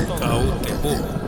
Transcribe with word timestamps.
tocar 0.00 0.36
o 0.36 0.52
terror. 0.60 1.22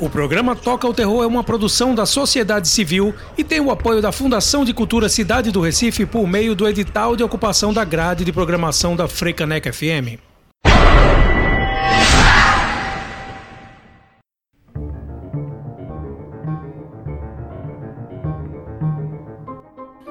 O 0.00 0.08
programa 0.08 0.54
Toca 0.54 0.86
o 0.86 0.94
Terror 0.94 1.24
é 1.24 1.26
uma 1.26 1.42
produção 1.42 1.92
da 1.92 2.06
sociedade 2.06 2.68
civil 2.68 3.12
e 3.36 3.42
tem 3.42 3.60
o 3.60 3.70
apoio 3.70 4.00
da 4.00 4.12
Fundação 4.12 4.64
de 4.64 4.72
Cultura 4.72 5.08
Cidade 5.08 5.50
do 5.50 5.60
Recife 5.60 6.06
por 6.06 6.26
meio 6.26 6.54
do 6.54 6.68
edital 6.68 7.16
de 7.16 7.24
ocupação 7.24 7.72
da 7.72 7.84
grade 7.84 8.24
de 8.24 8.32
programação 8.32 8.94
da 8.94 9.08
Frecaneca 9.08 9.72
FM. 9.72 10.27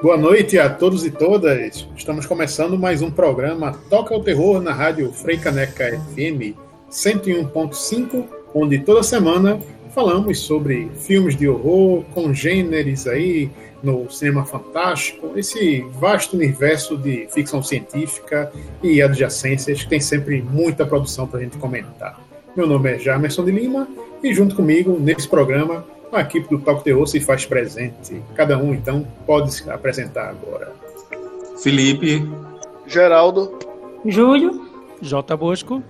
Boa 0.08 0.16
noite 0.16 0.58
a 0.58 0.70
todos 0.70 1.04
e 1.04 1.10
todas. 1.10 1.86
Estamos 1.94 2.24
começando 2.24 2.78
mais 2.78 3.02
um 3.02 3.10
programa 3.10 3.78
Toca 3.90 4.16
o 4.16 4.22
Terror 4.22 4.58
na 4.58 4.72
rádio 4.72 5.12
Freicaneca 5.12 6.00
FM 6.14 6.56
101.5, 6.90 8.24
onde 8.54 8.78
toda 8.78 9.02
semana 9.02 9.60
falamos 9.94 10.38
sobre 10.38 10.90
filmes 10.96 11.36
de 11.36 11.46
horror, 11.46 12.04
congêneres 12.14 13.06
aí 13.06 13.50
no 13.82 14.10
cinema 14.10 14.46
fantástico, 14.46 15.32
esse 15.36 15.82
vasto 16.00 16.36
universo 16.36 16.96
de 16.96 17.28
ficção 17.30 17.62
científica 17.62 18.50
e 18.82 19.02
adjacências 19.02 19.82
que 19.82 19.90
tem 19.90 20.00
sempre 20.00 20.40
muita 20.40 20.86
produção 20.86 21.26
para 21.26 21.40
a 21.40 21.42
gente 21.42 21.58
comentar. 21.58 22.18
Meu 22.56 22.66
nome 22.66 22.92
é 22.92 22.98
Jamerson 22.98 23.44
de 23.44 23.50
Lima 23.50 23.86
e 24.22 24.32
junto 24.32 24.56
comigo 24.56 24.98
nesse 24.98 25.28
programa 25.28 25.84
a 26.12 26.20
equipe 26.20 26.48
do 26.48 26.58
Talk 26.58 26.82
Terror 26.82 27.06
se 27.06 27.20
faz 27.20 27.44
presente. 27.44 28.22
Cada 28.34 28.58
um, 28.58 28.74
então, 28.74 29.06
pode 29.26 29.52
se 29.52 29.68
apresentar 29.70 30.30
agora. 30.30 30.72
Felipe. 31.62 32.26
Geraldo. 32.86 33.58
Júlio. 34.04 34.68
J. 35.00 35.36
Bosco. 35.36 35.82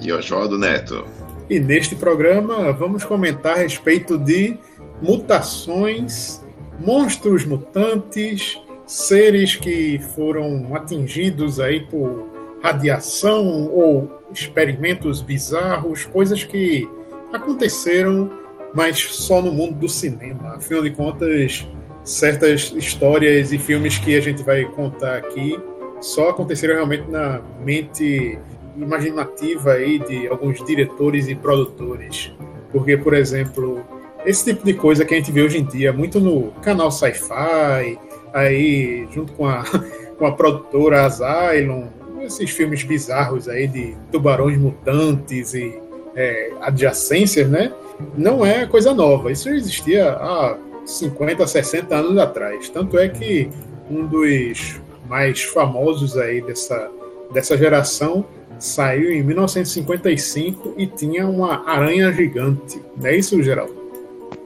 E 0.00 0.12
Oswaldo 0.12 0.58
Neto. 0.58 1.04
E 1.48 1.60
neste 1.60 1.94
programa 1.94 2.72
vamos 2.72 3.04
comentar 3.04 3.54
a 3.54 3.58
respeito 3.60 4.18
de 4.18 4.56
mutações, 5.00 6.42
monstros 6.80 7.44
mutantes, 7.44 8.58
seres 8.86 9.56
que 9.56 9.98
foram 10.14 10.74
atingidos 10.74 11.60
aí 11.60 11.80
por 11.80 12.28
radiação 12.62 13.70
ou 13.70 14.10
experimentos 14.32 15.20
bizarros, 15.20 16.06
coisas 16.06 16.42
que 16.42 16.88
aconteceram 17.32 18.30
mas 18.74 18.98
só 18.98 19.40
no 19.40 19.52
mundo 19.52 19.76
do 19.76 19.88
cinema. 19.88 20.56
Afinal 20.56 20.82
de 20.82 20.90
contas, 20.90 21.66
certas 22.02 22.72
histórias 22.76 23.52
e 23.52 23.58
filmes 23.58 23.98
que 23.98 24.16
a 24.16 24.20
gente 24.20 24.42
vai 24.42 24.64
contar 24.64 25.16
aqui 25.16 25.58
só 26.00 26.30
aconteceram 26.30 26.74
realmente 26.74 27.10
na 27.10 27.40
mente 27.64 28.38
imaginativa 28.76 29.72
aí 29.72 29.98
de 30.00 30.28
alguns 30.28 30.62
diretores 30.64 31.28
e 31.28 31.34
produtores. 31.34 32.32
Porque, 32.70 32.96
por 32.96 33.14
exemplo, 33.14 33.82
esse 34.26 34.52
tipo 34.52 34.66
de 34.66 34.74
coisa 34.74 35.04
que 35.04 35.14
a 35.14 35.16
gente 35.16 35.32
vê 35.32 35.42
hoje 35.42 35.58
em 35.58 35.64
dia 35.64 35.92
muito 35.92 36.20
no 36.20 36.50
canal 36.60 36.90
Sci-Fi, 36.90 37.98
aí 38.34 39.08
junto 39.12 39.32
com 39.32 39.46
a, 39.46 39.64
com 40.18 40.26
a 40.26 40.32
produtora 40.32 41.06
Asylum, 41.06 41.86
esses 42.20 42.50
filmes 42.50 42.82
bizarros 42.82 43.48
aí 43.48 43.66
de 43.66 43.96
tubarões 44.10 44.58
mutantes 44.58 45.54
e 45.54 45.80
é, 46.16 46.52
adjacências, 46.60 47.48
né? 47.48 47.72
Não 48.16 48.44
é 48.44 48.66
coisa 48.66 48.92
nova. 48.92 49.30
Isso 49.30 49.48
existia 49.48 50.12
há 50.12 50.56
50, 50.84 51.46
60 51.46 51.94
anos 51.94 52.18
atrás. 52.18 52.68
Tanto 52.68 52.98
é 52.98 53.08
que 53.08 53.50
um 53.90 54.06
dos 54.06 54.80
mais 55.08 55.42
famosos 55.42 56.16
aí 56.16 56.40
dessa, 56.42 56.90
dessa 57.32 57.56
geração 57.56 58.24
saiu 58.58 59.12
em 59.12 59.22
1955 59.22 60.74
e 60.76 60.86
tinha 60.86 61.26
uma 61.26 61.68
aranha 61.68 62.12
gigante. 62.12 62.80
Não 62.96 63.06
é 63.06 63.16
isso, 63.16 63.42
Geraldo? 63.42 63.74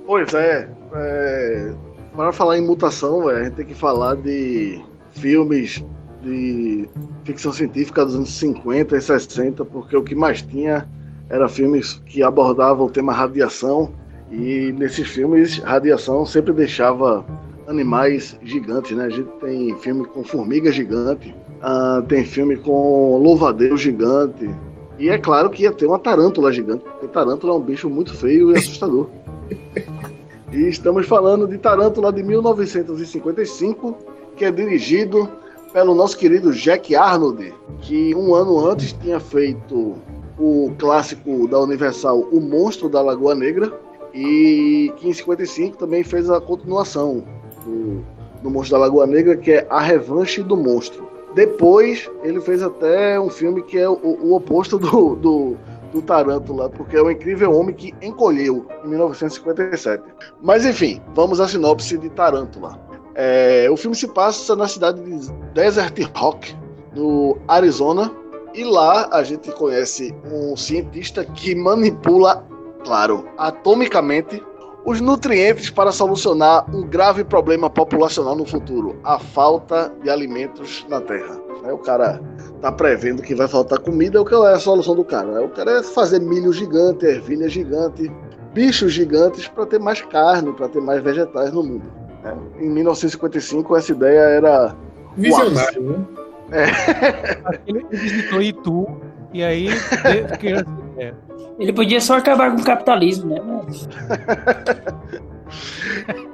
Pois 0.06 0.32
é. 0.34 0.68
é... 0.94 1.72
Para 2.14 2.32
falar 2.32 2.58
em 2.58 2.62
mutação, 2.62 3.28
a 3.28 3.44
gente 3.44 3.54
tem 3.54 3.66
que 3.66 3.74
falar 3.74 4.16
de 4.16 4.80
filmes 5.12 5.84
de 6.22 6.88
ficção 7.22 7.52
científica 7.52 8.04
dos 8.04 8.16
anos 8.16 8.32
50 8.32 8.96
e 8.96 9.00
60, 9.00 9.64
porque 9.64 9.96
o 9.96 10.02
que 10.02 10.16
mais 10.16 10.42
tinha 10.42 10.88
eram 11.30 11.48
filmes 11.48 12.00
que 12.06 12.22
abordavam 12.22 12.86
o 12.86 12.90
tema 12.90 13.12
radiação 13.12 13.92
e 14.30 14.72
nesses 14.72 15.08
filmes 15.08 15.58
radiação 15.58 16.24
sempre 16.24 16.52
deixava 16.52 17.24
animais 17.66 18.38
gigantes, 18.42 18.96
né? 18.96 19.04
A 19.04 19.10
gente 19.10 19.28
tem 19.40 19.76
filme 19.78 20.04
com 20.06 20.24
formiga 20.24 20.72
gigante, 20.72 21.34
uh, 21.62 22.02
tem 22.02 22.24
filme 22.24 22.56
com 22.56 23.18
louvadeiro 23.18 23.76
gigante 23.76 24.48
e 24.98 25.08
é 25.08 25.18
claro 25.18 25.48
que 25.50 25.62
ia 25.62 25.72
ter 25.72 25.86
uma 25.86 25.98
tarântula 25.98 26.52
gigante, 26.52 26.82
porque 26.84 27.06
tarântula 27.08 27.52
é 27.52 27.56
um 27.56 27.60
bicho 27.60 27.88
muito 27.88 28.14
feio 28.14 28.50
e 28.50 28.58
assustador. 28.58 29.08
e 30.52 30.68
estamos 30.68 31.06
falando 31.06 31.46
de 31.46 31.56
Tarântula 31.58 32.12
de 32.12 32.22
1955, 32.22 33.96
que 34.36 34.44
é 34.44 34.50
dirigido 34.50 35.28
pelo 35.72 35.94
nosso 35.94 36.16
querido 36.16 36.52
Jack 36.52 36.94
Arnold, 36.94 37.54
que 37.80 38.14
um 38.14 38.34
ano 38.34 38.66
antes 38.66 38.92
tinha 38.92 39.20
feito 39.20 39.96
o 40.38 40.72
clássico 40.78 41.48
da 41.48 41.60
Universal, 41.60 42.20
O 42.32 42.40
Monstro 42.40 42.88
da 42.88 43.02
Lagoa 43.02 43.34
Negra, 43.34 43.72
e 44.14 44.92
que 44.96 45.08
em 45.08 45.12
55 45.12 45.76
também 45.76 46.02
fez 46.02 46.30
a 46.30 46.40
continuação 46.40 47.24
do, 47.64 48.04
do 48.42 48.50
Monstro 48.50 48.78
da 48.78 48.84
Lagoa 48.84 49.06
Negra, 49.06 49.36
que 49.36 49.52
é 49.52 49.66
A 49.68 49.80
Revanche 49.80 50.42
do 50.42 50.56
Monstro. 50.56 51.08
Depois, 51.34 52.10
ele 52.22 52.40
fez 52.40 52.62
até 52.62 53.20
um 53.20 53.28
filme 53.28 53.62
que 53.62 53.78
é 53.78 53.88
o, 53.88 53.94
o 53.94 54.34
oposto 54.34 54.78
do, 54.78 55.14
do, 55.16 55.56
do 55.92 56.02
Tarântula, 56.02 56.70
porque 56.70 56.96
é 56.96 57.02
o 57.02 57.10
incrível 57.10 57.52
homem 57.52 57.74
que 57.74 57.94
encolheu 58.00 58.66
em 58.84 58.88
1957. 58.88 60.02
Mas 60.42 60.64
enfim, 60.64 61.00
vamos 61.14 61.40
à 61.40 61.46
sinopse 61.46 61.98
de 61.98 62.08
Tarântula. 62.10 62.87
É, 63.20 63.68
o 63.68 63.76
filme 63.76 63.96
se 63.96 64.06
passa 64.06 64.54
na 64.54 64.68
cidade 64.68 65.02
de 65.02 65.32
Desert 65.52 65.92
Rock, 66.14 66.54
no 66.94 67.36
Arizona, 67.48 68.12
e 68.54 68.62
lá 68.62 69.08
a 69.10 69.24
gente 69.24 69.50
conhece 69.50 70.14
um 70.32 70.56
cientista 70.56 71.24
que 71.24 71.52
manipula, 71.52 72.46
claro, 72.84 73.28
atomicamente, 73.36 74.40
os 74.86 75.00
nutrientes 75.00 75.68
para 75.68 75.90
solucionar 75.90 76.64
um 76.72 76.86
grave 76.86 77.24
problema 77.24 77.68
populacional 77.68 78.36
no 78.36 78.46
futuro: 78.46 79.00
a 79.02 79.18
falta 79.18 79.92
de 80.00 80.08
alimentos 80.08 80.86
na 80.88 81.00
Terra. 81.00 81.42
Aí 81.64 81.72
o 81.72 81.78
cara 81.78 82.22
tá 82.60 82.70
prevendo 82.70 83.20
que 83.20 83.34
vai 83.34 83.48
faltar 83.48 83.80
comida, 83.80 84.22
o 84.22 84.24
que 84.24 84.32
é 84.32 84.52
a 84.52 84.60
solução 84.60 84.94
do 84.94 85.04
cara? 85.04 85.44
O 85.44 85.48
cara 85.48 85.80
é 85.80 85.82
fazer 85.82 86.20
milho 86.20 86.52
gigante, 86.52 87.04
ervilha 87.04 87.48
gigante, 87.48 88.08
bichos 88.54 88.92
gigantes 88.92 89.48
para 89.48 89.66
ter 89.66 89.80
mais 89.80 90.00
carne, 90.02 90.52
para 90.52 90.68
ter 90.68 90.80
mais 90.80 91.02
vegetais 91.02 91.52
no 91.52 91.64
mundo. 91.64 91.97
É, 92.24 92.64
em 92.64 92.70
1955 92.70 93.76
essa 93.76 93.92
ideia 93.92 94.20
era 94.20 94.76
visionário, 95.16 95.82
né? 95.82 96.06
É. 96.50 96.66
Ele 97.66 97.86
visitou 97.90 98.42
Itu 98.42 99.00
e 99.32 99.42
aí. 99.44 99.68
Ele 101.58 101.72
podia 101.72 102.00
só 102.00 102.16
acabar 102.16 102.54
com 102.54 102.62
o 102.62 102.64
capitalismo, 102.64 103.30
né? 103.30 103.40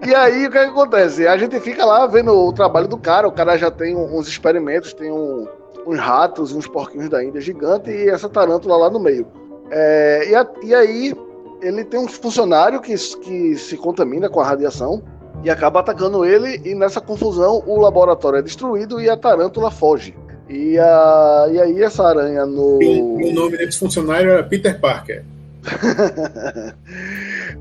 e 0.06 0.14
aí 0.14 0.46
o 0.46 0.50
que, 0.50 0.58
é 0.58 0.64
que, 0.64 0.70
acontece? 0.70 1.26
A 1.26 1.36
gente 1.36 1.58
fica 1.60 1.84
lá 1.84 2.06
vendo 2.06 2.32
o 2.32 2.52
trabalho 2.52 2.88
do 2.88 2.98
cara, 2.98 3.26
o 3.26 3.32
cara 3.32 3.56
já 3.56 3.70
tem 3.70 3.96
uns 3.96 4.28
experimentos, 4.28 4.92
tem 4.92 5.10
um, 5.10 5.46
uns 5.86 5.98
ratos 5.98 6.50
e 6.50 6.56
uns 6.56 6.66
porquinhos 6.66 7.08
da 7.08 7.24
Índia 7.24 7.40
gigante 7.40 7.90
e 7.90 8.08
essa 8.08 8.28
tarântula 8.28 8.76
lá 8.76 8.90
no 8.90 9.00
meio. 9.00 9.26
É, 9.70 10.30
e, 10.30 10.34
a, 10.34 10.46
e, 10.62 10.74
aí 10.74 11.14
ele 11.62 11.84
tem 11.84 11.98
um 11.98 12.06
funcionário 12.06 12.80
que, 12.80 12.94
que 12.94 13.56
se 13.56 13.76
contamina 13.76 14.28
com 14.28 14.40
a 14.40 14.44
radiação 14.44 15.02
e 15.44 15.50
acaba 15.50 15.80
atacando 15.80 16.24
ele, 16.24 16.60
e 16.64 16.74
nessa 16.74 17.00
confusão 17.00 17.62
o 17.66 17.78
laboratório 17.78 18.38
é 18.38 18.42
destruído 18.42 19.00
e 19.00 19.10
a 19.10 19.16
tarântula 19.16 19.70
foge. 19.70 20.14
E, 20.48 20.78
a, 20.78 21.48
e 21.52 21.60
aí 21.60 21.82
essa 21.82 22.06
aranha 22.06 22.46
no. 22.46 22.78
O, 22.78 23.32
nome 23.32 23.58
desse 23.58 23.78
funcionário 23.78 24.30
era 24.30 24.42
Peter 24.42 24.80
Parker. 24.80 25.24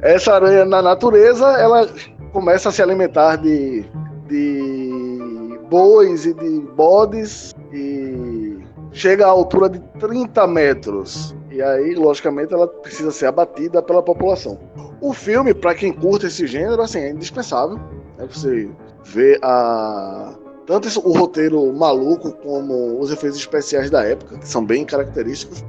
essa 0.01 0.33
aranha 0.33 0.65
na 0.65 0.81
natureza, 0.81 1.45
ela 1.59 1.87
começa 2.31 2.69
a 2.69 2.71
se 2.71 2.81
alimentar 2.81 3.37
de, 3.37 3.85
de 4.27 5.59
bois 5.69 6.25
e 6.25 6.33
de 6.33 6.59
bodes 6.75 7.53
e 7.71 8.59
chega 8.91 9.25
à 9.25 9.29
altura 9.29 9.69
de 9.69 9.79
30 9.99 10.47
metros. 10.47 11.35
E 11.51 11.61
aí, 11.61 11.95
logicamente, 11.95 12.53
ela 12.53 12.67
precisa 12.67 13.11
ser 13.11 13.27
abatida 13.27 13.81
pela 13.81 14.01
população. 14.01 14.57
O 15.03 15.11
filme, 15.11 15.53
para 15.53 15.75
quem 15.75 15.91
curte 15.91 16.27
esse 16.27 16.47
gênero, 16.47 16.81
assim, 16.81 16.99
é 16.99 17.09
indispensável. 17.09 17.77
Né? 18.17 18.25
Você 18.31 18.69
vê 19.03 19.37
a 19.43 20.33
tanto 20.65 20.87
o 21.05 21.11
roteiro 21.11 21.73
maluco 21.73 22.31
como 22.31 22.97
os 22.97 23.11
efeitos 23.11 23.37
especiais 23.37 23.89
da 23.89 24.01
época, 24.05 24.39
que 24.39 24.47
são 24.47 24.65
bem 24.65 24.85
característicos. 24.85 25.61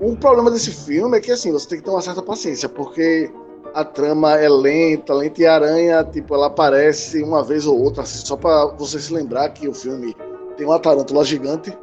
O 0.00 0.16
problema 0.16 0.50
desse 0.50 0.70
filme 0.70 1.18
é 1.18 1.20
que 1.20 1.30
assim, 1.30 1.52
você 1.52 1.68
tem 1.68 1.78
que 1.78 1.84
ter 1.84 1.90
uma 1.90 2.00
certa 2.00 2.22
paciência, 2.22 2.66
porque 2.66 3.30
a 3.74 3.84
trama 3.84 4.38
é 4.38 4.48
lenta, 4.48 5.12
lenta 5.12 5.42
e 5.42 5.46
aranha, 5.46 6.02
tipo, 6.02 6.34
ela 6.34 6.46
aparece 6.46 7.22
uma 7.22 7.44
vez 7.44 7.66
ou 7.66 7.78
outra, 7.78 8.04
assim, 8.04 8.24
só 8.24 8.38
para 8.38 8.68
você 8.78 8.98
se 8.98 9.12
lembrar 9.12 9.50
que 9.50 9.68
o 9.68 9.74
filme 9.74 10.16
tem 10.56 10.66
uma 10.66 10.78
tarântula 10.78 11.26
gigante, 11.26 11.76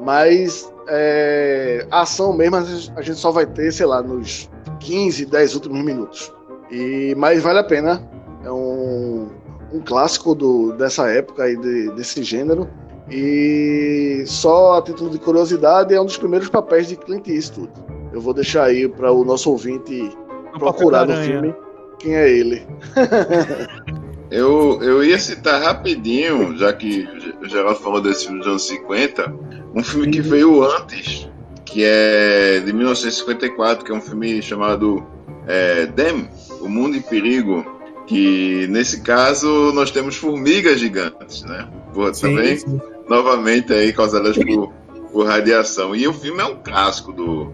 mas 0.00 0.72
é, 0.88 1.86
a 1.90 2.02
ação 2.02 2.32
mesmo 2.32 2.56
a 2.56 3.02
gente 3.02 3.18
só 3.18 3.30
vai 3.30 3.46
ter, 3.46 3.72
sei 3.72 3.86
lá, 3.86 4.02
nos 4.02 4.48
15, 4.80 5.26
10 5.26 5.54
últimos 5.54 5.82
minutos. 5.82 6.32
E, 6.70 7.14
mas 7.16 7.42
vale 7.42 7.58
a 7.58 7.64
pena. 7.64 8.02
É 8.44 8.50
um, 8.50 9.28
um 9.72 9.80
clássico 9.80 10.34
do, 10.34 10.72
dessa 10.72 11.08
época 11.08 11.44
aí 11.44 11.56
de, 11.56 11.90
desse 11.92 12.22
gênero. 12.22 12.68
E 13.10 14.24
só 14.26 14.78
a 14.78 14.82
título 14.82 15.10
de 15.10 15.18
curiosidade, 15.18 15.94
é 15.94 16.00
um 16.00 16.06
dos 16.06 16.16
primeiros 16.16 16.48
papéis 16.48 16.88
de 16.88 16.96
Clint 16.96 17.28
Eastwood. 17.28 17.72
Eu 18.12 18.20
vou 18.20 18.32
deixar 18.32 18.64
aí 18.64 18.88
para 18.88 19.12
o 19.12 19.24
nosso 19.24 19.50
ouvinte 19.50 20.10
no 20.52 20.58
procurar 20.58 21.06
no 21.06 21.16
filme 21.16 21.54
quem 21.98 22.14
é 22.14 22.30
ele. 22.30 22.66
eu, 24.30 24.82
eu 24.82 25.04
ia 25.04 25.18
citar 25.18 25.62
rapidinho, 25.62 26.56
já 26.56 26.72
que 26.72 27.08
o 27.42 27.48
Geraldo 27.48 27.80
falou 27.80 28.00
desse 28.00 28.24
filme 28.24 28.38
dos 28.38 28.48
anos 28.48 28.66
50, 28.68 29.34
um 29.74 29.82
filme 29.82 30.10
que 30.10 30.20
veio 30.20 30.62
antes, 30.62 31.28
que 31.64 31.84
é 31.84 32.60
de 32.60 32.72
1954, 32.72 33.84
que 33.84 33.90
é 33.90 33.94
um 33.94 34.00
filme 34.00 34.40
chamado 34.40 35.04
é, 35.46 35.86
Dem, 35.86 36.28
O 36.60 36.68
Mundo 36.68 36.96
em 36.96 37.02
Perigo, 37.02 37.64
que 38.06 38.66
nesse 38.68 39.00
caso 39.00 39.72
nós 39.72 39.90
temos 39.90 40.16
formigas 40.16 40.78
gigantes, 40.78 41.42
né? 41.42 41.68
Sim, 42.12 42.20
também, 42.20 42.56
sim. 42.58 42.80
novamente 43.08 43.72
aí 43.72 43.92
causadas 43.92 44.36
por, 44.36 44.72
por 45.10 45.26
radiação. 45.26 45.94
E 45.94 46.06
o 46.06 46.12
filme 46.12 46.40
é 46.40 46.44
um 46.44 46.56
clássico 46.56 47.12
do, 47.12 47.52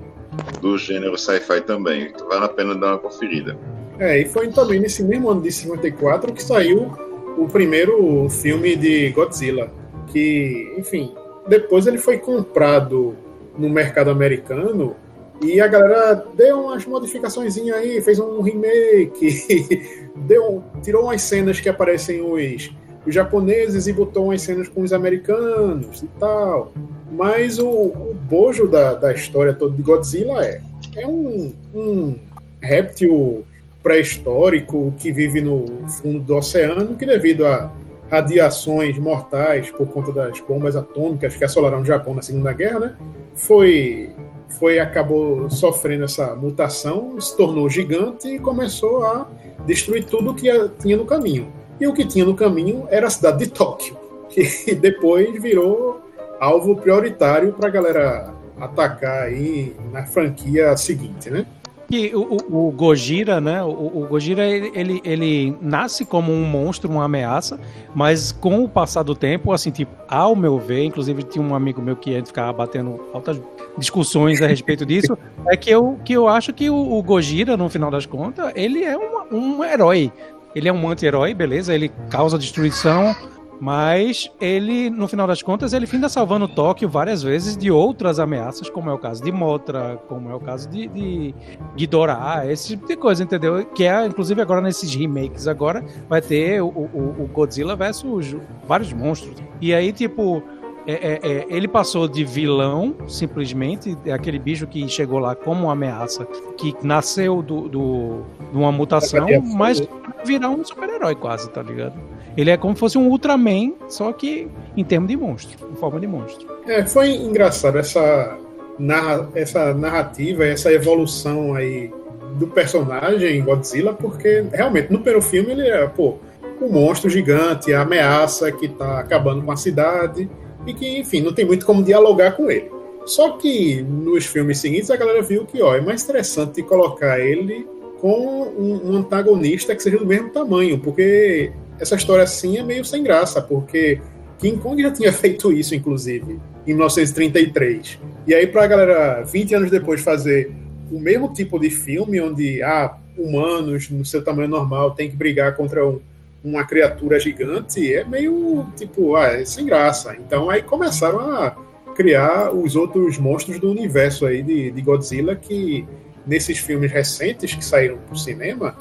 do 0.61 0.76
gênero 0.76 1.16
sci-fi 1.16 1.61
também, 1.61 2.12
vale 2.28 2.44
a 2.44 2.49
pena 2.49 2.75
dar 2.75 2.88
uma 2.88 2.99
conferida. 2.99 3.56
É, 3.99 4.20
e 4.20 4.26
foi 4.26 4.49
também 4.49 4.81
nesse 4.81 5.02
mesmo 5.02 5.31
ano 5.31 5.43
de 5.43 5.52
54 5.52 6.32
que 6.32 6.43
saiu 6.43 6.93
o 7.37 7.46
primeiro 7.46 8.28
filme 8.28 8.76
de 8.76 9.11
Godzilla, 9.11 9.70
que, 10.06 10.75
enfim, 10.78 11.14
depois 11.50 11.88
ele 11.88 11.99
foi 11.99 12.17
comprado 12.17 13.17
no 13.58 13.69
mercado 13.69 14.08
americano 14.08 14.94
e 15.43 15.61
a 15.61 15.67
galera 15.67 16.25
deu 16.37 16.61
umas 16.61 16.87
modificações 16.87 17.56
aí, 17.58 18.00
fez 18.00 18.20
um 18.20 18.41
remake, 18.41 19.82
deu, 20.14 20.62
tirou 20.81 21.05
umas 21.05 21.23
cenas 21.23 21.58
que 21.58 21.69
aparecem 21.69 22.23
os, 22.23 22.70
os 23.05 23.12
japoneses 23.12 23.88
e 23.88 23.93
botou 23.93 24.26
umas 24.26 24.43
cenas 24.43 24.69
com 24.69 24.82
os 24.82 24.93
americanos 24.93 26.02
e 26.02 26.08
tal. 26.20 26.73
Mas 27.11 27.58
o, 27.58 27.69
o 27.69 28.17
bojo 28.29 28.69
da, 28.69 28.94
da 28.94 29.12
história 29.12 29.52
toda 29.52 29.75
de 29.75 29.82
Godzilla 29.82 30.47
é, 30.47 30.61
é 30.97 31.06
um, 31.06 31.52
um 31.75 32.14
réptil 32.62 33.44
pré-histórico 33.82 34.94
que 34.99 35.11
vive 35.11 35.41
no 35.41 35.67
fundo 35.88 36.20
do 36.20 36.37
oceano, 36.37 36.94
que 36.97 37.05
devido 37.05 37.44
a 37.44 37.73
radiações 38.10 38.98
mortais 38.98 39.70
por 39.70 39.86
conta 39.86 40.12
das 40.12 40.40
bombas 40.40 40.74
atômicas 40.74 41.36
que 41.36 41.44
assolaram 41.44 41.80
o 41.80 41.84
Japão 41.84 42.12
na 42.12 42.22
Segunda 42.22 42.52
Guerra, 42.52 42.80
né? 42.80 42.96
Foi, 43.34 44.10
foi 44.58 44.80
acabou 44.80 45.48
sofrendo 45.48 46.04
essa 46.04 46.34
mutação, 46.34 47.20
se 47.20 47.36
tornou 47.36 47.70
gigante 47.70 48.28
e 48.28 48.38
começou 48.38 49.04
a 49.04 49.28
destruir 49.64 50.04
tudo 50.04 50.34
que 50.34 50.50
tinha 50.80 50.96
no 50.96 51.06
caminho. 51.06 51.52
E 51.80 51.86
o 51.86 51.94
que 51.94 52.04
tinha 52.04 52.24
no 52.24 52.34
caminho 52.34 52.86
era 52.90 53.06
a 53.06 53.10
cidade 53.10 53.38
de 53.38 53.50
Tóquio, 53.50 53.96
que 54.28 54.74
depois 54.74 55.40
virou 55.40 56.00
alvo 56.40 56.74
prioritário 56.76 57.52
para 57.52 57.68
a 57.68 57.70
galera 57.70 58.34
atacar 58.58 59.22
aí 59.22 59.74
na 59.92 60.04
franquia 60.04 60.76
seguinte, 60.76 61.30
né? 61.30 61.46
Que 61.90 62.14
o, 62.14 62.37
o, 62.48 62.69
o 62.69 62.70
Gojira, 62.70 63.40
né? 63.40 63.62
O, 63.64 64.02
o 64.02 64.06
Gojira 64.08 64.46
ele, 64.46 64.70
ele, 64.75 65.02
ele, 65.04 65.56
nasce 65.60 66.04
como 66.04 66.32
um 66.32 66.44
monstro, 66.44 66.88
uma 66.88 67.04
ameaça, 67.04 67.58
mas 67.92 68.31
com 68.31 68.62
o 68.62 68.69
passar 68.69 69.02
do 69.02 69.14
tempo, 69.14 69.52
assim, 69.52 69.70
tipo, 69.70 69.92
ao 70.08 70.37
meu 70.37 70.58
ver, 70.58 70.84
inclusive 70.84 71.25
tinha 71.25 71.44
um 71.44 71.54
amigo 71.54 71.82
meu 71.82 71.96
que 71.96 72.14
a 72.14 72.19
gente 72.19 72.28
ficava 72.28 72.52
batendo 72.52 73.00
altas 73.12 73.40
discussões 73.76 74.40
a 74.40 74.46
respeito 74.46 74.87
disso, 74.87 75.19
é 75.48 75.56
que 75.56 75.69
eu, 75.70 75.98
que 76.04 76.12
eu 76.12 76.28
acho 76.28 76.52
que 76.52 76.70
o, 76.70 76.76
o 76.76 77.02
Gojira, 77.02 77.56
no 77.56 77.69
final 77.69 77.90
das 77.90 78.06
contas, 78.06 78.52
ele 78.54 78.84
é 78.84 78.96
um, 78.96 79.56
um 79.58 79.64
herói. 79.64 80.12
Ele 80.54 80.69
é 80.69 80.72
um 80.72 80.88
anti-herói, 80.88 81.32
beleza? 81.32 81.75
Ele 81.75 81.90
causa 82.08 82.37
destruição, 82.37 83.14
mas 83.60 84.30
ele, 84.40 84.88
no 84.88 85.06
final 85.06 85.26
das 85.26 85.42
contas, 85.42 85.74
ele 85.74 85.86
finda 85.86 86.08
salvando 86.08 86.48
Tóquio 86.48 86.88
várias 86.88 87.22
vezes 87.22 87.56
de 87.56 87.70
outras 87.70 88.18
ameaças, 88.18 88.70
como 88.70 88.88
é 88.88 88.92
o 88.92 88.98
caso 88.98 89.22
de 89.22 89.30
Motra, 89.30 90.00
como 90.08 90.30
é 90.30 90.34
o 90.34 90.40
caso 90.40 90.68
de, 90.70 90.88
de 90.88 91.34
Ghidorah, 91.76 92.50
esse 92.50 92.68
tipo 92.68 92.86
de 92.86 92.96
coisa, 92.96 93.22
entendeu? 93.22 93.64
Que 93.66 93.84
é, 93.84 94.06
inclusive, 94.06 94.40
agora 94.40 94.62
nesses 94.62 94.94
remakes, 94.94 95.46
agora 95.46 95.84
vai 96.08 96.22
ter 96.22 96.62
o, 96.62 96.68
o, 96.68 97.16
o 97.18 97.26
Godzilla 97.30 97.76
versus 97.76 98.34
vários 98.66 98.92
monstros. 98.94 99.36
E 99.60 99.74
aí, 99.74 99.92
tipo, 99.92 100.42
é, 100.86 100.92
é, 100.92 101.20
é, 101.22 101.46
ele 101.50 101.68
passou 101.68 102.08
de 102.08 102.24
vilão, 102.24 102.94
simplesmente, 103.06 103.96
é 104.06 104.12
aquele 104.12 104.38
bicho 104.38 104.66
que 104.66 104.88
chegou 104.88 105.18
lá 105.18 105.34
como 105.34 105.64
uma 105.64 105.72
ameaça, 105.72 106.24
que 106.56 106.74
nasceu 106.82 107.42
do, 107.42 107.68
do, 107.68 108.22
de 108.50 108.56
uma 108.56 108.72
mutação, 108.72 109.26
mas 109.54 109.86
virar 110.24 110.48
um 110.48 110.64
super-herói 110.64 111.14
quase, 111.14 111.50
tá 111.50 111.62
ligado? 111.62 112.00
Ele 112.40 112.50
é 112.50 112.56
como 112.56 112.75
se 112.75 112.81
fosse 112.81 112.96
um 112.96 113.08
Ultraman, 113.08 113.75
só 113.87 114.12
que 114.14 114.48
em 114.75 114.82
termos 114.82 115.10
de 115.10 115.16
monstro, 115.16 115.69
em 115.70 115.76
forma 115.76 116.00
de 116.00 116.06
monstro. 116.06 116.46
É, 116.66 116.87
foi 116.87 117.10
engraçado 117.10 117.76
essa, 117.76 118.38
narra 118.78 119.28
essa 119.34 119.75
narrativa, 119.75 120.46
essa 120.46 120.72
evolução 120.72 121.54
aí 121.54 121.92
do 122.38 122.46
personagem 122.46 123.42
Godzilla, 123.44 123.92
porque 123.92 124.44
realmente 124.52 124.90
no 124.90 125.00
primeiro 125.00 125.20
filme 125.20 125.52
ele 125.52 125.69
é, 125.69 125.87
pô, 125.87 126.16
um 126.62 126.72
monstro 126.72 127.10
gigante, 127.10 127.75
a 127.75 127.82
ameaça 127.82 128.50
que 128.50 128.69
tá 128.69 129.00
acabando 129.00 129.42
com 129.42 129.52
a 129.52 129.56
cidade 129.56 130.31
e 130.66 130.72
que, 130.72 130.98
enfim, 130.98 131.20
não 131.20 131.34
tem 131.34 131.44
muito 131.44 131.66
como 131.66 131.82
dialogar 131.82 132.32
com 132.32 132.50
ele. 132.50 132.70
Só 133.04 133.32
que 133.32 133.82
nos 133.82 134.25
filmes 134.25 134.58
seguintes 134.58 134.90
a 134.90 134.96
galera 134.96 135.20
viu 135.20 135.44
que 135.44 135.60
ó, 135.62 135.75
é 135.75 135.81
mais 135.82 136.04
interessante 136.04 136.62
colocar 136.62 137.20
ele 137.20 137.66
com 138.00 138.42
um, 138.58 138.92
um 138.92 138.96
antagonista 138.96 139.76
que 139.76 139.82
seja 139.82 139.98
do 139.98 140.06
mesmo 140.06 140.31
tamanho, 140.31 140.78
porque 140.78 141.52
essa 141.80 141.94
história 141.94 142.22
assim 142.24 142.58
é 142.58 142.62
meio 142.62 142.84
sem 142.84 143.02
graça, 143.02 143.40
porque 143.40 144.00
King 144.38 144.58
Kong 144.58 144.80
já 144.80 144.90
tinha 144.90 145.12
feito 145.14 145.52
isso, 145.52 145.74
inclusive, 145.74 146.38
em 146.66 146.74
1933. 146.74 147.98
E 148.26 148.34
aí, 148.34 148.46
para 148.46 148.64
a 148.64 148.66
galera, 148.66 149.22
20 149.22 149.54
anos 149.54 149.70
depois, 149.70 150.00
fazer 150.02 150.52
o 150.90 151.00
mesmo 151.00 151.32
tipo 151.32 151.58
de 151.58 151.70
filme, 151.70 152.20
onde 152.20 152.62
ah, 152.62 152.96
humanos, 153.16 153.88
no 153.90 154.04
seu 154.04 154.22
tamanho 154.22 154.49
normal, 154.49 154.92
tem 154.92 155.08
que 155.08 155.16
brigar 155.16 155.56
contra 155.56 155.87
um, 155.87 156.00
uma 156.44 156.64
criatura 156.64 157.18
gigante, 157.18 157.94
é 157.94 158.04
meio 158.04 158.66
tipo, 158.76 159.16
ah, 159.16 159.26
é 159.26 159.44
sem 159.44 159.64
graça. 159.64 160.16
Então, 160.18 160.50
aí 160.50 160.62
começaram 160.62 161.20
a 161.20 161.56
criar 161.94 162.52
os 162.52 162.76
outros 162.76 163.18
monstros 163.18 163.58
do 163.58 163.70
universo 163.70 164.26
aí 164.26 164.42
de, 164.42 164.70
de 164.70 164.82
Godzilla, 164.82 165.34
que 165.34 165.87
nesses 166.26 166.58
filmes 166.58 166.90
recentes 166.90 167.54
que 167.54 167.64
saíram 167.64 167.99
para 167.99 168.14
o 168.14 168.18
cinema 168.18 168.76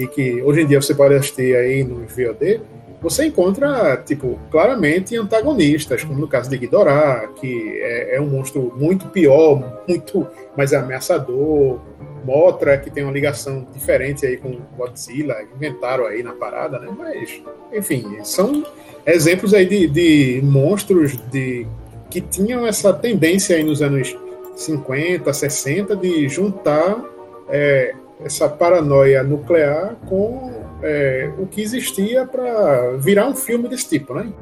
e 0.00 0.06
que 0.06 0.40
hoje 0.42 0.62
em 0.62 0.66
dia 0.66 0.80
você 0.80 0.94
pode 0.94 1.14
assistir 1.14 1.54
aí 1.54 1.84
no 1.84 2.06
VOD, 2.06 2.60
você 3.02 3.26
encontra, 3.26 3.96
tipo, 3.98 4.38
claramente 4.50 5.16
antagonistas, 5.16 6.04
como 6.04 6.18
no 6.18 6.28
caso 6.28 6.48
de 6.48 6.56
Ghidorah, 6.56 7.28
que 7.36 7.78
é, 7.82 8.16
é 8.16 8.20
um 8.20 8.26
monstro 8.26 8.72
muito 8.76 9.08
pior, 9.08 9.82
muito 9.86 10.26
mais 10.56 10.72
ameaçador, 10.72 11.80
Motra, 12.24 12.76
que 12.76 12.90
tem 12.90 13.02
uma 13.02 13.12
ligação 13.12 13.66
diferente 13.72 14.26
aí 14.26 14.36
com 14.36 14.58
Godzilla, 14.76 15.36
inventaram 15.54 16.06
aí 16.06 16.22
na 16.22 16.32
parada, 16.32 16.78
né? 16.78 16.88
Mas, 16.96 17.42
enfim, 17.72 18.18
são 18.22 18.64
exemplos 19.06 19.54
aí 19.54 19.66
de, 19.66 19.86
de 19.86 20.40
monstros 20.42 21.16
de, 21.30 21.66
que 22.10 22.20
tinham 22.20 22.66
essa 22.66 22.92
tendência 22.92 23.56
aí 23.56 23.62
nos 23.62 23.80
anos 23.80 24.14
50, 24.54 25.32
60 25.32 25.96
de 25.96 26.28
juntar 26.28 27.02
é, 27.48 27.94
essa 28.24 28.48
paranoia 28.48 29.22
nuclear 29.22 29.96
com 30.06 30.52
é, 30.82 31.30
o 31.38 31.46
que 31.46 31.60
existia 31.62 32.26
para 32.26 32.96
virar 32.96 33.26
um 33.26 33.34
filme 33.34 33.68
desse 33.68 33.88
tipo, 33.88 34.14
né? 34.14 34.32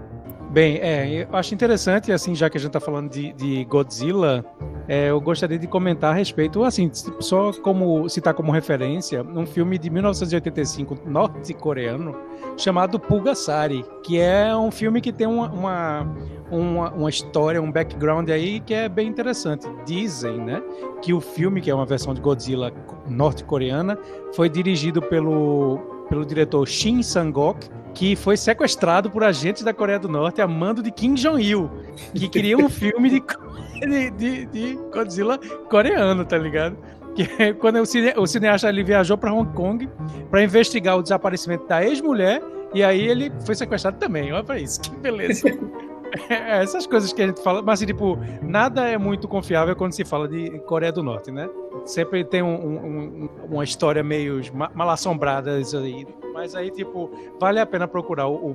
Bem, 0.59 0.79
é, 0.79 1.23
eu 1.23 1.37
acho 1.37 1.55
interessante, 1.55 2.11
assim, 2.11 2.35
já 2.35 2.51
que 2.51 2.59
a 2.59 2.61
gente 2.61 2.71
está 2.71 2.81
falando 2.81 3.09
de, 3.09 3.33
de 3.33 3.65
Godzilla, 3.67 4.45
é, 4.89 5.09
eu 5.11 5.21
gostaria 5.21 5.57
de 5.57 5.69
comentar 5.69 6.11
a 6.11 6.15
respeito, 6.15 6.65
assim, 6.65 6.91
só 7.21 7.53
como 7.53 8.09
citar 8.09 8.35
como 8.35 8.51
referência, 8.51 9.23
um 9.23 9.47
filme 9.47 9.79
de 9.79 9.89
1985 9.89 10.99
norte-coreano 11.07 12.13
chamado 12.57 12.99
Pulgasari, 12.99 13.85
que 14.03 14.19
é 14.19 14.53
um 14.57 14.73
filme 14.73 15.01
que 15.01 15.13
tem 15.13 15.29
uma, 15.29 15.49
uma, 15.49 16.17
uma, 16.51 16.91
uma, 16.91 17.09
história, 17.09 17.63
um 17.63 17.71
background 17.71 18.29
aí 18.29 18.59
que 18.59 18.75
é 18.75 18.89
bem 18.89 19.07
interessante. 19.07 19.65
Dizem, 19.87 20.39
né, 20.39 20.61
que 21.01 21.15
o 21.15 21.21
filme, 21.21 21.61
que 21.61 21.71
é 21.71 21.75
uma 21.75 21.87
versão 21.87 22.13
de 22.13 22.21
Godzilla 22.21 22.73
norte-coreana, 23.07 23.97
foi 24.35 24.49
dirigido 24.49 25.01
pelo, 25.01 25.98
pelo 26.09 26.25
diretor 26.25 26.67
Shin 26.67 27.03
Sang-ok, 27.03 27.69
que 27.95 28.15
foi 28.17 28.37
sequestrado 28.37 29.11
por 29.11 29.25
agentes 29.25 29.63
da 29.63 29.75
Coreia 29.75 29.99
do 29.99 30.09
Norte 30.09 30.41
a 30.41 30.47
mando 30.47 30.83
de 30.83 30.91
Kim 30.91 31.15
Jong-il, 31.15 31.71
que 32.15 32.29
queria 32.29 32.57
um 32.57 32.69
filme 32.69 33.11
de, 33.11 33.23
de, 33.87 34.11
de, 34.11 34.47
de, 34.47 34.79
Godzilla 34.93 35.39
coreano, 35.69 36.25
tá 36.25 36.39
ligado? 36.39 36.77
Que 37.15 37.29
é 37.43 37.53
quando 37.53 37.81
o, 37.81 37.87
cine, 37.87 38.13
o 38.17 38.27
cineasta 38.27 38.69
ele 38.69 38.85
viajou 38.85 39.19
para 39.19 39.33
Hong 39.33 39.53
Kong 39.53 39.89
para 40.31 40.43
investigar 40.43 40.97
o 40.97 41.03
desaparecimento 41.03 41.67
da 41.67 41.85
ex-mulher 41.85 42.41
e 42.75 42.85
aí 42.85 43.09
ele 43.09 43.33
foi 43.45 43.55
sequestrado 43.55 43.99
também. 43.99 44.33
Olha 44.33 44.45
pra 44.45 44.59
isso, 44.59 44.81
que 44.81 44.91
beleza. 44.97 45.49
É, 46.29 46.63
essas 46.63 46.87
coisas 46.87 47.13
que 47.13 47.23
a 47.23 47.27
gente 47.27 47.43
fala, 47.43 47.63
mas 47.63 47.79
assim, 47.79 47.87
tipo, 47.87 48.19
nada 48.43 48.87
é 48.87 48.99
muito 48.99 49.27
confiável 49.27 49.75
quando 49.75 49.93
se 49.93 50.05
fala 50.05 50.29
de 50.29 50.59
Coreia 50.61 50.93
do 50.93 51.03
Norte, 51.03 51.31
né? 51.31 51.49
Sempre 51.85 52.25
tem 52.25 52.43
um, 52.43 52.55
um, 52.55 53.29
uma 53.51 53.65
história 53.65 54.03
meio 54.03 54.41
mal 54.53 54.91
assombrada 54.91 55.59
aí. 55.79 56.07
Mas 56.35 56.55
aí, 56.55 56.71
tipo, 56.71 57.11
vale 57.41 57.61
a 57.61 57.67
pena 57.67 57.89
procurar 57.89 58.29
o, 58.29 58.51
o 58.51 58.55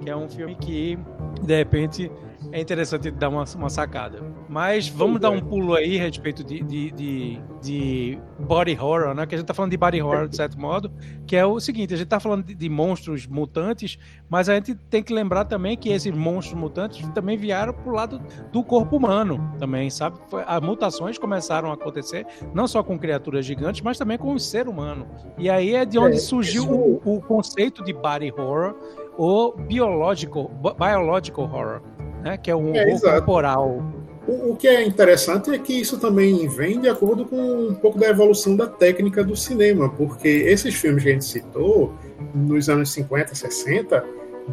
que 0.00 0.10
é 0.10 0.16
um 0.16 0.28
filme 0.28 0.54
que, 0.54 0.98
de 1.42 1.56
repente, 1.56 2.10
é 2.52 2.60
interessante 2.60 3.10
dar 3.10 3.28
uma, 3.28 3.44
uma 3.56 3.70
sacada. 3.70 4.22
Mas 4.48 4.88
vamos 4.88 5.20
dar 5.20 5.30
um 5.30 5.40
pulo 5.40 5.74
aí 5.74 5.98
a 5.98 6.02
respeito 6.02 6.44
de, 6.44 6.62
de, 6.62 6.90
de, 6.92 7.40
de, 7.62 8.18
body 8.38 8.78
horror, 8.78 9.14
né? 9.14 9.26
Que 9.26 9.34
a 9.34 9.38
gente 9.38 9.46
tá 9.46 9.54
falando 9.54 9.70
de 9.70 9.76
body 9.76 10.02
horror, 10.02 10.28
de 10.28 10.36
certo 10.36 10.58
modo, 10.58 10.90
que 11.26 11.36
é 11.36 11.44
o 11.44 11.58
seguinte, 11.60 11.94
a 11.94 11.96
gente 11.96 12.08
tá 12.08 12.20
falando 12.20 12.44
de, 12.44 12.54
de 12.54 12.68
monstros 12.68 13.26
mutantes, 13.26 13.98
mas 14.28 14.48
a 14.48 14.54
gente 14.54 14.74
tem 14.74 15.02
que 15.02 15.12
lembrar 15.12 15.44
também 15.44 15.76
que 15.76 15.88
esses 15.88 16.12
monstros 16.14 16.58
mutantes 16.58 17.06
também 17.10 17.36
vieram 17.36 17.72
pro 17.72 17.92
lado 17.92 18.20
do 18.52 18.62
corpo 18.62 18.96
humano 18.96 19.54
também, 19.58 19.90
sabe? 19.90 20.18
As 20.46 20.60
mutações 20.60 21.18
começaram 21.18 21.70
a 21.70 21.74
acontecer, 21.74 22.26
não 22.54 22.66
só 22.66 22.82
com 22.82 22.98
criaturas 22.98 23.44
gigantes, 23.44 23.80
mas 23.80 23.98
também 23.98 24.18
com 24.18 24.32
o 24.32 24.38
ser 24.38 24.68
humano. 24.68 25.06
E 25.38 25.50
aí 25.50 25.74
é 25.74 25.84
de 25.84 25.98
onde 25.98 26.16
é, 26.16 26.20
surgiu 26.20 26.70
o, 26.70 27.00
o 27.04 27.20
conceito 27.20 27.84
de 27.84 27.92
body 27.92 28.32
horror, 28.32 28.74
ou 29.18 29.56
biological, 29.56 30.50
biological 30.78 31.44
horror 31.44 31.82
né? 32.26 32.36
Que 32.36 32.50
é 32.50 32.56
um 32.56 32.74
é, 32.74 32.98
corporal. 32.98 33.82
O, 34.26 34.50
o, 34.50 34.56
que 34.56 34.66
é 34.66 34.84
interessante 34.84 35.50
é 35.50 35.58
que 35.58 35.72
isso 35.72 35.98
também 35.98 36.48
vem 36.48 36.80
de 36.80 36.88
acordo 36.88 37.24
com 37.24 37.68
um 37.68 37.74
pouco 37.74 37.98
da 37.98 38.08
evolução 38.08 38.56
da 38.56 38.66
técnica 38.66 39.22
do 39.22 39.36
cinema, 39.36 39.88
porque 39.88 40.28
esses 40.28 40.74
filmes 40.74 41.04
que 41.04 41.10
a 41.10 41.12
gente 41.12 41.24
citou, 41.24 41.94
nos 42.34 42.68
anos 42.68 42.90
50, 42.92 43.36
60, 43.36 44.04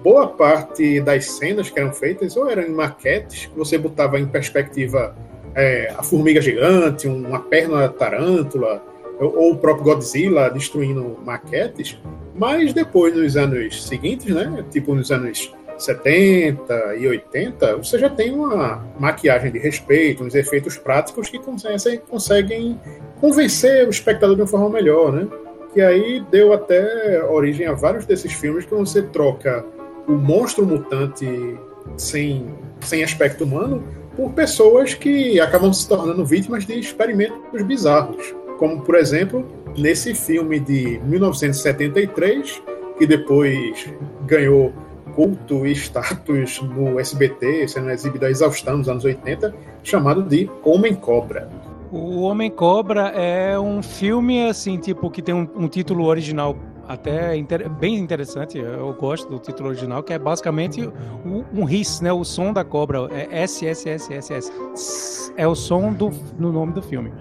boa 0.04 0.28
parte 0.28 1.02
das 1.02 1.26
cenas 1.26 1.72
que 1.72 1.80
eram 1.80 1.92
feitas 1.92 2.38
ou 2.38 2.48
eram 2.48 2.62
em 2.62 2.72
maquetes, 2.72 3.48
que 3.48 3.58
você 3.58 3.78
botava 3.78 4.20
em 4.20 4.28
perspectiva 4.28 5.16
é, 5.56 5.92
a 5.98 6.04
formiga 6.04 6.40
gigante, 6.40 7.08
uma 7.08 7.40
perna 7.40 7.90
tarântula, 7.90 8.84
ou 9.20 9.54
o 9.54 9.58
próprio 9.58 9.86
Godzilla 9.86 10.50
destruindo 10.50 11.18
maquetes, 11.24 12.00
mas 12.36 12.74
depois, 12.74 13.16
nos 13.16 13.38
anos 13.38 13.86
seguintes, 13.88 14.34
né, 14.34 14.64
tipo 14.72 14.94
nos 14.94 15.12
anos 15.12 15.52
70 15.78 16.96
e 16.96 17.08
80, 17.08 17.78
você 17.78 17.98
já 17.98 18.10
tem 18.10 18.34
uma 18.34 18.86
maquiagem 19.00 19.52
de 19.52 19.60
respeito, 19.60 20.24
uns 20.24 20.36
efeitos 20.36 20.78
práticos 20.78 21.30
que 21.30 21.40
conseguem, 21.40 22.00
conseguem 22.10 22.80
convencer 23.20 23.88
o 23.88 23.90
espectador 23.90 24.36
de 24.36 24.42
uma 24.42 24.48
forma 24.48 24.70
melhor, 24.70 25.12
né? 25.12 25.28
Que 25.74 25.82
aí 25.82 26.24
deu 26.32 26.54
até 26.54 27.24
origem 27.24 27.66
a 27.66 27.74
vários 27.74 28.06
desses 28.06 28.32
filmes 28.34 28.66
que 28.66 28.74
você 28.74 29.02
troca 29.02 29.66
o 30.08 30.14
monstro 30.14 30.66
mutante 30.66 31.58
sem, 31.98 32.48
sem 32.82 33.04
aspecto 33.04 33.44
humano 33.44 33.84
por 34.16 34.32
pessoas 34.34 34.94
que 34.94 35.40
acabam 35.40 35.74
se 35.74 35.88
tornando 35.88 36.26
vítimas 36.26 36.66
de 36.66 36.80
experimentos 36.80 37.62
bizarros. 37.64 38.34
Como, 38.58 38.82
por 38.82 38.96
exemplo, 38.96 39.46
nesse 39.76 40.14
filme 40.14 40.60
de 40.60 41.00
1973, 41.04 42.62
que 42.98 43.08
depois 43.08 43.92
ganhou 44.26 44.72
culto 45.16 45.66
e 45.66 45.72
status 45.72 46.62
no 46.62 47.00
SBT, 47.00 47.68
sendo 47.68 47.90
exibido 47.92 48.26
a 48.26 48.30
exaustão 48.30 48.78
nos 48.78 48.90
anos 48.90 49.04
80, 49.04 49.54
chamado 49.84 50.24
de 50.24 50.50
Homem 50.64 50.96
Cobra. 50.96 51.50
O 51.92 52.22
Homem 52.22 52.50
Cobra 52.50 53.10
é 53.10 53.60
um 53.60 53.84
filme, 53.84 54.48
assim, 54.48 54.78
tipo, 54.78 55.12
que 55.12 55.22
tem 55.22 55.36
um, 55.36 55.48
um 55.56 55.68
título 55.68 56.06
original 56.06 56.56
até 56.88 57.36
inter... 57.36 57.70
bem 57.70 57.96
interessante, 57.96 58.58
eu 58.58 58.94
gosto 58.94 59.30
do 59.30 59.40
título 59.40 59.70
original, 59.70 60.04
que 60.04 60.14
é 60.14 60.20
basicamente 60.20 60.90
um 61.54 61.70
hiss, 61.70 62.02
né? 62.02 62.12
O 62.12 62.24
som 62.24 62.52
da 62.52 62.64
cobra, 62.64 63.08
é 63.12 63.44
SSSSS. 63.44 64.52
É 65.38 65.48
o 65.48 65.56
som 65.56 65.94
do 65.94 66.12
no 66.38 66.52
nome 66.52 66.74
do 66.74 66.82
filme. 66.82 67.14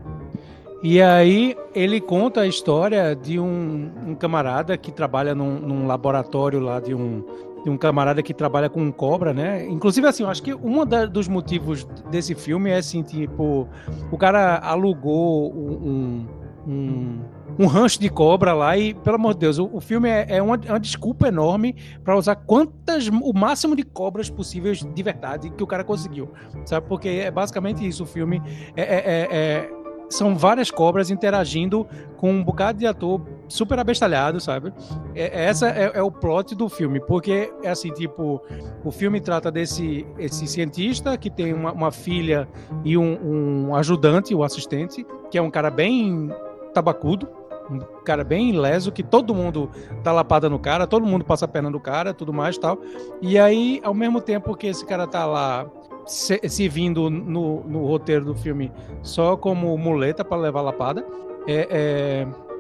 E 0.83 1.01
aí 1.01 1.57
ele 1.75 2.01
conta 2.01 2.41
a 2.41 2.47
história 2.47 3.15
de 3.15 3.39
um, 3.39 3.89
um 4.05 4.15
camarada 4.17 4.77
que 4.77 4.91
trabalha 4.91 5.33
num, 5.33 5.61
num 5.61 5.87
laboratório 5.87 6.59
lá 6.59 6.81
de 6.81 6.93
um, 6.93 7.23
de 7.65 7.71
um 7.71 7.77
camarada 7.77 8.23
que 8.23 8.35
trabalha 8.35 8.69
com 8.69 8.91
cobra, 8.93 9.33
né? 9.33 9.67
Inclusive, 9.67 10.07
assim, 10.07 10.23
eu 10.23 10.29
acho 10.29 10.43
que 10.43 10.55
um 10.55 10.85
dos 11.11 11.29
motivos 11.29 11.85
desse 12.11 12.35
filme 12.35 12.71
é 12.71 12.77
assim, 12.77 13.03
tipo, 13.03 13.69
o 14.11 14.19
cara 14.19 14.59
alugou 14.59 15.53
um, 15.55 16.27
um, 16.67 17.21
um 17.59 17.67
rancho 17.67 18.01
de 18.01 18.09
cobra 18.09 18.53
lá 18.53 18.77
e, 18.77 18.95
pelo 18.95 19.17
amor 19.17 19.35
de 19.35 19.41
Deus, 19.41 19.59
o, 19.59 19.71
o 19.73 19.81
filme 19.81 20.09
é, 20.09 20.27
é 20.29 20.43
uma, 20.43 20.57
uma, 20.57 20.81
desculpa 20.81 21.29
enorme 21.29 21.77
para 22.05 22.17
usar 22.17 22.37
quantas, 22.37 23.09
o 23.09 23.33
máximo 23.33 23.77
de 23.77 23.83
cobras 23.83 24.29
possíveis 24.31 24.79
de 24.79 25.03
verdade 25.03 25.51
que 25.51 25.63
o 25.63 25.67
cara 25.67 25.85
conseguiu, 25.85 26.31
sabe? 26.65 26.87
Porque 26.89 27.09
é 27.09 27.31
basicamente 27.31 27.87
isso, 27.87 28.05
o 28.05 28.07
filme 28.07 28.43
é, 28.77 28.83
é, 28.83 28.97
é, 28.97 29.29
é 29.31 29.83
são 30.13 30.37
várias 30.37 30.71
cobras 30.71 31.11
interagindo 31.11 31.87
com 32.19 32.31
um 32.31 32.45
bocado 32.45 32.79
de 32.79 32.87
ator 32.87 33.21
super 33.53 33.79
abestalhado, 33.79 34.41
sabe? 34.41 34.73
É, 35.15 35.45
essa 35.45 35.69
é, 35.69 35.93
é, 35.95 36.03
o 36.03 36.11
plot 36.11 36.55
do 36.55 36.69
filme, 36.69 37.01
porque 37.01 37.53
é 37.63 37.71
assim, 37.71 37.91
tipo, 37.93 38.41
o 38.85 38.91
filme 38.91 39.21
trata 39.21 39.51
desse 39.51 40.07
esse 40.19 40.47
cientista 40.47 41.17
que 41.17 41.31
tem 41.31 41.53
uma, 41.53 41.73
uma 41.73 41.93
filha 41.93 42.49
e 42.85 42.97
um, 42.97 43.69
um 43.69 43.77
ajudante, 43.77 44.35
o 44.35 44.43
assistente, 44.43 45.07
que 45.31 45.39
é 45.39 45.43
um 45.43 45.51
cara 45.51 45.71
bem 45.71 46.31
tabacudo, 46.73 47.29
um 47.71 47.79
cara 48.05 48.25
bem 48.25 48.53
leso, 48.59 48.91
que 48.91 49.03
todo 49.03 49.35
mundo 49.35 49.71
dá 50.03 50.13
lapada 50.13 50.49
no 50.49 50.59
cara, 50.59 50.87
todo 50.87 51.07
mundo 51.07 51.25
passa 51.25 51.45
a 51.45 51.49
perna 51.49 51.71
no 51.71 51.81
cara, 51.81 52.15
tudo 52.15 52.33
mais 52.33 52.57
tal. 52.59 52.79
E 53.21 53.39
aí, 53.39 53.81
ao 53.85 53.95
mesmo 53.95 54.21
tempo 54.21 54.57
que 54.57 54.67
esse 54.67 54.85
cara 54.85 55.07
tá 55.07 55.27
lá 55.27 55.67
se, 56.07 56.41
se 56.49 56.69
vindo 56.69 57.09
no, 57.09 57.63
no, 57.65 57.87
roteiro 57.87 58.25
do 58.25 58.35
filme 58.35 58.73
só 59.03 59.37
como 59.37 59.77
muleta 59.79 60.25
para 60.25 60.37
levar 60.37 60.63
lapada. 60.63 61.07
É, 61.47 61.69
é 61.71 62.52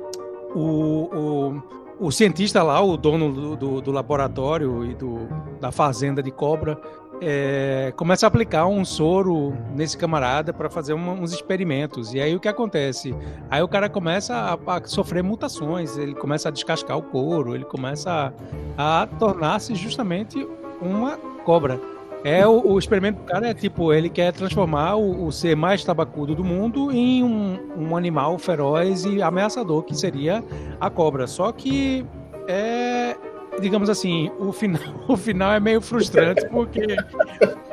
o, 0.55 1.63
o, 1.99 2.07
o, 2.07 2.13
cientista 2.13 2.63
lá, 2.63 2.81
o 2.81 2.97
dono 2.97 3.33
do, 3.33 3.57
do, 3.57 3.81
do 3.81 3.93
laboratório 3.93 4.85
e 4.85 4.95
do, 4.95 5.29
da 5.61 5.71
fazenda 5.73 6.23
de 6.23 6.31
cobra, 6.31 6.81
é, 7.21 7.93
começa 7.97 8.27
a 8.27 8.29
aplicar 8.29 8.67
um 8.67 8.85
soro 8.85 9.55
nesse 9.75 9.97
camarada 9.97 10.53
para 10.53 10.69
fazer 10.69 10.93
uma, 10.93 11.13
uns 11.13 11.33
experimentos. 11.33 12.13
E 12.13 12.21
aí 12.21 12.35
o 12.35 12.41
que 12.41 12.49
acontece? 12.49 13.15
Aí 13.49 13.63
o 13.63 13.69
cara 13.69 13.89
começa 13.89 14.35
a, 14.35 14.77
a, 14.77 14.85
sofrer 14.85 15.23
mutações, 15.23 15.97
ele 15.97 16.15
começa 16.15 16.49
a 16.49 16.53
descascar 16.53 16.99
o 16.99 17.03
couro, 17.03 17.55
ele 17.55 17.65
começa 17.65 18.35
a, 18.77 19.03
a 19.03 19.07
tornar-se 19.07 19.75
justamente 19.75 20.47
uma 20.81 21.17
cobra. 21.45 21.92
É 22.25 22.47
o, 22.47 22.73
o, 22.73 22.79
experimento 22.79 23.21
do 23.21 23.25
cara 23.25 23.49
é 23.49 23.55
tipo, 23.55 23.93
ele 23.93 24.09
quer 24.09 24.33
transformar 24.33 24.95
o, 24.95 25.27
o 25.27 25.33
ser 25.33 25.57
mais 25.57 25.85
tabacudo 25.85 26.35
do 26.35 26.45
mundo 26.45 26.93
em 26.93 27.25
um, 27.25 27.59
um, 27.77 27.97
animal 27.97 28.39
feroz 28.39 29.05
e 29.05 29.21
ameaçador, 29.21 29.83
que 29.83 29.95
seria 29.95 30.45
a 30.81 30.89
cobra. 30.89 31.27
Só 31.27 31.51
que 31.51 32.07
é, 32.47 33.17
digamos 33.61 33.91
assim, 33.91 34.31
o 34.39 34.53
final, 34.53 34.81
o 35.09 35.17
final 35.17 35.53
é 35.53 35.59
meio 35.59 35.81
frustrante, 35.81 36.47
porque 36.49 36.97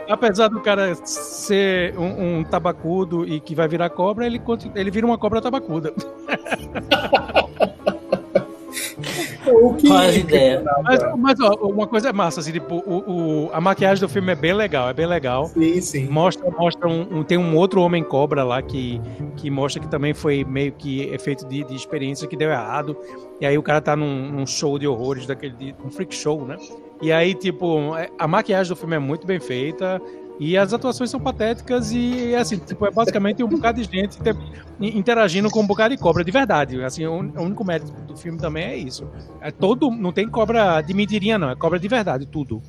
apesar 0.10 0.48
do 0.48 0.60
cara 0.62 0.96
ser 1.06 1.96
um, 1.98 2.40
um 2.40 2.44
tabacudo 2.44 3.28
e 3.28 3.40
que 3.40 3.54
vai 3.54 3.68
virar 3.68 3.90
cobra, 3.92 4.26
ele, 4.26 4.42
ele 4.74 4.90
vira 4.90 5.06
uma 5.06 5.18
cobra 5.18 5.42
tabacuda. 5.42 5.94
o 9.48 9.74
que 9.74 9.88
Faz 9.88 10.16
ideia. 10.16 10.64
Mas, 10.84 11.18
mas 11.18 11.40
ó, 11.40 11.54
uma 11.68 11.88
coisa 11.88 12.10
é 12.10 12.14
massa, 12.14 12.40
assim, 12.40 12.52
tipo, 12.52 12.76
o, 12.86 13.48
o, 13.48 13.50
a 13.54 13.62
maquiagem 13.62 14.00
do 14.00 14.10
filme 14.10 14.32
é 14.32 14.36
bem 14.36 14.54
legal, 14.54 14.90
é 14.90 14.94
bem 14.94 15.06
legal. 15.06 15.48
Sim, 15.48 15.82
sim. 15.82 16.08
Mostra, 16.08 16.50
mostra 16.52 16.88
um, 16.88 17.20
um 17.20 17.24
tem 17.24 17.38
um 17.38 17.56
outro 17.56 17.82
homem 17.82 18.04
cobra 18.04 18.44
lá 18.44 18.62
que, 18.62 19.02
que 19.36 19.50
mostra 19.50 19.82
que 19.82 19.88
também 19.88 20.14
foi 20.14 20.44
meio 20.44 20.72
que 20.72 21.02
efeito 21.14 21.46
de, 21.48 21.64
de 21.64 21.76
experiência 21.76 22.28
que 22.28 22.36
deu 22.36 22.50
errado. 22.50 22.98
E 23.40 23.46
aí 23.46 23.58
o 23.58 23.64
cara 23.64 23.82
tá 23.82 23.96
num, 23.96 24.32
num 24.32 24.46
show 24.46 24.78
de 24.78 24.88
horrores, 24.88 25.26
daquele, 25.26 25.76
um 25.84 25.90
freak 25.90 26.14
show, 26.14 26.46
né? 26.46 26.58
E 27.02 27.12
aí, 27.12 27.34
tipo, 27.34 27.96
é, 27.96 28.10
a 28.18 28.28
maquiagem 28.28 28.74
do 28.74 28.76
filme 28.76 28.96
é 28.96 29.00
muito 29.00 29.26
bem 29.26 29.40
feita. 29.40 30.02
E 30.40 30.58
as 30.58 30.72
atuações 30.72 31.10
são 31.10 31.20
patéticas 31.20 31.92
e, 31.92 32.34
assim, 32.34 32.58
tipo, 32.58 32.86
é 32.86 32.92
basicamente 32.92 33.44
um 33.44 33.48
bocado 33.48 33.82
de 33.82 33.92
gente 33.92 34.18
interagindo 34.80 35.50
com 35.50 35.60
um 35.60 35.68
bocado 35.68 35.94
de 35.94 36.02
cobra 36.02 36.24
de 36.24 36.32
verdade. 36.32 36.82
Assim, 36.82 37.06
o 37.06 37.18
único 37.18 37.66
mérito 37.66 37.92
do 38.08 38.16
filme 38.16 38.40
também 38.40 38.64
é 38.64 38.78
isso. 38.78 39.06
É 39.42 39.52
todo, 39.52 39.92
não 39.92 40.14
tem 40.14 40.30
cobra 40.30 40.82
de 40.82 40.94
mentirinha, 40.94 41.38
não. 41.38 41.50
É 41.50 41.56
cobra 41.56 41.78
de 41.78 41.88
verdade, 41.90 42.26
tudo. 42.26 42.62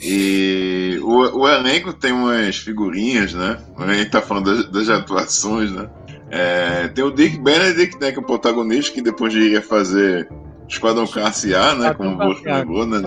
E 0.00 0.98
o, 1.02 1.40
o 1.40 1.48
elenco 1.48 1.92
tem 1.92 2.12
umas 2.12 2.56
figurinhas, 2.56 3.34
né? 3.34 3.58
A 3.76 3.92
gente 3.92 4.10
tá 4.10 4.22
falando 4.22 4.54
das, 4.54 4.70
das 4.70 4.88
atuações, 4.88 5.70
né? 5.70 5.90
É, 6.30 6.88
tem 6.88 7.04
o 7.04 7.10
Dick 7.10 7.38
Benedict, 7.38 8.00
né, 8.00 8.10
que 8.10 8.18
é 8.18 8.22
o 8.22 8.26
protagonista, 8.26 8.92
que 8.92 9.00
depois 9.00 9.32
iria 9.34 9.62
fazer 9.62 10.28
Esquadrão 10.68 11.06
Classe 11.06 11.54
A, 11.54 11.74
né? 11.74 11.94
Como 11.94 12.16
você 12.16 12.50
lembrou, 12.50 12.86
né? 12.86 12.98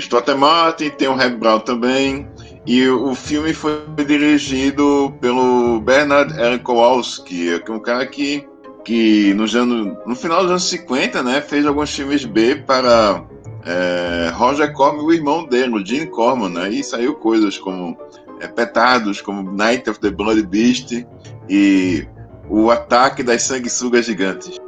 Stotter 0.00 0.36
Martin, 0.36 0.90
tem 0.90 1.08
o 1.08 1.14
Reb 1.14 1.38
Brown 1.38 1.60
também. 1.60 2.28
E 2.66 2.88
o 2.88 3.14
filme 3.14 3.52
foi 3.52 3.84
dirigido 4.06 5.14
pelo 5.20 5.80
Bernard 5.80 6.38
L. 6.38 6.58
Kowalski, 6.58 7.60
que 7.60 7.70
é 7.70 7.74
um 7.74 7.78
cara 7.78 8.06
que, 8.06 8.46
que 8.84 9.34
nos 9.34 9.54
anos, 9.54 9.96
no 10.06 10.16
final 10.16 10.42
dos 10.42 10.50
anos 10.50 10.68
50 10.68 11.22
né, 11.22 11.40
fez 11.40 11.66
alguns 11.66 11.94
filmes 11.94 12.24
B 12.24 12.56
para 12.56 13.22
é, 13.66 14.30
Roger 14.34 14.72
Corman 14.72 15.04
o 15.04 15.12
irmão 15.12 15.44
dele, 15.44 15.74
o 15.74 15.84
Gene 15.84 16.06
Corman, 16.06 16.48
né? 16.48 16.70
E 16.70 16.82
saiu 16.82 17.14
coisas 17.14 17.58
como 17.58 17.96
é, 18.40 18.48
Petardos, 18.48 19.20
como 19.20 19.52
Night 19.52 19.88
of 19.88 20.00
the 20.00 20.10
Blood 20.10 20.42
Beast 20.46 21.04
e 21.48 22.06
o 22.48 22.70
Ataque 22.70 23.22
das 23.22 23.42
Sanguessugas 23.42 24.06
Gigantes. 24.06 24.58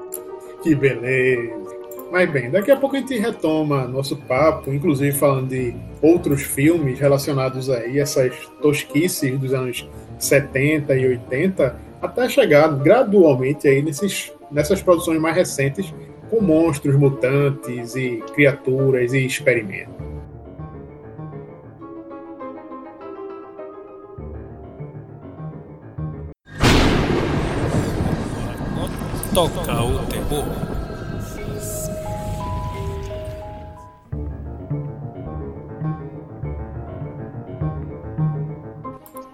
Que 0.62 0.74
beleza! 0.74 1.65
Mas 2.16 2.30
bem, 2.30 2.50
daqui 2.50 2.70
a 2.70 2.76
pouco 2.78 2.96
a 2.96 2.98
gente 2.98 3.14
retoma 3.18 3.86
nosso 3.86 4.16
papo, 4.16 4.72
inclusive 4.72 5.12
falando 5.12 5.50
de 5.50 5.76
outros 6.00 6.40
filmes 6.40 6.98
relacionados 6.98 7.68
aí, 7.68 7.98
essas 7.98 8.34
tosquices 8.62 9.38
dos 9.38 9.52
anos 9.52 9.86
70 10.18 10.96
e 10.96 11.08
80, 11.08 11.78
até 12.00 12.26
chegar 12.26 12.68
gradualmente 12.68 13.68
aí 13.68 13.82
nesses, 13.82 14.32
nessas 14.50 14.80
produções 14.80 15.20
mais 15.20 15.36
recentes 15.36 15.92
com 16.30 16.40
monstros, 16.40 16.96
mutantes 16.96 17.94
e 17.94 18.24
criaturas 18.34 19.12
e 19.12 19.26
experimentos. 19.26 19.94
Toca 29.34 29.82
o 29.84 29.98
terror. 30.06 30.75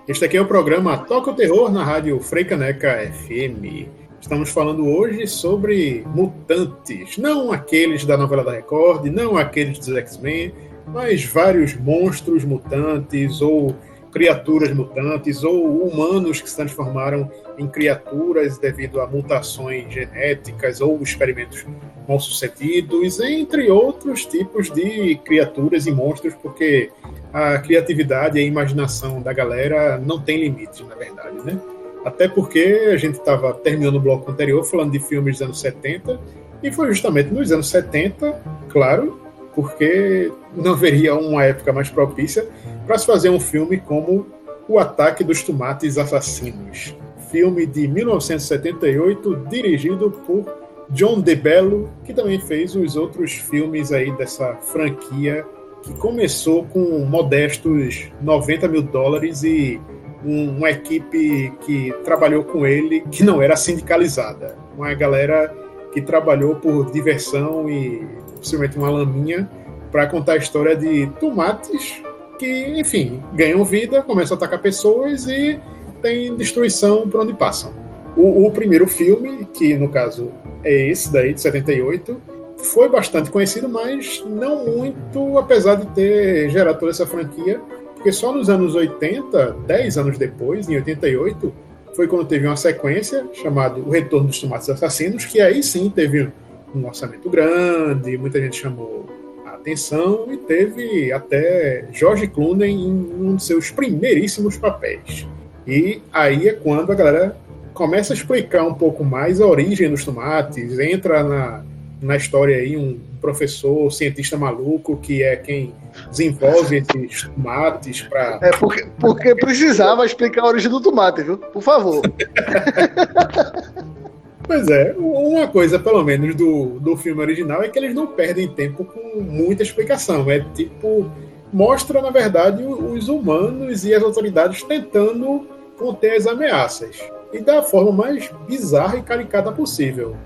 Este 0.08 0.24
aqui 0.24 0.36
é 0.36 0.40
o 0.40 0.46
programa 0.46 0.98
Toca 0.98 1.30
o 1.30 1.34
Terror 1.34 1.70
na 1.70 1.84
rádio 1.84 2.18
Freicaneca 2.18 3.08
FM. 3.08 3.86
Estamos 4.20 4.50
falando 4.50 4.84
hoje 4.84 5.28
sobre 5.28 6.02
mutantes, 6.12 7.16
não 7.18 7.52
aqueles 7.52 8.04
da 8.04 8.16
novela 8.16 8.42
da 8.42 8.50
Record, 8.50 9.04
não 9.06 9.36
aqueles 9.36 9.78
dos 9.78 9.94
X-Men, 9.94 10.52
mas 10.88 11.24
vários 11.24 11.76
monstros 11.76 12.44
mutantes 12.44 13.40
ou 13.40 13.76
criaturas 14.12 14.72
mutantes 14.72 15.42
ou 15.42 15.82
humanos 15.82 16.40
que 16.40 16.48
se 16.48 16.54
transformaram 16.54 17.30
em 17.58 17.66
criaturas 17.66 18.58
devido 18.58 19.00
a 19.00 19.06
mutações 19.06 19.92
genéticas 19.92 20.80
ou 20.80 21.02
experimentos 21.02 21.66
mal 22.06 22.20
sucedidos, 22.20 23.18
entre 23.20 23.70
outros 23.70 24.26
tipos 24.26 24.70
de 24.70 25.16
criaturas 25.24 25.86
e 25.86 25.90
monstros, 25.90 26.34
porque 26.34 26.90
a 27.32 27.58
criatividade 27.58 28.38
e 28.38 28.42
a 28.42 28.46
imaginação 28.46 29.22
da 29.22 29.32
galera 29.32 29.98
não 29.98 30.20
tem 30.20 30.38
limites, 30.38 30.86
na 30.86 30.94
verdade, 30.94 31.38
né? 31.44 31.58
Até 32.04 32.28
porque 32.28 32.90
a 32.92 32.96
gente 32.96 33.18
estava 33.18 33.54
terminando 33.54 33.96
o 33.96 34.00
bloco 34.00 34.30
anterior 34.30 34.62
falando 34.64 34.92
de 34.92 34.98
filmes 34.98 35.38
dos 35.38 35.42
anos 35.42 35.60
70, 35.60 36.20
e 36.62 36.70
foi 36.70 36.88
justamente 36.88 37.32
nos 37.32 37.50
anos 37.50 37.68
70, 37.68 38.40
claro, 38.68 39.20
porque 39.54 40.32
não 40.54 40.72
haveria 40.72 41.14
uma 41.14 41.44
época 41.44 41.72
mais 41.72 41.88
propícia 41.88 42.48
para 42.86 42.98
se 42.98 43.06
fazer 43.06 43.30
um 43.30 43.40
filme 43.40 43.78
como 43.78 44.26
O 44.68 44.78
Ataque 44.78 45.22
dos 45.24 45.42
Tomates 45.42 45.98
Assassinos. 45.98 46.96
Filme 47.30 47.66
de 47.66 47.88
1978, 47.88 49.46
dirigido 49.48 50.10
por 50.10 50.44
John 50.90 51.20
DeBello, 51.20 51.90
que 52.04 52.12
também 52.12 52.38
fez 52.40 52.74
os 52.76 52.96
outros 52.96 53.32
filmes 53.32 53.92
aí 53.92 54.10
dessa 54.12 54.54
franquia, 54.56 55.44
que 55.82 55.94
começou 55.94 56.64
com 56.66 56.80
modestos 57.06 58.10
90 58.20 58.68
mil 58.68 58.82
dólares 58.82 59.42
e 59.42 59.80
um, 60.24 60.56
uma 60.58 60.70
equipe 60.70 61.52
que 61.62 61.92
trabalhou 62.04 62.44
com 62.44 62.66
ele 62.66 63.00
que 63.10 63.24
não 63.24 63.42
era 63.42 63.56
sindicalizada. 63.56 64.56
Uma 64.76 64.94
galera 64.94 65.52
que 65.92 66.00
trabalhou 66.00 66.56
por 66.56 66.90
diversão 66.90 67.68
e 67.68 68.06
possivelmente 68.42 68.76
uma 68.76 68.90
laminha 68.90 69.48
para 69.90 70.06
contar 70.06 70.32
a 70.32 70.36
história 70.36 70.76
de 70.76 71.06
tomates 71.20 72.02
que, 72.38 72.80
enfim, 72.80 73.22
ganham 73.34 73.64
vida, 73.64 74.02
começam 74.02 74.34
a 74.34 74.38
atacar 74.38 74.60
pessoas 74.60 75.26
e 75.28 75.58
tem 76.00 76.34
destruição 76.34 77.08
por 77.08 77.20
onde 77.20 77.32
passam. 77.32 77.72
O, 78.16 78.46
o 78.46 78.50
primeiro 78.50 78.86
filme, 78.86 79.46
que 79.54 79.76
no 79.76 79.88
caso 79.88 80.30
é 80.64 80.88
esse 80.88 81.12
daí, 81.12 81.32
de 81.32 81.40
78, 81.40 82.20
foi 82.58 82.88
bastante 82.88 83.30
conhecido, 83.30 83.68
mas 83.68 84.22
não 84.26 84.66
muito, 84.66 85.38
apesar 85.38 85.76
de 85.76 85.86
ter 85.94 86.50
gerado 86.50 86.78
toda 86.78 86.90
essa 86.90 87.06
franquia, 87.06 87.60
porque 87.94 88.12
só 88.12 88.32
nos 88.32 88.50
anos 88.50 88.74
80, 88.74 89.56
10 89.66 89.98
anos 89.98 90.18
depois, 90.18 90.68
em 90.68 90.76
88, 90.76 91.52
foi 91.94 92.08
quando 92.08 92.26
teve 92.26 92.46
uma 92.46 92.56
sequência 92.56 93.26
chamada 93.32 93.78
O 93.78 93.90
Retorno 93.90 94.28
dos 94.28 94.40
Tomates 94.40 94.68
Assassinos, 94.68 95.24
que 95.24 95.40
aí 95.40 95.62
sim 95.62 95.90
teve 95.90 96.30
um 96.74 96.86
orçamento 96.86 97.28
grande, 97.28 98.16
muita 98.16 98.40
gente 98.40 98.56
chamou 98.56 99.06
a 99.46 99.50
atenção 99.50 100.32
e 100.32 100.36
teve 100.36 101.12
até 101.12 101.86
George 101.92 102.26
Clooney 102.26 102.70
em 102.70 102.90
um 102.90 103.36
de 103.36 103.44
seus 103.44 103.70
primeiríssimos 103.70 104.56
papéis. 104.56 105.26
E 105.66 106.00
aí 106.12 106.48
é 106.48 106.52
quando 106.52 106.90
a 106.90 106.94
galera 106.94 107.36
começa 107.72 108.12
a 108.12 108.16
explicar 108.16 108.64
um 108.64 108.74
pouco 108.74 109.04
mais 109.04 109.40
a 109.40 109.46
origem 109.46 109.90
dos 109.90 110.04
tomates, 110.04 110.78
entra 110.78 111.22
na, 111.22 111.64
na 112.00 112.16
história 112.16 112.56
aí 112.56 112.76
um 112.76 112.98
professor, 113.20 113.90
cientista 113.92 114.36
maluco, 114.36 114.96
que 114.96 115.22
é 115.22 115.36
quem 115.36 115.72
desenvolve 116.10 116.78
esses 116.78 117.28
tomates 117.28 118.02
para. 118.02 118.38
É 118.42 118.50
porque, 118.50 118.86
porque 118.98 119.34
precisava 119.36 120.04
explicar 120.04 120.42
a 120.42 120.48
origem 120.48 120.70
do 120.70 120.80
tomate, 120.80 121.22
viu? 121.22 121.38
Por 121.38 121.62
favor. 121.62 122.02
Pois 124.44 124.68
é, 124.68 124.94
uma 124.98 125.46
coisa, 125.48 125.78
pelo 125.78 126.02
menos, 126.02 126.34
do, 126.34 126.80
do 126.80 126.96
filme 126.96 127.20
original 127.20 127.62
é 127.62 127.68
que 127.68 127.78
eles 127.78 127.94
não 127.94 128.06
perdem 128.06 128.48
tempo 128.48 128.84
com 128.84 129.20
muita 129.20 129.62
explicação. 129.62 130.30
É 130.30 130.40
tipo, 130.54 131.10
mostra, 131.52 132.02
na 132.02 132.10
verdade, 132.10 132.62
os 132.62 133.08
humanos 133.08 133.84
e 133.84 133.94
as 133.94 134.02
autoridades 134.02 134.62
tentando 134.62 135.46
conter 135.78 136.16
as 136.16 136.26
ameaças. 136.26 136.98
E 137.32 137.40
da 137.40 137.62
forma 137.62 137.92
mais 137.92 138.30
bizarra 138.46 138.98
e 138.98 139.02
caricata 139.02 139.50
possível 139.50 140.16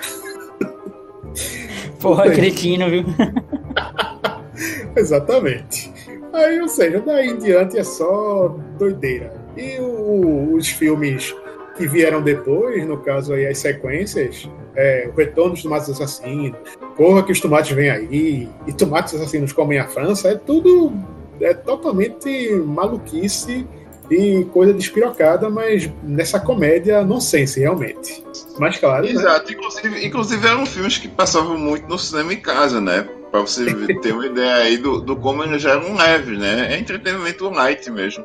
Porra, 2.00 2.30
cretino, 2.32 2.90
viu? 2.90 3.04
Exatamente. 4.96 5.92
Aí, 6.36 6.60
ou 6.62 6.68
seja, 6.68 7.02
daí 7.02 7.30
em 7.30 7.38
diante 7.38 7.78
é 7.78 7.84
só 7.84 8.56
doideira. 8.78 9.34
E 9.56 9.80
o, 9.80 10.54
os 10.56 10.68
filmes 10.68 11.34
que 11.78 11.88
vieram 11.88 12.22
depois, 12.22 12.86
no 12.86 12.98
caso 12.98 13.34
aí 13.34 13.48
as 13.48 13.58
sequências, 13.58 14.50
é, 14.76 15.10
o 15.12 15.18
Retorno 15.18 15.54
dos 15.54 15.64
Tomates 15.64 15.90
Assassinos, 15.90 16.58
Corra 16.96 17.24
que 17.24 17.32
os 17.32 17.42
Tomates 17.42 17.72
vêm 17.72 17.90
aí, 17.90 18.50
e 18.66 18.74
Tomates 18.74 19.14
Assassinos 19.16 19.52
comem 19.52 19.80
a 19.80 19.88
França, 19.88 20.30
é 20.30 20.36
tudo 20.36 20.94
é 21.42 21.54
totalmente 21.54 22.52
maluquice 22.66 23.68
e 24.10 24.46
coisa 24.54 24.74
despirocada, 24.74 25.50
mas 25.50 25.90
nessa 26.04 26.40
comédia 26.40 27.04
nonsense, 27.04 27.60
realmente. 27.60 28.24
Mas 28.60 28.78
claro. 28.78 29.06
Né? 29.06 29.12
Exato, 29.12 29.48
né? 29.48 29.58
inclusive, 29.58 30.06
inclusive 30.06 30.48
eram 30.48 30.66
filmes 30.66 30.98
que 30.98 31.08
passavam 31.08 31.58
muito 31.58 31.88
no 31.88 31.98
cinema 31.98 32.34
em 32.34 32.40
casa, 32.40 32.80
né? 32.80 33.08
Pra 33.36 33.42
você 33.42 33.66
ter 34.00 34.14
uma 34.14 34.26
ideia 34.28 34.56
aí 34.64 34.78
do, 34.78 35.02
do 35.02 35.18
como 35.18 35.44
eles 35.44 35.62
já 35.62 35.72
eram 35.72 35.94
leves, 35.94 36.40
né? 36.40 36.74
É 36.74 36.80
entretenimento 36.80 37.50
light 37.50 37.92
mesmo. 37.92 38.24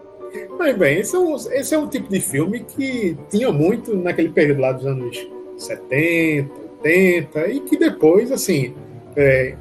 Mas 0.56 0.78
bem, 0.78 1.00
esse 1.00 1.16
é, 1.16 1.18
um, 1.18 1.34
esse 1.34 1.74
é 1.74 1.78
um 1.78 1.88
tipo 1.88 2.08
de 2.08 2.20
filme 2.20 2.60
que 2.60 3.16
tinha 3.28 3.50
muito 3.50 3.96
naquele 3.96 4.28
período 4.28 4.60
lá 4.60 4.70
dos 4.70 4.86
anos 4.86 5.18
70, 5.56 6.48
80, 6.84 7.48
e 7.48 7.60
que 7.60 7.76
depois, 7.76 8.30
assim, 8.30 8.72
é, 9.16 9.56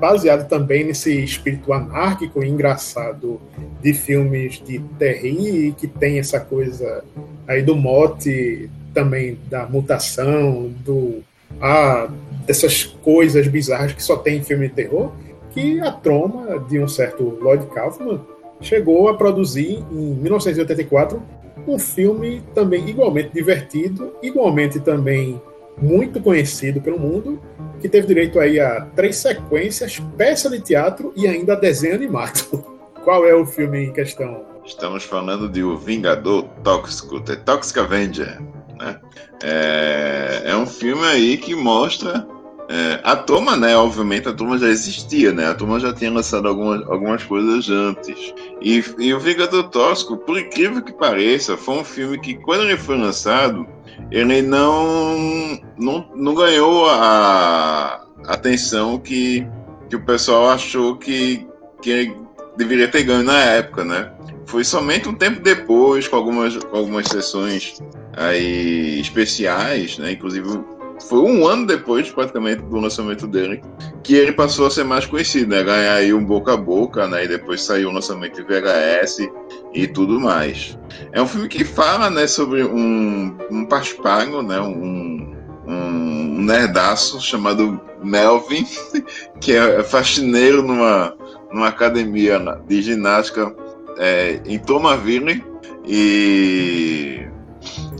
baseado 0.00 0.48
também 0.48 0.82
nesse 0.82 1.16
espírito 1.22 1.72
anárquico 1.72 2.42
e 2.42 2.48
engraçado 2.48 3.40
de 3.80 3.94
filmes 3.94 4.60
de 4.66 4.80
terri 4.98 5.76
que 5.78 5.86
tem 5.86 6.18
essa 6.18 6.40
coisa 6.40 7.04
aí 7.46 7.62
do 7.62 7.76
mote 7.76 8.68
também 8.92 9.38
da 9.48 9.64
mutação, 9.64 10.74
do 10.84 11.22
ah, 11.60 12.08
dessas 12.46 12.84
coisas 12.84 13.46
bizarras 13.48 13.92
que 13.92 14.02
só 14.02 14.16
tem 14.16 14.38
em 14.38 14.42
filme 14.42 14.68
de 14.68 14.74
terror, 14.74 15.12
que 15.50 15.80
a 15.80 15.90
troma 15.90 16.58
de 16.68 16.78
um 16.78 16.86
certo 16.86 17.22
Lloyd 17.40 17.66
Kaufman 17.66 18.20
chegou 18.60 19.08
a 19.08 19.14
produzir 19.14 19.84
em 19.90 20.14
1984 20.14 21.22
um 21.66 21.78
filme 21.78 22.42
também 22.54 22.88
igualmente 22.88 23.30
divertido, 23.32 24.14
igualmente 24.22 24.78
também 24.78 25.40
muito 25.76 26.20
conhecido 26.20 26.80
pelo 26.80 26.98
mundo, 26.98 27.40
que 27.80 27.88
teve 27.88 28.06
direito 28.06 28.38
aí 28.38 28.58
a 28.60 28.82
três 28.94 29.16
sequências, 29.16 30.00
peça 30.16 30.48
de 30.48 30.60
teatro 30.60 31.12
e 31.16 31.26
ainda 31.26 31.56
desenho 31.56 31.94
animado. 31.94 32.64
Qual 33.04 33.26
é 33.26 33.34
o 33.34 33.44
filme 33.44 33.84
em 33.84 33.92
questão? 33.92 34.44
Estamos 34.64 35.04
falando 35.04 35.48
de 35.48 35.62
O 35.62 35.76
Vingador 35.76 36.44
Tóxico, 36.64 37.20
The 37.20 37.36
Toxic 37.36 37.78
Avenger. 37.78 38.40
Né? 38.78 38.98
É, 39.42 40.42
é 40.46 40.56
um 40.56 40.66
filme 40.66 41.04
aí 41.04 41.36
que 41.36 41.54
mostra 41.54 42.26
é, 42.68 43.00
a 43.04 43.14
Toma, 43.14 43.56
né? 43.56 43.76
Obviamente 43.76 44.28
a 44.28 44.32
Toma 44.32 44.58
já 44.58 44.68
existia, 44.68 45.32
né? 45.32 45.46
A 45.46 45.54
Toma 45.54 45.78
já 45.78 45.92
tinha 45.92 46.10
lançado 46.10 46.48
algumas, 46.48 46.86
algumas 46.88 47.22
coisas 47.22 47.68
antes. 47.68 48.34
E, 48.60 48.82
e 48.98 49.14
o 49.14 49.20
Vingador 49.20 49.64
Tóxico, 49.70 50.16
por 50.16 50.38
incrível 50.38 50.82
que 50.82 50.92
pareça, 50.92 51.56
foi 51.56 51.76
um 51.76 51.84
filme 51.84 52.18
que, 52.18 52.34
quando 52.34 52.64
ele 52.64 52.76
foi 52.76 52.98
lançado, 52.98 53.66
ele 54.10 54.42
não, 54.42 55.60
não, 55.78 56.08
não 56.14 56.34
ganhou 56.34 56.88
a 56.88 58.04
atenção 58.26 58.98
que, 58.98 59.46
que 59.88 59.96
o 59.96 60.04
pessoal 60.04 60.50
achou 60.50 60.96
que, 60.96 61.46
que 61.80 61.90
ele 61.90 62.16
deveria 62.56 62.88
ter 62.88 63.04
ganho 63.04 63.22
na 63.22 63.38
época, 63.38 63.84
né? 63.84 64.10
Foi 64.46 64.64
somente 64.64 65.08
um 65.08 65.14
tempo 65.14 65.40
depois, 65.40 66.06
com 66.08 66.16
algumas, 66.16 66.56
algumas 66.72 67.06
sessões 67.06 67.80
aí 68.16 69.00
especiais, 69.00 69.98
né? 69.98 70.12
Inclusive 70.12 70.75
foi 71.02 71.20
um 71.20 71.46
ano 71.46 71.66
depois, 71.66 72.10
praticamente, 72.10 72.62
do 72.62 72.76
lançamento 72.78 73.26
dele, 73.26 73.62
que 74.02 74.14
ele 74.14 74.32
passou 74.32 74.66
a 74.66 74.70
ser 74.70 74.84
mais 74.84 75.06
conhecido, 75.06 75.50
né? 75.50 75.62
Ganhar 75.62 75.94
aí 75.94 76.12
um 76.12 76.24
boca 76.24 76.54
a 76.54 76.56
boca, 76.56 77.06
né? 77.06 77.24
E 77.24 77.28
depois 77.28 77.62
saiu 77.62 77.90
o 77.90 77.92
lançamento 77.92 78.36
de 78.36 78.42
VHS 78.42 79.28
e 79.74 79.86
tudo 79.86 80.18
mais. 80.20 80.78
É 81.12 81.20
um 81.20 81.26
filme 81.26 81.48
que 81.48 81.64
fala, 81.64 82.08
né, 82.10 82.26
sobre 82.26 82.64
um, 82.64 83.36
um 83.50 83.64
paspago, 83.66 84.42
né? 84.42 84.60
Um, 84.60 85.34
um 85.66 86.42
nerdaço 86.42 87.20
chamado 87.20 87.80
Melvin, 88.02 88.64
que 89.40 89.52
é 89.52 89.82
faxineiro 89.82 90.62
numa, 90.62 91.14
numa 91.52 91.68
academia 91.68 92.38
de 92.66 92.82
ginástica 92.82 93.54
é, 93.98 94.40
em 94.44 94.58
Tomarville 94.58 95.44
e 95.84 97.25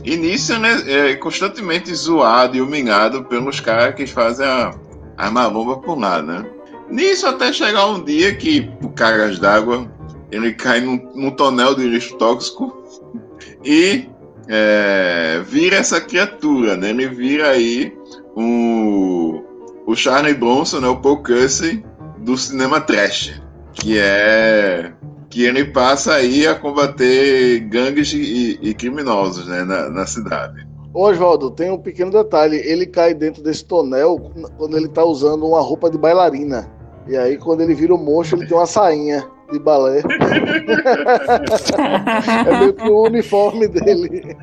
e 0.07 0.15
nisso, 0.15 0.57
né, 0.57 0.83
é 0.87 1.15
constantemente 1.15 1.93
zoado 1.93 2.55
e 2.55 2.61
humilhado 2.61 3.25
pelos 3.25 3.59
caras 3.59 3.93
que 3.93 4.07
fazem 4.07 4.47
a, 4.47 4.73
a 5.17 5.29
maromba 5.29 5.75
por 5.79 5.99
lá, 5.99 6.21
né? 6.21 6.45
Nisso 6.89 7.27
até 7.27 7.51
chegar 7.51 7.87
um 7.87 8.01
dia 8.01 8.33
que, 8.33 8.61
por 8.61 8.93
cargas 8.93 9.37
d'água, 9.37 9.85
ele 10.31 10.53
cai 10.53 10.79
num, 10.79 11.11
num, 11.13 11.31
tonel 11.31 11.75
de 11.75 11.85
lixo 11.85 12.15
tóxico 12.15 12.81
e 13.65 14.07
é, 14.47 15.41
vira 15.45 15.75
essa 15.75 15.99
criatura, 15.99 16.77
né? 16.77 16.91
Ele 16.91 17.09
vira 17.09 17.49
aí 17.49 17.93
o, 18.33 19.43
o 19.85 19.93
Charlie 19.93 20.33
Bronson, 20.33 20.79
né? 20.79 20.87
o 20.87 20.95
Paul 20.95 21.17
Cussey 21.17 21.83
do 22.19 22.37
cinema 22.37 22.79
trash, 22.79 23.41
que 23.73 23.97
é 23.99 24.93
que 25.29 25.43
ele 25.43 25.65
passa 25.65 26.13
aí 26.13 26.47
a 26.47 26.55
combater 26.55 27.59
gangues 27.61 28.13
e, 28.13 28.57
e 28.61 28.73
criminosos 28.73 29.47
né, 29.47 29.63
na, 29.63 29.89
na 29.89 30.05
cidade. 30.05 30.67
Ô 30.93 31.03
Oswaldo, 31.03 31.51
tem 31.51 31.69
um 31.69 31.77
pequeno 31.77 32.11
detalhe. 32.11 32.57
Ele 32.57 32.85
cai 32.85 33.13
dentro 33.13 33.43
desse 33.43 33.63
tonel 33.63 34.31
quando 34.57 34.75
ele 34.77 34.87
tá 34.87 35.03
usando 35.03 35.45
uma 35.45 35.61
roupa 35.61 35.89
de 35.91 35.97
bailarina. 35.97 36.67
E 37.07 37.15
aí, 37.15 37.37
quando 37.37 37.61
ele 37.61 37.75
vira 37.75 37.93
o 37.93 37.97
monstro, 37.97 38.39
ele 38.39 38.47
tem 38.47 38.57
uma 38.57 38.65
sainha 38.65 39.23
de 39.51 39.59
balé. 39.59 40.01
é 42.47 42.59
meio 42.59 42.73
que 42.73 42.89
o 42.89 43.03
uniforme 43.03 43.67
dele. 43.67 44.35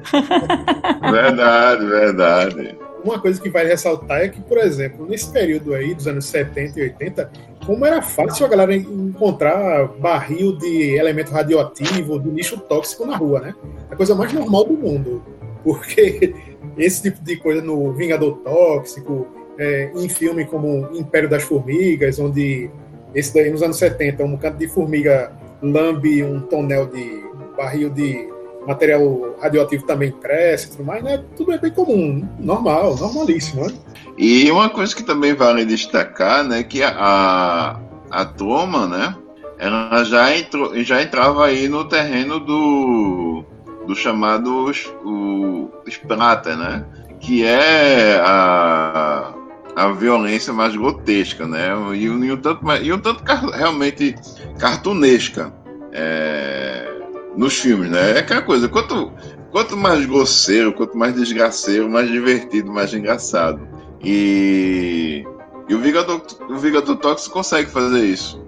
Verdade, 1.11 1.87
verdade. 1.87 2.79
Uma 3.05 3.21
coisa 3.21 3.41
que 3.41 3.51
vai 3.51 3.67
ressaltar 3.67 4.23
é 4.23 4.29
que, 4.29 4.41
por 4.41 4.57
exemplo, 4.59 5.07
nesse 5.07 5.31
período 5.31 5.75
aí 5.75 5.95
dos 5.95 6.07
anos 6.07 6.25
70 6.25 6.81
e 6.81 6.83
80, 6.85 7.31
como 7.67 7.85
era 7.85 8.03
fácil 8.03 8.47
a 8.47 8.49
galera 8.49 8.75
encontrar 8.75 9.89
barril 9.99 10.57
de 10.57 10.97
elemento 10.97 11.33
radioativo, 11.33 12.19
de 12.19 12.31
lixo 12.31 12.59
tóxico 12.59 13.07
na 13.07 13.17
rua, 13.17 13.41
né? 13.41 13.55
A 13.91 13.97
coisa 13.97 14.15
mais 14.15 14.33
normal 14.33 14.65
do 14.65 14.75
mundo. 14.75 15.23
Porque 15.63 16.35
esse 16.77 17.03
tipo 17.03 17.25
de 17.25 17.37
coisa 17.37 17.63
no 17.63 17.93
Vingador 17.93 18.39
Tóxico, 18.39 19.27
é, 19.59 19.91
em 19.95 20.09
filme 20.09 20.45
como 20.45 20.89
Império 20.93 21.29
das 21.29 21.43
Formigas, 21.43 22.19
onde 22.19 22.71
esse 23.15 23.33
daí 23.33 23.51
nos 23.51 23.63
anos 23.63 23.77
70, 23.77 24.25
um 24.25 24.37
canto 24.37 24.59
de 24.59 24.69
formiga 24.69 25.33
lambe 25.63 26.23
um 26.23 26.41
tonel 26.41 26.87
de 26.87 27.23
barril 27.57 27.89
de 27.89 28.29
material 28.67 29.37
radioativo 29.41 29.87
também 29.87 30.13
cresce 30.13 30.67
e 30.67 30.71
tudo 30.71 30.85
mais, 30.85 31.03
né? 31.03 31.23
Tudo 31.37 31.53
é 31.53 31.59
bem 31.59 31.71
comum, 31.71 32.27
normal, 32.39 32.97
normalíssimo, 32.97 33.67
né? 33.67 33.75
E 34.17 34.51
uma 34.51 34.71
coisa 34.71 34.95
que 34.95 35.03
também 35.03 35.35
vale 35.35 35.65
destacar, 35.65 36.45
né, 36.45 36.63
que 36.63 36.83
a, 36.83 37.81
a 38.11 38.25
Toma, 38.25 38.87
né, 38.87 39.17
ela 39.59 40.05
já, 40.05 40.37
entrou, 40.37 40.73
já 40.85 41.03
entrava 41.03 41.47
aí 41.47 41.69
no 41.69 41.85
terreno 41.85 42.39
do, 42.39 43.45
do 43.87 43.95
chamado 43.95 44.71
o 45.05 45.69
Sprata, 45.89 46.57
né, 46.57 46.85
que 47.19 47.45
é 47.45 48.21
a, 48.23 49.35
a 49.75 49.89
violência 49.93 50.53
mais 50.53 50.77
grotesca, 50.77 51.45
né, 51.47 51.71
e, 51.95 52.05
e 52.05 52.09
um 52.09 52.37
tanto, 52.37 52.65
e 52.83 52.93
um 52.93 52.99
tanto 52.99 53.25
realmente 53.53 54.15
cartunesca. 54.61 55.53
É, 55.97 56.94
nos 57.37 57.59
filmes, 57.59 57.91
né? 57.91 58.13
É 58.13 58.19
aquela 58.19 58.43
coisa, 58.43 58.69
quanto, 58.69 59.13
quanto 59.51 59.77
mais 59.77 60.05
grosseiro, 60.07 60.73
quanto 60.73 60.97
mais 60.97 61.15
desgraceiro, 61.15 61.89
mais 61.89 62.09
divertido, 62.09 62.73
mais 62.73 62.93
engraçado. 62.93 63.61
E, 64.03 65.25
e 65.69 65.75
o 65.75 65.81
Vingador, 65.81 66.21
o 66.49 66.57
Vingador 66.57 66.97
Tóxico 66.97 67.35
consegue 67.35 67.71
fazer 67.71 68.05
isso. 68.05 68.43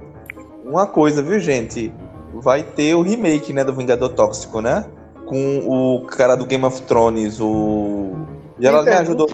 Uma 0.64 0.86
coisa, 0.86 1.22
viu, 1.22 1.38
gente? 1.38 1.92
Vai 2.34 2.62
ter 2.62 2.94
o 2.94 3.02
remake, 3.02 3.52
né, 3.52 3.64
do 3.64 3.72
Vingador 3.72 4.10
Tóxico, 4.10 4.60
né? 4.60 4.84
Com 5.24 5.58
o 5.66 6.04
cara 6.06 6.36
do 6.36 6.44
Game 6.44 6.64
of 6.64 6.82
Thrones, 6.82 7.40
o. 7.40 8.14
Já 8.58 8.82
me 8.82 8.90
ajudou. 8.90 9.28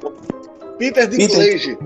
Peter 0.79 1.07
Dinklage. 1.07 1.79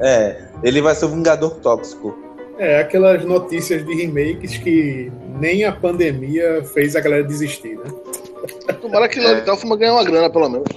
É, 0.00 0.48
ele 0.62 0.80
vai 0.82 0.94
ser 0.94 1.06
o 1.06 1.08
Vingador 1.08 1.56
Tóxico. 1.56 2.25
É, 2.58 2.80
aquelas 2.80 3.24
notícias 3.24 3.84
de 3.84 3.94
remakes 3.94 4.56
que 4.56 5.12
nem 5.38 5.64
a 5.64 5.72
pandemia 5.72 6.64
fez 6.64 6.96
a 6.96 7.00
galera 7.00 7.22
desistir, 7.22 7.76
né? 7.76 7.84
Tomara 8.80 9.08
que 9.08 9.20
é. 9.20 9.40
Kaufman 9.42 9.78
ganhe 9.78 9.92
uma 9.92 10.04
grana, 10.04 10.30
pelo 10.30 10.48
menos. 10.48 10.68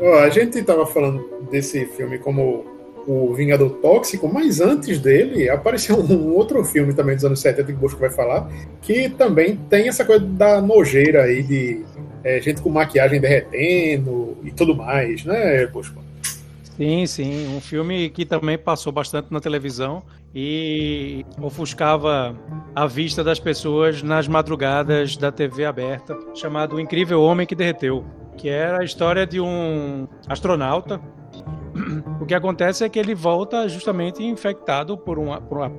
Ó, 0.00 0.18
a 0.18 0.28
gente 0.28 0.62
tava 0.62 0.86
falando 0.86 1.48
desse 1.50 1.86
filme 1.86 2.18
como 2.18 2.64
o 3.06 3.32
Vingador 3.32 3.70
Tóxico, 3.70 4.28
mas 4.28 4.60
antes 4.60 4.98
dele 4.98 5.48
apareceu 5.48 5.96
um 5.96 6.34
outro 6.34 6.62
filme 6.64 6.92
também 6.92 7.14
dos 7.14 7.24
anos 7.24 7.40
70 7.40 7.64
que 7.64 7.72
o 7.72 7.76
Bosco 7.76 8.00
vai 8.00 8.10
falar, 8.10 8.50
que 8.82 9.08
também 9.08 9.56
tem 9.70 9.88
essa 9.88 10.04
coisa 10.04 10.24
da 10.24 10.60
nojeira 10.60 11.22
aí 11.22 11.42
de 11.42 11.84
é, 12.24 12.40
gente 12.40 12.60
com 12.60 12.68
maquiagem 12.68 13.20
derretendo 13.20 14.36
e 14.42 14.50
tudo 14.50 14.74
mais, 14.74 15.24
né, 15.24 15.66
Bosco? 15.66 16.04
Sim, 16.76 17.06
sim. 17.06 17.56
Um 17.56 17.60
filme 17.60 18.10
que 18.10 18.26
também 18.26 18.58
passou 18.58 18.92
bastante 18.92 19.32
na 19.32 19.40
televisão 19.40 20.02
e 20.34 21.24
ofuscava 21.40 22.36
a 22.74 22.86
vista 22.86 23.24
das 23.24 23.40
pessoas 23.40 24.02
nas 24.02 24.28
madrugadas 24.28 25.16
da 25.16 25.32
TV 25.32 25.64
aberta, 25.64 26.14
chamado 26.34 26.76
O 26.76 26.80
Incrível 26.80 27.22
Homem 27.22 27.46
que 27.46 27.54
Derreteu, 27.54 28.04
que 28.36 28.50
era 28.50 28.80
a 28.80 28.84
história 28.84 29.26
de 29.26 29.40
um 29.40 30.06
astronauta. 30.28 31.00
O 32.20 32.26
que 32.26 32.34
acontece 32.34 32.84
é 32.84 32.88
que 32.88 32.98
ele 32.98 33.14
volta 33.14 33.68
justamente 33.68 34.22
infectado 34.22 34.98
por 34.98 35.18
uma, 35.18 35.40
por 35.40 35.58
uma 35.58 35.70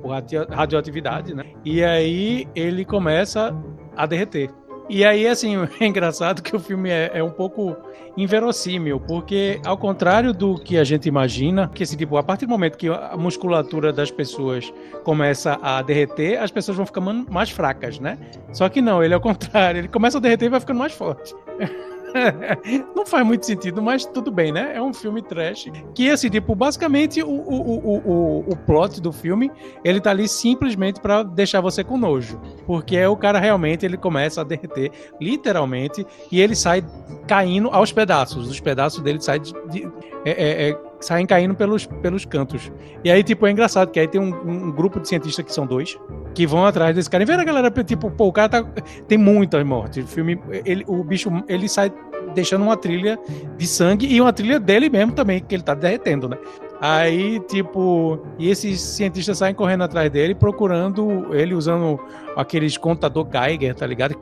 radioatividade, 0.50 1.34
né? 1.34 1.44
E 1.64 1.82
aí 1.84 2.46
ele 2.54 2.84
começa 2.84 3.54
a 3.96 4.06
derreter. 4.06 4.50
E 4.88 5.04
aí, 5.04 5.26
assim, 5.26 5.56
é 5.80 5.86
engraçado 5.86 6.42
que 6.42 6.54
o 6.54 6.58
filme 6.58 6.90
é, 6.90 7.10
é, 7.14 7.22
um 7.22 7.30
pouco 7.30 7.76
inverossímil, 8.16 8.98
porque 8.98 9.60
ao 9.64 9.76
contrário 9.76 10.32
do 10.32 10.56
que 10.56 10.76
a 10.76 10.82
gente 10.82 11.06
imagina, 11.06 11.70
que 11.72 11.82
esse 11.82 11.96
tipo, 11.96 12.16
a 12.16 12.22
partir 12.22 12.46
do 12.46 12.50
momento 12.50 12.76
que 12.76 12.88
a 12.88 13.16
musculatura 13.16 13.92
das 13.92 14.10
pessoas 14.10 14.72
começa 15.04 15.58
a 15.62 15.82
derreter, 15.82 16.42
as 16.42 16.50
pessoas 16.50 16.76
vão 16.76 16.86
ficando 16.86 17.30
mais 17.30 17.50
fracas, 17.50 18.00
né? 18.00 18.18
Só 18.52 18.68
que 18.68 18.80
não, 18.80 19.04
ele 19.04 19.14
é 19.14 19.16
o 19.16 19.20
contrário, 19.20 19.80
ele 19.80 19.88
começa 19.88 20.18
a 20.18 20.20
derreter 20.20 20.46
e 20.46 20.48
vai 20.48 20.60
ficando 20.60 20.78
mais 20.78 20.92
forte. 20.92 21.34
não 22.94 23.06
faz 23.06 23.26
muito 23.26 23.44
sentido, 23.46 23.82
mas 23.82 24.04
tudo 24.04 24.30
bem, 24.30 24.52
né? 24.52 24.72
É 24.74 24.82
um 24.82 24.92
filme 24.92 25.22
trash. 25.22 25.70
Que, 25.94 26.10
assim, 26.10 26.28
tipo, 26.28 26.54
basicamente 26.54 27.22
o, 27.22 27.28
o, 27.28 27.78
o, 27.78 28.52
o, 28.52 28.56
plot 28.56 29.00
do 29.00 29.12
filme, 29.12 29.50
ele 29.84 30.00
tá 30.00 30.10
ali 30.10 30.28
simplesmente 30.28 31.00
para 31.00 31.22
deixar 31.22 31.60
você 31.60 31.82
com 31.84 31.96
nojo. 31.98 32.40
Porque 32.66 32.96
é 32.96 33.08
o 33.08 33.16
cara 33.16 33.38
realmente, 33.38 33.84
ele 33.84 33.96
começa 33.96 34.40
a 34.40 34.44
derreter, 34.44 34.90
literalmente, 35.20 36.06
e 36.30 36.40
ele 36.40 36.54
sai 36.54 36.84
caindo 37.26 37.68
aos 37.70 37.92
pedaços. 37.92 38.48
Os 38.48 38.60
pedaços 38.60 39.02
dele 39.02 39.20
saem 39.20 39.42
de, 39.42 39.52
de 39.68 39.88
é, 40.24 40.30
é, 40.30 40.70
é, 40.70 40.80
saem 41.00 41.26
caindo 41.26 41.54
pelos, 41.54 41.86
pelos 41.86 42.24
cantos. 42.24 42.72
E 43.04 43.10
aí, 43.10 43.22
tipo, 43.22 43.46
é 43.46 43.50
engraçado, 43.50 43.90
que 43.90 44.00
aí 44.00 44.08
tem 44.08 44.20
um, 44.20 44.28
um, 44.28 44.70
grupo 44.70 45.00
de 45.00 45.08
cientistas 45.08 45.44
que 45.44 45.52
são 45.52 45.66
dois, 45.66 45.98
que 46.34 46.46
vão 46.46 46.64
atrás 46.64 46.94
desse 46.94 47.08
cara. 47.08 47.22
E 47.22 47.26
vê 47.26 47.34
a 47.34 47.44
galera, 47.44 47.70
tipo, 47.70 48.10
pô, 48.10 48.26
o 48.26 48.32
cara 48.32 48.48
tá, 48.48 48.64
tem 49.06 49.18
muitas 49.18 49.64
mortes. 49.64 50.04
O 50.04 50.08
filme, 50.08 50.40
ele, 50.64 50.84
o 50.86 51.02
bicho, 51.04 51.30
ele 51.48 51.68
sai 51.68 51.92
deixando 52.34 52.62
uma 52.62 52.76
trilha 52.76 53.18
de 53.56 53.66
sangue 53.66 54.06
e 54.06 54.20
uma 54.20 54.32
trilha 54.32 54.60
dele 54.60 54.88
mesmo 54.88 55.12
também, 55.12 55.40
que 55.40 55.54
ele 55.54 55.62
tá 55.62 55.74
derretendo, 55.74 56.28
né? 56.28 56.36
Aí, 56.80 57.40
tipo, 57.40 58.20
e 58.38 58.48
esses 58.50 58.80
cientistas 58.80 59.38
saem 59.38 59.54
correndo 59.54 59.82
atrás 59.82 60.10
dele, 60.10 60.34
procurando 60.34 61.34
ele 61.34 61.54
usando 61.54 61.98
aqueles 62.36 62.76
contador 62.76 63.26
Geiger, 63.28 63.74
tá 63.74 63.84
ligado? 63.84 64.14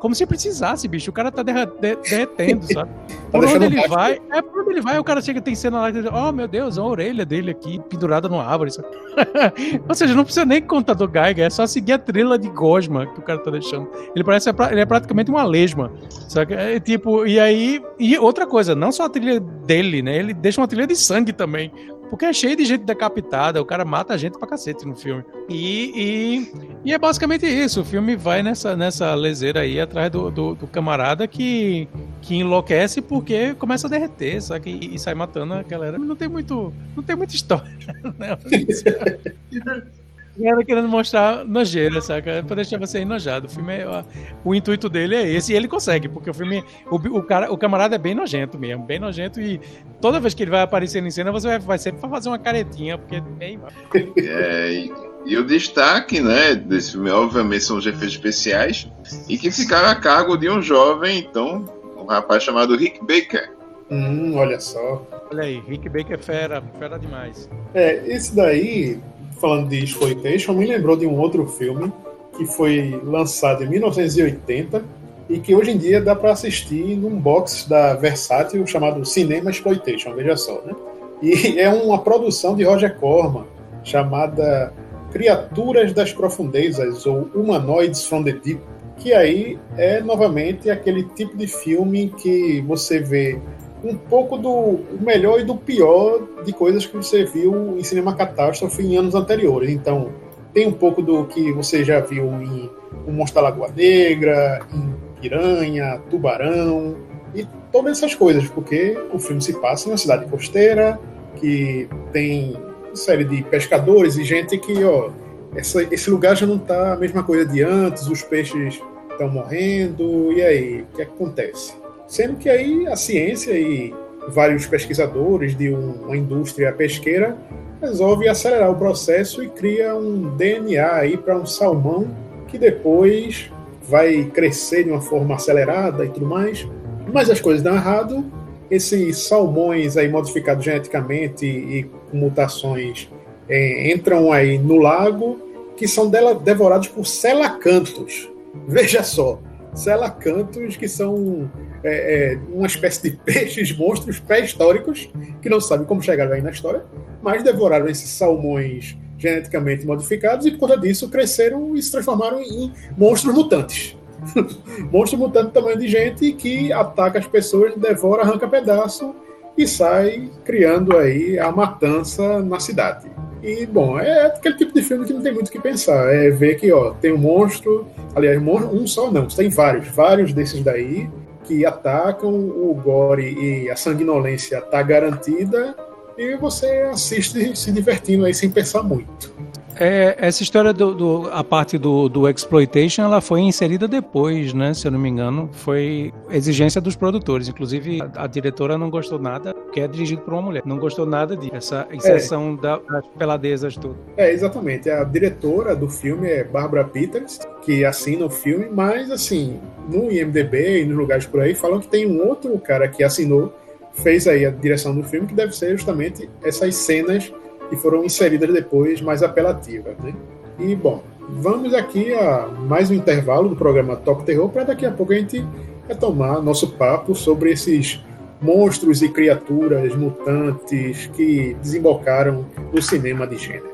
Como 0.00 0.14
se 0.14 0.26
precisasse, 0.26 0.88
bicho. 0.88 1.10
O 1.10 1.12
cara 1.12 1.30
tá 1.30 1.42
derretendo, 1.42 2.64
sabe? 2.72 2.90
Tá 3.30 3.38
por 3.38 3.44
onde 3.44 3.64
ele 3.66 3.86
vai, 3.86 4.18
é 4.32 4.42
por 4.42 4.62
onde 4.62 4.70
ele 4.70 4.80
vai, 4.80 4.98
o 4.98 5.04
cara 5.04 5.20
chega, 5.20 5.40
tem 5.40 5.54
cena 5.54 5.78
lá 5.78 5.90
e 5.90 6.08
oh 6.08 6.32
meu 6.32 6.48
Deus, 6.48 6.78
a 6.78 6.82
orelha 6.82 7.24
dele 7.24 7.50
aqui 7.50 7.78
pendurada 7.88 8.28
no 8.28 8.40
árvore. 8.40 8.72
Sabe? 8.72 8.88
Ou 9.86 9.94
seja, 9.94 10.14
não 10.14 10.24
precisa 10.24 10.46
nem 10.46 10.62
contador 10.62 11.10
Geiger, 11.12 11.46
é 11.46 11.50
só 11.50 11.66
seguir 11.66 11.92
a 11.92 11.98
trilha 11.98 12.38
de 12.38 12.48
Gosma 12.48 13.06
que 13.06 13.20
o 13.20 13.22
cara 13.22 13.38
tá 13.38 13.50
deixando. 13.50 13.88
Ele 14.14 14.24
parece, 14.24 14.50
ele 14.70 14.80
é 14.80 14.86
praticamente 14.86 15.30
uma 15.30 15.44
lesma. 15.44 15.92
Sabe? 16.28 16.54
É, 16.54 16.80
tipo, 16.80 17.26
e 17.26 17.38
aí, 17.38 17.82
e 17.98 18.18
outra 18.18 18.46
coisa, 18.46 18.74
não 18.74 18.90
só 18.90 19.04
a 19.04 19.08
trilha 19.10 19.38
dele, 19.38 20.00
né? 20.02 20.16
Ele 20.16 20.32
deixa 20.32 20.60
uma 20.60 20.66
trilha 20.66 20.86
de 20.86 20.96
sangue 20.96 21.32
também. 21.32 21.70
Porque 22.10 22.24
é 22.24 22.32
cheio 22.32 22.56
de 22.56 22.64
gente 22.64 22.84
decapitada, 22.84 23.62
o 23.62 23.64
cara 23.64 23.84
mata 23.84 24.12
a 24.12 24.16
gente 24.16 24.36
pra 24.36 24.48
cacete 24.48 24.84
no 24.84 24.96
filme. 24.96 25.24
E, 25.48 25.92
e, 25.94 26.52
e 26.84 26.92
é 26.92 26.98
basicamente 26.98 27.46
isso. 27.46 27.82
O 27.82 27.84
filme 27.84 28.16
vai 28.16 28.42
nessa, 28.42 28.76
nessa 28.76 29.14
leseira 29.14 29.60
aí 29.60 29.80
atrás 29.80 30.10
do, 30.10 30.30
do, 30.30 30.54
do, 30.56 30.66
camarada 30.66 31.26
que, 31.28 31.88
que 32.20 32.34
enlouquece 32.34 33.00
porque 33.00 33.54
começa 33.54 33.86
a 33.86 33.90
derreter, 33.90 34.42
sabe? 34.42 34.70
E, 34.72 34.96
e 34.96 34.98
sai 34.98 35.14
matando 35.14 35.54
a 35.54 35.62
galera. 35.62 35.98
Não 35.98 36.16
tem 36.16 36.28
muito, 36.28 36.72
não 36.96 37.02
tem 37.02 37.14
muita 37.14 37.34
história. 37.34 37.70
Né? 38.18 38.36
Era 40.38 40.64
querendo 40.64 40.88
mostrar 40.88 41.44
nojeira, 41.44 42.00
saca? 42.00 42.42
Pra 42.46 42.56
deixar 42.56 42.78
você 42.78 43.00
enojado. 43.00 43.46
O 43.46 43.50
filme 43.50 43.74
é, 43.74 44.04
o 44.44 44.54
intuito 44.54 44.88
dele 44.88 45.16
é 45.16 45.28
esse 45.28 45.52
e 45.52 45.56
ele 45.56 45.66
consegue, 45.66 46.08
porque 46.08 46.30
o 46.30 46.34
filme. 46.34 46.64
O, 46.90 46.96
o, 46.96 47.22
cara, 47.22 47.52
o 47.52 47.58
camarada 47.58 47.96
é 47.96 47.98
bem 47.98 48.14
nojento 48.14 48.58
mesmo, 48.58 48.84
bem 48.84 48.98
nojento 48.98 49.40
e 49.40 49.60
toda 50.00 50.20
vez 50.20 50.32
que 50.32 50.42
ele 50.42 50.50
vai 50.50 50.62
aparecer 50.62 51.04
em 51.04 51.10
cena, 51.10 51.32
você 51.32 51.48
vai, 51.48 51.58
vai 51.58 51.78
sempre 51.78 52.00
fazer 52.00 52.28
uma 52.28 52.38
caretinha, 52.38 52.96
porque 52.96 53.16
é 53.16 53.20
bem. 53.20 53.60
É, 54.16 54.72
e, 54.72 54.92
e 55.26 55.36
o 55.36 55.44
destaque, 55.44 56.20
né, 56.20 56.54
desse 56.54 56.92
filme, 56.92 57.10
obviamente, 57.10 57.64
são 57.64 57.76
os 57.76 57.86
efeitos 57.86 58.14
especiais 58.14 58.88
e 59.28 59.36
que 59.36 59.50
ficaram 59.50 59.88
a 59.88 59.94
cargo 59.94 60.36
de 60.36 60.48
um 60.48 60.62
jovem, 60.62 61.18
então, 61.18 61.64
um 61.96 62.04
rapaz 62.06 62.42
chamado 62.42 62.76
Rick 62.76 63.00
Baker. 63.00 63.50
Hum, 63.90 64.36
olha 64.36 64.60
só. 64.60 65.04
Olha 65.30 65.42
aí, 65.42 65.60
Rick 65.66 65.88
Baker 65.88 66.14
é 66.14 66.18
fera, 66.18 66.62
fera 66.78 66.98
demais. 66.98 67.50
É, 67.74 68.02
esse 68.06 68.34
daí 68.34 69.00
falando 69.40 69.68
de 69.68 69.82
exploitation, 69.82 70.52
me 70.52 70.66
lembrou 70.66 70.96
de 70.96 71.06
um 71.06 71.18
outro 71.18 71.46
filme 71.46 71.92
que 72.36 72.44
foi 72.44 73.00
lançado 73.02 73.64
em 73.64 73.68
1980 73.68 74.84
e 75.28 75.38
que 75.38 75.54
hoje 75.54 75.70
em 75.70 75.78
dia 75.78 76.00
dá 76.00 76.14
para 76.14 76.32
assistir 76.32 76.96
num 76.96 77.18
box 77.18 77.68
da 77.68 77.94
Versátil 77.94 78.66
chamado 78.66 79.04
Cinema 79.04 79.50
Exploitation, 79.50 80.14
veja 80.14 80.36
só, 80.36 80.60
né? 80.62 80.74
E 81.22 81.58
é 81.58 81.68
uma 81.68 81.98
produção 81.98 82.56
de 82.56 82.64
Roger 82.64 82.96
Corman 82.96 83.46
chamada 83.84 84.72
Criaturas 85.12 85.92
das 85.92 86.12
Profundezas 86.12 87.06
ou 87.06 87.28
Humanoids 87.34 88.04
from 88.06 88.22
the 88.24 88.32
Deep, 88.32 88.60
que 88.98 89.12
aí 89.12 89.58
é 89.76 90.00
novamente 90.00 90.70
aquele 90.70 91.04
tipo 91.04 91.36
de 91.36 91.46
filme 91.46 92.12
que 92.16 92.60
você 92.66 93.00
vê 93.00 93.38
um 93.82 93.96
pouco 93.96 94.36
do 94.36 94.80
melhor 95.00 95.40
e 95.40 95.44
do 95.44 95.56
pior 95.56 96.20
de 96.44 96.52
coisas 96.52 96.86
que 96.86 96.96
você 96.96 97.24
viu 97.24 97.78
em 97.78 97.82
Cinema 97.82 98.14
Catástrofe 98.14 98.82
em 98.82 98.96
anos 98.96 99.14
anteriores. 99.14 99.70
Então, 99.70 100.12
tem 100.52 100.66
um 100.66 100.72
pouco 100.72 101.00
do 101.00 101.24
que 101.26 101.52
você 101.52 101.84
já 101.84 102.00
viu 102.00 102.24
em 102.42 102.70
O 103.06 103.12
Monstro 103.12 103.36
da 103.36 103.48
Lagoa 103.48 103.70
Negra, 103.74 104.66
em 104.72 104.94
Piranha, 105.20 106.00
Tubarão 106.10 106.96
e 107.34 107.46
todas 107.70 107.98
essas 107.98 108.14
coisas, 108.14 108.46
porque 108.48 108.98
o 109.12 109.18
filme 109.18 109.40
se 109.40 109.52
passa 109.60 109.88
em 109.88 109.92
uma 109.92 109.98
cidade 109.98 110.26
costeira 110.26 110.98
que 111.36 111.88
tem 112.12 112.56
uma 112.86 112.96
série 112.96 113.24
de 113.24 113.42
pescadores 113.44 114.16
e 114.16 114.24
gente 114.24 114.58
que, 114.58 114.84
ó, 114.84 115.10
essa, 115.54 115.82
esse 115.82 116.10
lugar 116.10 116.36
já 116.36 116.46
não 116.46 116.58
tá 116.58 116.92
a 116.92 116.96
mesma 116.96 117.22
coisa 117.22 117.46
de 117.46 117.62
antes, 117.62 118.06
os 118.06 118.22
peixes 118.22 118.80
estão 119.10 119.28
morrendo, 119.28 120.32
e 120.32 120.42
aí, 120.42 120.82
o 120.82 120.96
que 120.96 121.02
acontece? 121.02 121.79
Sendo 122.10 122.34
que 122.38 122.48
aí 122.48 122.88
a 122.88 122.96
ciência 122.96 123.52
e 123.52 123.94
vários 124.30 124.66
pesquisadores 124.66 125.56
de 125.56 125.70
uma 125.70 126.16
indústria 126.16 126.72
pesqueira 126.72 127.38
resolve 127.80 128.28
acelerar 128.28 128.68
o 128.68 128.74
processo 128.74 129.44
e 129.44 129.48
cria 129.48 129.94
um 129.94 130.36
DNA 130.36 130.92
aí 130.92 131.16
para 131.16 131.38
um 131.38 131.46
salmão 131.46 132.08
que 132.48 132.58
depois 132.58 133.48
vai 133.88 134.24
crescer 134.24 134.82
de 134.82 134.90
uma 134.90 135.00
forma 135.00 135.36
acelerada 135.36 136.04
e 136.04 136.08
tudo 136.08 136.26
mais. 136.26 136.68
Mas 137.12 137.30
as 137.30 137.40
coisas 137.40 137.62
dão 137.62 137.76
errado. 137.76 138.24
Esses 138.68 139.18
salmões 139.18 139.96
aí 139.96 140.08
modificados 140.08 140.64
geneticamente 140.64 141.46
e 141.46 141.84
com 142.10 142.16
mutações 142.16 143.08
é, 143.48 143.92
entram 143.94 144.32
aí 144.32 144.58
no 144.58 144.78
lago 144.78 145.38
que 145.76 145.86
são 145.86 146.10
devorados 146.42 146.88
por 146.88 147.06
selacantos. 147.06 148.28
Veja 148.66 149.04
só, 149.04 149.38
selacantos 149.74 150.76
que 150.76 150.88
são 150.88 151.50
é, 151.82 152.34
é, 152.34 152.38
uma 152.52 152.66
espécie 152.66 153.10
de 153.10 153.16
peixes, 153.16 153.76
monstros 153.76 154.18
pré-históricos, 154.18 155.10
que 155.40 155.48
não 155.48 155.60
sabem 155.60 155.86
como 155.86 156.02
chegaram 156.02 156.32
aí 156.32 156.42
na 156.42 156.50
história, 156.50 156.84
mas 157.22 157.42
devoraram 157.42 157.88
esses 157.88 158.10
salmões 158.10 158.96
geneticamente 159.18 159.86
modificados 159.86 160.46
e 160.46 160.52
por 160.52 160.60
conta 160.60 160.78
disso 160.78 161.08
cresceram 161.08 161.76
e 161.76 161.82
se 161.82 161.92
transformaram 161.92 162.40
em 162.40 162.72
monstros 162.96 163.34
mutantes. 163.34 163.96
Monstro 164.92 165.18
mutante 165.18 165.46
do 165.46 165.52
tamanho 165.52 165.78
de 165.78 165.88
gente 165.88 166.32
que 166.32 166.72
ataca 166.72 167.18
as 167.18 167.26
pessoas, 167.26 167.74
devora, 167.74 168.22
arranca 168.22 168.46
pedaço 168.46 169.14
e 169.62 169.68
sai 169.68 170.30
criando 170.44 170.96
aí 170.96 171.38
a 171.38 171.52
matança 171.52 172.40
na 172.40 172.58
cidade. 172.58 173.10
E, 173.42 173.66
bom, 173.66 173.98
é 173.98 174.26
aquele 174.26 174.56
tipo 174.56 174.74
de 174.74 174.82
filme 174.82 175.06
que 175.06 175.12
não 175.12 175.22
tem 175.22 175.32
muito 175.32 175.48
o 175.48 175.50
que 175.50 175.60
pensar. 175.60 176.12
É 176.12 176.30
ver 176.30 176.56
que, 176.56 176.70
ó, 176.72 176.90
tem 176.94 177.12
um 177.12 177.18
monstro, 177.18 177.86
aliás, 178.14 178.40
um 178.42 178.86
só 178.86 179.10
não, 179.10 179.26
tem 179.26 179.48
vários, 179.48 179.88
vários 179.88 180.32
desses 180.32 180.62
daí, 180.62 181.08
que 181.44 181.64
atacam, 181.64 182.32
o 182.32 182.74
gore 182.74 183.34
e 183.34 183.70
a 183.70 183.76
sanguinolência 183.76 184.60
tá 184.60 184.82
garantida 184.82 185.74
e 186.16 186.36
você 186.36 186.66
assiste 186.92 187.56
se 187.56 187.72
divertindo 187.72 188.24
aí 188.26 188.34
sem 188.34 188.50
pensar 188.50 188.82
muito. 188.82 189.32
É, 189.80 190.14
essa 190.18 190.42
história 190.42 190.74
do, 190.74 190.94
do, 190.94 191.30
a 191.32 191.42
parte 191.42 191.78
do, 191.78 192.06
do 192.06 192.28
exploitation 192.28 193.02
ela 193.02 193.22
foi 193.22 193.40
inserida 193.40 193.88
depois, 193.88 194.52
né? 194.52 194.74
Se 194.74 194.86
eu 194.86 194.90
não 194.90 194.98
me 194.98 195.08
engano, 195.08 195.48
foi 195.52 196.12
exigência 196.30 196.82
dos 196.82 196.94
produtores. 196.94 197.48
Inclusive 197.48 197.98
a, 198.02 198.24
a 198.24 198.26
diretora 198.26 198.76
não 198.76 198.90
gostou 198.90 199.18
nada, 199.18 199.54
que 199.72 199.80
é 199.80 199.88
dirigido 199.88 200.20
por 200.20 200.34
uma 200.34 200.42
mulher. 200.42 200.62
Não 200.66 200.78
gostou 200.78 201.06
nada 201.06 201.34
disso, 201.34 201.54
essa 201.54 201.88
inserção 201.90 202.58
é. 202.58 202.62
da, 202.62 202.76
das 202.76 203.06
peladezas 203.18 203.74
tudo. 203.74 203.96
É 204.18 204.30
exatamente. 204.30 204.90
A 204.90 205.02
diretora 205.02 205.74
do 205.74 205.88
filme 205.88 206.28
é 206.28 206.44
Barbara 206.44 206.84
Peters, 206.84 207.40
que 207.62 207.82
assina 207.82 208.26
o 208.26 208.30
filme, 208.30 208.68
mas 208.70 209.10
assim 209.10 209.58
no 209.88 210.12
IMDb 210.12 210.82
e 210.82 210.84
nos 210.84 210.98
lugares 210.98 211.24
por 211.24 211.40
aí 211.40 211.54
falam 211.54 211.80
que 211.80 211.88
tem 211.88 212.06
um 212.06 212.28
outro 212.28 212.56
cara 212.58 212.86
que 212.86 213.02
assinou, 213.02 213.50
fez 213.94 214.28
aí 214.28 214.44
a 214.44 214.50
direção 214.50 214.94
do 214.94 215.02
filme 215.02 215.26
que 215.26 215.34
deve 215.34 215.56
ser 215.56 215.70
justamente 215.70 216.28
essas 216.42 216.74
cenas 216.74 217.32
que 217.70 217.76
foram 217.76 218.04
inseridas 218.04 218.52
depois 218.52 219.00
mais 219.00 219.22
apelativas. 219.22 219.96
Né? 219.98 220.12
E, 220.58 220.74
bom, 220.74 221.02
vamos 221.28 221.72
aqui 221.72 222.12
a 222.12 222.48
mais 222.48 222.90
um 222.90 222.94
intervalo 222.94 223.48
do 223.48 223.56
programa 223.56 223.96
Top 223.96 224.24
Terror 224.24 224.48
para 224.50 224.64
daqui 224.64 224.84
a 224.84 224.90
pouco 224.90 225.12
a 225.12 225.16
gente 225.16 225.42
retomar 225.88 226.42
nosso 226.42 226.72
papo 226.72 227.14
sobre 227.14 227.52
esses 227.52 228.04
monstros 228.42 229.02
e 229.02 229.08
criaturas 229.08 229.94
mutantes 229.94 231.06
que 231.14 231.54
desembocaram 231.62 232.46
no 232.72 232.82
cinema 232.82 233.26
de 233.26 233.36
gênero. 233.36 233.70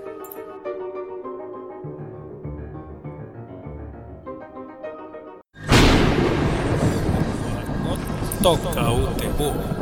Toca 8.42 8.92
o 8.92 9.06
terror. 9.14 9.75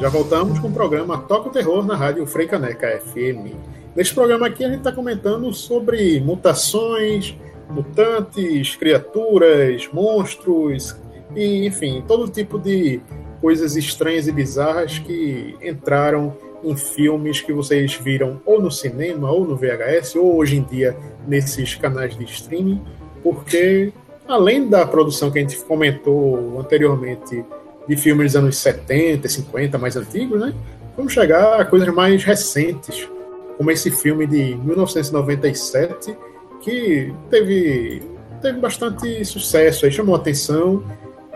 Já 0.00 0.08
voltamos 0.08 0.60
com 0.60 0.68
o 0.68 0.72
programa 0.72 1.18
Toca 1.18 1.48
o 1.48 1.52
Terror 1.52 1.84
na 1.84 1.96
rádio 1.96 2.24
Freicaneca 2.24 3.00
FM. 3.00 3.56
Neste 3.96 4.14
programa 4.14 4.46
aqui 4.46 4.64
a 4.64 4.68
gente 4.68 4.78
está 4.78 4.92
comentando 4.92 5.52
sobre 5.52 6.20
mutações, 6.20 7.36
mutantes, 7.68 8.76
criaturas, 8.76 9.88
monstros 9.92 10.96
e, 11.34 11.66
enfim, 11.66 12.04
todo 12.06 12.30
tipo 12.30 12.60
de 12.60 13.00
coisas 13.40 13.74
estranhas 13.74 14.28
e 14.28 14.32
bizarras 14.32 15.00
que 15.00 15.56
entraram 15.60 16.36
em 16.62 16.76
filmes 16.76 17.40
que 17.40 17.52
vocês 17.52 17.94
viram 17.94 18.40
ou 18.46 18.62
no 18.62 18.70
cinema 18.70 19.32
ou 19.32 19.44
no 19.44 19.56
VHS 19.56 20.14
ou 20.14 20.36
hoje 20.36 20.58
em 20.58 20.62
dia 20.62 20.96
nesses 21.26 21.74
canais 21.74 22.16
de 22.16 22.22
streaming, 22.22 22.80
porque 23.20 23.92
além 24.28 24.68
da 24.68 24.86
produção 24.86 25.28
que 25.28 25.40
a 25.40 25.42
gente 25.42 25.56
comentou 25.64 26.60
anteriormente 26.60 27.44
de 27.88 27.96
filmes 27.96 28.32
dos 28.32 28.36
anos 28.42 28.56
70, 28.58 29.28
50, 29.28 29.78
mais 29.78 29.96
antigos, 29.96 30.40
né? 30.40 30.54
Vamos 30.96 31.12
chegar 31.12 31.60
a 31.60 31.64
coisas 31.64 31.88
mais 31.94 32.22
recentes, 32.24 33.08
como 33.56 33.70
esse 33.70 33.90
filme 33.90 34.26
de 34.26 34.56
1997, 34.56 36.16
que 36.60 37.12
teve, 37.30 38.02
teve 38.42 38.58
bastante 38.58 39.24
sucesso, 39.24 39.86
aí 39.86 39.92
chamou 39.92 40.14
atenção 40.14 40.82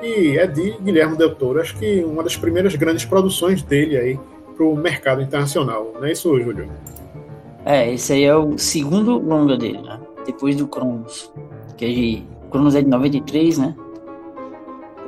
e 0.02 0.36
é 0.36 0.46
de 0.46 0.72
Guilherme 0.82 1.16
Del 1.16 1.34
Toro. 1.34 1.60
Acho 1.60 1.76
que 1.78 2.02
uma 2.04 2.22
das 2.22 2.36
primeiras 2.36 2.74
grandes 2.74 3.04
produções 3.04 3.62
dele 3.62 3.96
aí 3.96 4.20
para 4.56 4.66
o 4.66 4.76
mercado 4.76 5.22
internacional. 5.22 5.92
Não 5.94 6.04
é 6.04 6.12
isso, 6.12 6.38
Júlio? 6.40 6.68
É, 7.64 7.92
esse 7.92 8.12
aí 8.12 8.24
é 8.24 8.34
o 8.34 8.58
segundo 8.58 9.18
longa 9.18 9.56
dele, 9.56 9.80
né? 9.80 10.00
Depois 10.26 10.56
do 10.56 10.66
Cronos. 10.66 11.32
Que 11.76 11.84
é 11.84 11.88
de. 11.88 12.22
Cronos 12.50 12.74
é 12.74 12.82
de 12.82 12.88
93, 12.88 13.58
né? 13.58 13.74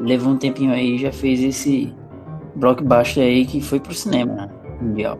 Levou 0.00 0.32
um 0.32 0.36
tempinho 0.36 0.72
aí 0.72 0.98
já 0.98 1.12
fez 1.12 1.42
esse 1.42 1.94
blockbuster 2.54 3.22
aí 3.22 3.46
que 3.46 3.60
foi 3.60 3.80
pro 3.80 3.94
cinema, 3.94 4.34
né? 4.34 4.50
Mundial. 4.80 5.18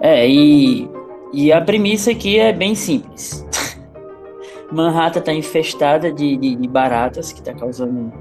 É, 0.00 0.28
e, 0.28 0.88
e 1.32 1.52
a 1.52 1.60
premissa 1.60 2.10
aqui 2.10 2.38
é 2.38 2.52
bem 2.52 2.74
simples. 2.74 3.46
Manhattan 4.72 5.20
está 5.20 5.32
infestada 5.32 6.10
de, 6.10 6.36
de, 6.36 6.56
de, 6.56 6.68
baratas 6.68 7.32
que 7.32 7.40
está 7.40 7.52
causando 7.52 8.12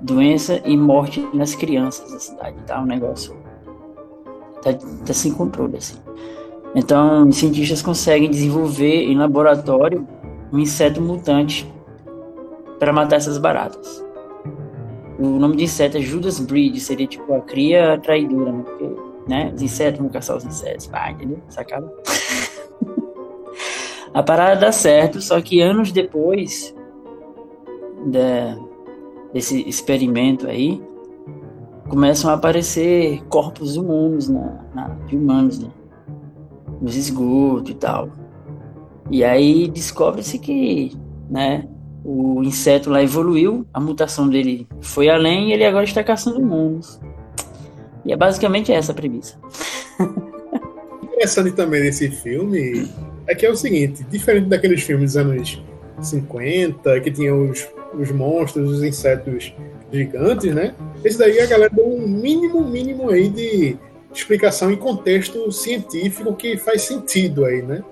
doença 0.00 0.60
e 0.64 0.76
morte 0.76 1.26
nas 1.32 1.54
crianças 1.54 2.10
da 2.12 2.18
cidade. 2.18 2.56
Tá 2.66 2.80
um 2.80 2.86
negócio 2.86 3.34
tá, 4.62 4.74
tá 4.74 5.12
sem 5.12 5.32
controle 5.32 5.76
assim. 5.76 5.96
Então, 6.74 7.28
os 7.28 7.36
cientistas 7.36 7.82
conseguem 7.82 8.30
desenvolver 8.30 9.04
em 9.04 9.16
laboratório 9.16 10.06
um 10.52 10.58
inseto 10.58 11.00
mutante 11.00 11.70
para 12.78 12.92
matar 12.92 13.16
essas 13.16 13.38
baratas. 13.38 14.04
O 15.22 15.38
nome 15.38 15.56
de 15.56 15.62
inseto 15.62 15.98
é 15.98 16.00
Judas 16.00 16.40
Breed, 16.40 16.80
seria 16.80 17.06
tipo 17.06 17.32
a 17.32 17.40
cria 17.40 17.96
traidora, 18.02 18.50
né? 18.50 18.64
Porque, 18.64 18.90
né, 19.28 19.52
os 19.54 19.62
insetos 19.62 20.00
vão 20.00 20.08
caçar 20.08 20.36
os 20.36 20.44
insetos, 20.44 20.86
vai, 20.86 21.12
entendeu? 21.12 21.40
Sacada? 21.48 21.88
a 24.12 24.20
parada 24.20 24.62
dá 24.62 24.72
certo, 24.72 25.20
só 25.20 25.40
que 25.40 25.60
anos 25.60 25.92
depois 25.92 26.74
de, 28.06 28.58
desse 29.32 29.60
experimento 29.68 30.48
aí, 30.48 30.82
começam 31.88 32.28
a 32.28 32.34
aparecer 32.34 33.22
corpos 33.26 33.76
humanos, 33.76 34.28
na, 34.28 34.64
na 34.74 34.88
de 35.06 35.16
humanos, 35.16 35.60
né? 35.60 35.70
nos 36.80 36.96
esgotos 36.96 37.70
e 37.70 37.74
tal. 37.74 38.08
E 39.08 39.22
aí 39.22 39.68
descobre-se 39.68 40.36
que, 40.40 40.96
né, 41.30 41.68
o 42.04 42.42
inseto 42.42 42.90
lá 42.90 43.02
evoluiu, 43.02 43.66
a 43.72 43.80
mutação 43.80 44.28
dele 44.28 44.66
foi 44.80 45.08
além 45.08 45.50
e 45.50 45.52
ele 45.52 45.64
agora 45.64 45.84
está 45.84 46.02
caçando 46.02 46.40
humanos. 46.40 47.00
E 48.04 48.12
é 48.12 48.16
basicamente 48.16 48.72
essa 48.72 48.92
a 48.92 48.94
premissa. 48.94 49.36
Interessante 51.02 51.52
também 51.52 51.82
desse 51.82 52.08
filme 52.08 52.88
é 53.26 53.34
que 53.34 53.46
é 53.46 53.50
o 53.50 53.56
seguinte, 53.56 54.04
diferente 54.10 54.48
daqueles 54.48 54.82
filmes 54.82 55.12
dos 55.12 55.16
anos 55.16 55.62
50, 56.00 57.00
que 57.00 57.10
tinham 57.10 57.48
os, 57.48 57.68
os 57.94 58.10
monstros, 58.10 58.70
os 58.70 58.82
insetos 58.82 59.54
gigantes, 59.92 60.52
né? 60.54 60.74
Esse 61.04 61.18
daí 61.18 61.40
a 61.40 61.46
galera 61.46 61.70
deu 61.72 61.86
um 61.86 62.08
mínimo, 62.08 62.64
mínimo 62.64 63.10
aí 63.10 63.28
de 63.28 63.76
explicação 64.12 64.70
em 64.70 64.76
contexto 64.76 65.50
científico 65.52 66.34
que 66.34 66.56
faz 66.56 66.82
sentido 66.82 67.44
aí, 67.44 67.62
né? 67.62 67.82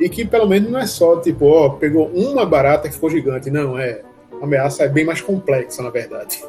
E 0.00 0.08
que 0.08 0.24
pelo 0.24 0.46
menos 0.46 0.70
não 0.70 0.80
é 0.80 0.86
só 0.86 1.20
tipo, 1.20 1.46
ó, 1.46 1.70
pegou 1.70 2.08
uma 2.08 2.44
barata 2.44 2.88
que 2.88 2.94
ficou 2.94 3.10
gigante, 3.10 3.50
não, 3.50 3.78
é. 3.78 4.02
A 4.40 4.44
ameaça 4.44 4.84
é 4.84 4.88
bem 4.88 5.04
mais 5.04 5.20
complexa, 5.20 5.82
na 5.82 5.90
verdade. 5.90 6.42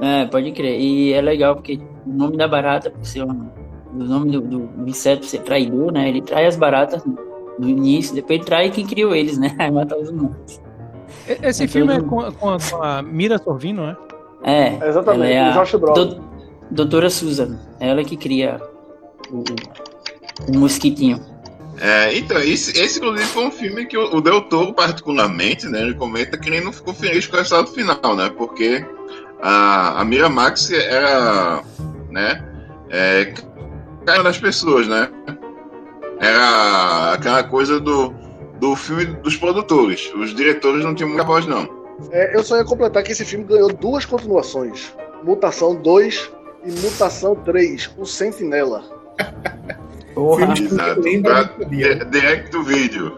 É, 0.00 0.26
pode 0.26 0.50
crer. 0.52 0.80
E 0.80 1.12
é 1.12 1.20
legal 1.20 1.54
porque 1.54 1.80
o 2.06 2.12
nome 2.12 2.36
da 2.36 2.48
barata, 2.48 2.90
por 2.90 3.04
ser 3.04 3.22
um, 3.22 3.48
o 3.94 4.04
nome 4.04 4.30
do, 4.32 4.40
do, 4.40 4.88
inseto 4.88 5.26
ser 5.26 5.40
traidor, 5.42 5.92
né? 5.92 6.08
Ele 6.08 6.22
trai 6.22 6.46
as 6.46 6.56
baratas 6.56 7.04
no 7.58 7.68
início, 7.68 8.14
depois 8.14 8.38
ele 8.38 8.44
trai 8.44 8.70
quem 8.70 8.86
criou 8.86 9.14
eles, 9.14 9.38
né? 9.38 9.54
Aí 9.60 9.70
mata 9.70 9.96
os 9.96 10.08
humanos. 10.08 10.60
Esse 11.42 11.64
é 11.64 11.68
filme 11.68 11.94
todo... 12.00 12.26
é 12.26 12.32
com, 12.32 12.58
com, 12.58 12.82
a 12.82 13.02
Mira 13.02 13.38
Sorvino, 13.38 13.86
né? 13.86 13.96
É. 14.42 14.88
Exatamente, 14.88 15.32
é 15.32 15.40
a... 15.40 15.50
Josh 15.52 15.74
Brolin. 15.76 16.20
Doutora 16.70 17.10
Susan, 17.10 17.58
ela 17.78 18.02
que 18.02 18.16
cria 18.16 18.58
o, 19.30 19.44
o 20.50 20.58
mosquitinho. 20.58 21.20
É, 21.82 22.16
então, 22.16 22.38
esse, 22.38 22.78
esse 22.80 23.00
inclusive 23.00 23.26
foi 23.30 23.44
um 23.44 23.50
filme 23.50 23.84
que 23.86 23.98
o, 23.98 24.14
o 24.14 24.20
Del 24.20 24.42
Toro, 24.42 24.72
particularmente, 24.72 25.66
né, 25.66 25.80
ele 25.80 25.94
comenta 25.94 26.38
que 26.38 26.48
ele 26.48 26.60
não 26.60 26.72
ficou 26.72 26.94
feliz 26.94 27.26
com 27.26 27.34
o 27.34 27.38
resultado 27.40 27.72
final, 27.72 28.14
né, 28.14 28.30
porque 28.38 28.86
a, 29.42 30.00
a 30.00 30.04
Miramax 30.04 30.70
era, 30.70 31.60
né, 32.08 32.48
é, 32.88 33.34
cara 34.06 34.22
das 34.22 34.38
pessoas, 34.38 34.86
né, 34.86 35.10
era 36.20 37.14
aquela 37.14 37.42
coisa 37.42 37.80
do, 37.80 38.14
do 38.60 38.76
filme 38.76 39.06
dos 39.06 39.36
produtores, 39.36 40.08
os 40.14 40.32
diretores 40.36 40.84
não 40.84 40.94
tinham 40.94 41.08
muita 41.08 41.24
voz, 41.24 41.46
não. 41.46 41.68
É, 42.12 42.36
eu 42.36 42.44
só 42.44 42.58
ia 42.58 42.64
completar 42.64 43.02
que 43.02 43.10
esse 43.10 43.24
filme 43.24 43.44
ganhou 43.44 43.72
duas 43.72 44.04
continuações, 44.04 44.94
Mutação 45.24 45.74
2 45.74 46.30
e 46.64 46.70
Mutação 46.80 47.34
3, 47.34 47.90
o 47.98 48.06
Sentinela. 48.06 48.84
Porra. 50.14 50.54
Exato. 51.04 51.64
Direct 52.10 52.50
do 52.50 52.62
vídeo. 52.62 53.16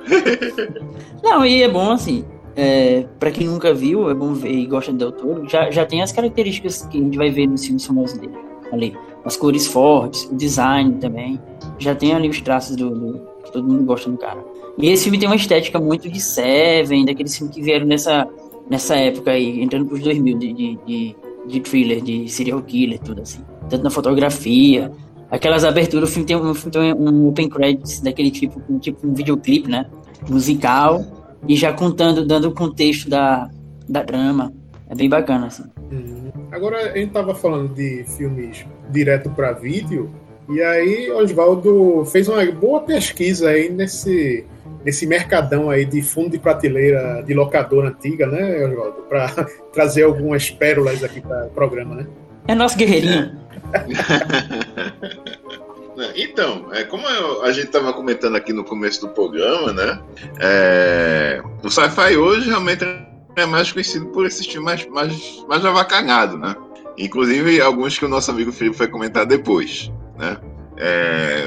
Não, 1.23 1.45
e 1.45 1.63
é 1.63 1.69
bom 1.69 1.93
assim. 1.93 2.25
É, 2.57 3.05
para 3.19 3.31
quem 3.31 3.49
nunca 3.49 3.75
viu, 3.75 4.09
é 4.09 4.15
bom 4.15 4.33
ver 4.33 4.53
e 4.53 4.67
gosta 4.67 4.93
do 4.93 4.99
Del 4.99 5.13
Toro, 5.13 5.49
já, 5.49 5.71
já 5.71 5.85
tem 5.85 6.03
as 6.03 6.13
características 6.13 6.87
que 6.87 6.99
a 6.99 7.01
gente 7.01 7.17
vai 7.17 7.31
ver 7.31 7.49
nos 7.49 7.65
filmes 7.65 7.85
famosos 7.85 8.17
dele. 8.17 8.35
Ali, 8.73 8.97
as 9.25 9.37
cores 9.37 9.67
fortes, 9.67 10.25
o 10.31 10.37
design 10.37 10.99
também. 11.01 11.41
Já 11.79 11.95
tem 11.95 12.15
ali 12.15 12.29
os 12.29 12.41
traços 12.41 12.77
do, 12.77 12.91
do 12.91 13.21
que 13.45 13.53
todo 13.53 13.67
mundo 13.67 13.85
gosta 13.85 14.09
do 14.09 14.17
cara. 14.17 14.45
E 14.79 14.89
esse 14.89 15.05
filme 15.05 15.19
tem 15.19 15.29
uma 15.29 15.37
estética 15.37 15.81
muito 15.81 16.09
de 16.09 16.21
Seven, 16.21 17.05
daqueles 17.05 17.37
filmes 17.37 17.55
que 17.55 17.63
vieram 17.63 17.87
nessa, 17.87 18.29
nessa 18.71 18.95
época 18.97 19.33
aí, 19.33 19.61
entrando 19.61 19.87
pros 19.87 20.01
2000, 20.01 20.39
de, 20.39 20.53
de, 20.53 20.79
de 20.87 21.17
de 21.47 21.61
thriller, 21.61 22.01
de 22.01 22.29
serial 22.29 22.63
killer, 22.63 22.99
tudo 23.01 23.23
assim. 23.23 23.41
Tanto 23.69 23.83
na 23.83 23.91
fotografia, 23.91 24.91
aquelas 25.35 25.65
aberturas, 25.65 26.09
o 26.09 26.13
filme 26.13 26.27
tem, 26.27 26.37
um, 26.37 26.55
tem 26.55 26.95
um 26.95 27.29
open 27.29 27.49
credits 27.49 28.01
daquele 28.01 28.31
tipo, 28.31 28.63
um, 28.69 28.79
tipo 28.79 29.07
um 29.07 29.13
videoclipe, 29.13 29.69
né? 29.69 29.87
Musical, 30.29 31.05
e 31.49 31.57
já 31.57 31.73
contando, 31.73 32.25
dando 32.25 32.49
o 32.49 32.53
contexto 32.53 33.11
da, 33.11 33.51
da 33.89 34.03
trama. 34.05 34.53
É 34.89 34.95
bem 34.95 35.09
bacana, 35.09 35.47
assim. 35.47 35.65
Uhum. 35.91 36.31
Agora, 36.53 36.93
a 36.93 36.97
gente 36.97 37.11
tava 37.13 37.35
falando 37.35 37.75
de 37.75 38.05
filmes 38.05 38.65
direto 38.91 39.29
para 39.31 39.53
vídeo, 39.53 40.11
e 40.49 40.63
aí 40.63 41.11
Oswaldo 41.11 42.05
fez 42.05 42.29
uma 42.29 42.45
boa 42.53 42.81
pesquisa 42.81 43.49
aí 43.49 43.69
nesse 43.71 44.45
nesse 44.85 45.07
mercadão 45.07 45.71
aí 45.71 45.87
de 45.87 46.03
fundo 46.03 46.31
de 46.31 46.39
prateleira 46.39 47.23
de 47.23 47.33
locadora 47.33 47.89
antiga, 47.89 48.27
né, 48.27 48.67
Oswaldo? 48.67 49.03
Para 49.09 49.29
trazer 49.73 50.03
algumas 50.03 50.51
pérolas 50.51 51.03
aqui 51.03 51.23
para 51.23 51.47
o 51.47 51.51
programa, 51.51 51.95
né? 51.95 52.07
É 52.47 52.55
nosso 52.55 52.77
guerreirinho. 52.77 53.44
Então, 56.17 56.69
é, 56.73 56.83
como 56.85 57.07
eu, 57.07 57.43
a 57.43 57.53
gente 57.53 57.67
estava 57.67 57.93
comentando 57.93 58.37
aqui 58.37 58.53
no 58.53 58.65
começo 58.65 59.01
do 59.03 59.09
programa, 59.09 59.73
né? 59.73 60.01
É, 60.41 61.41
o 61.63 61.71
sci-fi 61.71 62.17
hoje 62.17 62.49
realmente 62.49 62.85
é 63.37 63.47
mais 63.47 63.71
conhecido 63.71 64.07
por 64.07 64.27
esse 64.27 64.41
estilo 64.41 64.65
mais, 64.65 64.87
mais, 64.87 65.45
mais 65.49 65.65
avacalhado, 65.65 66.37
né? 66.37 66.57
Inclusive 66.99 67.61
alguns 67.61 67.99
que 67.99 68.05
o 68.05 68.09
nosso 68.09 68.31
amigo 68.31 68.53
Felipe 68.53 68.77
vai 68.77 68.89
comentar 68.89 69.27
depois, 69.27 69.91
né? 70.19 70.37
É, 70.77 71.45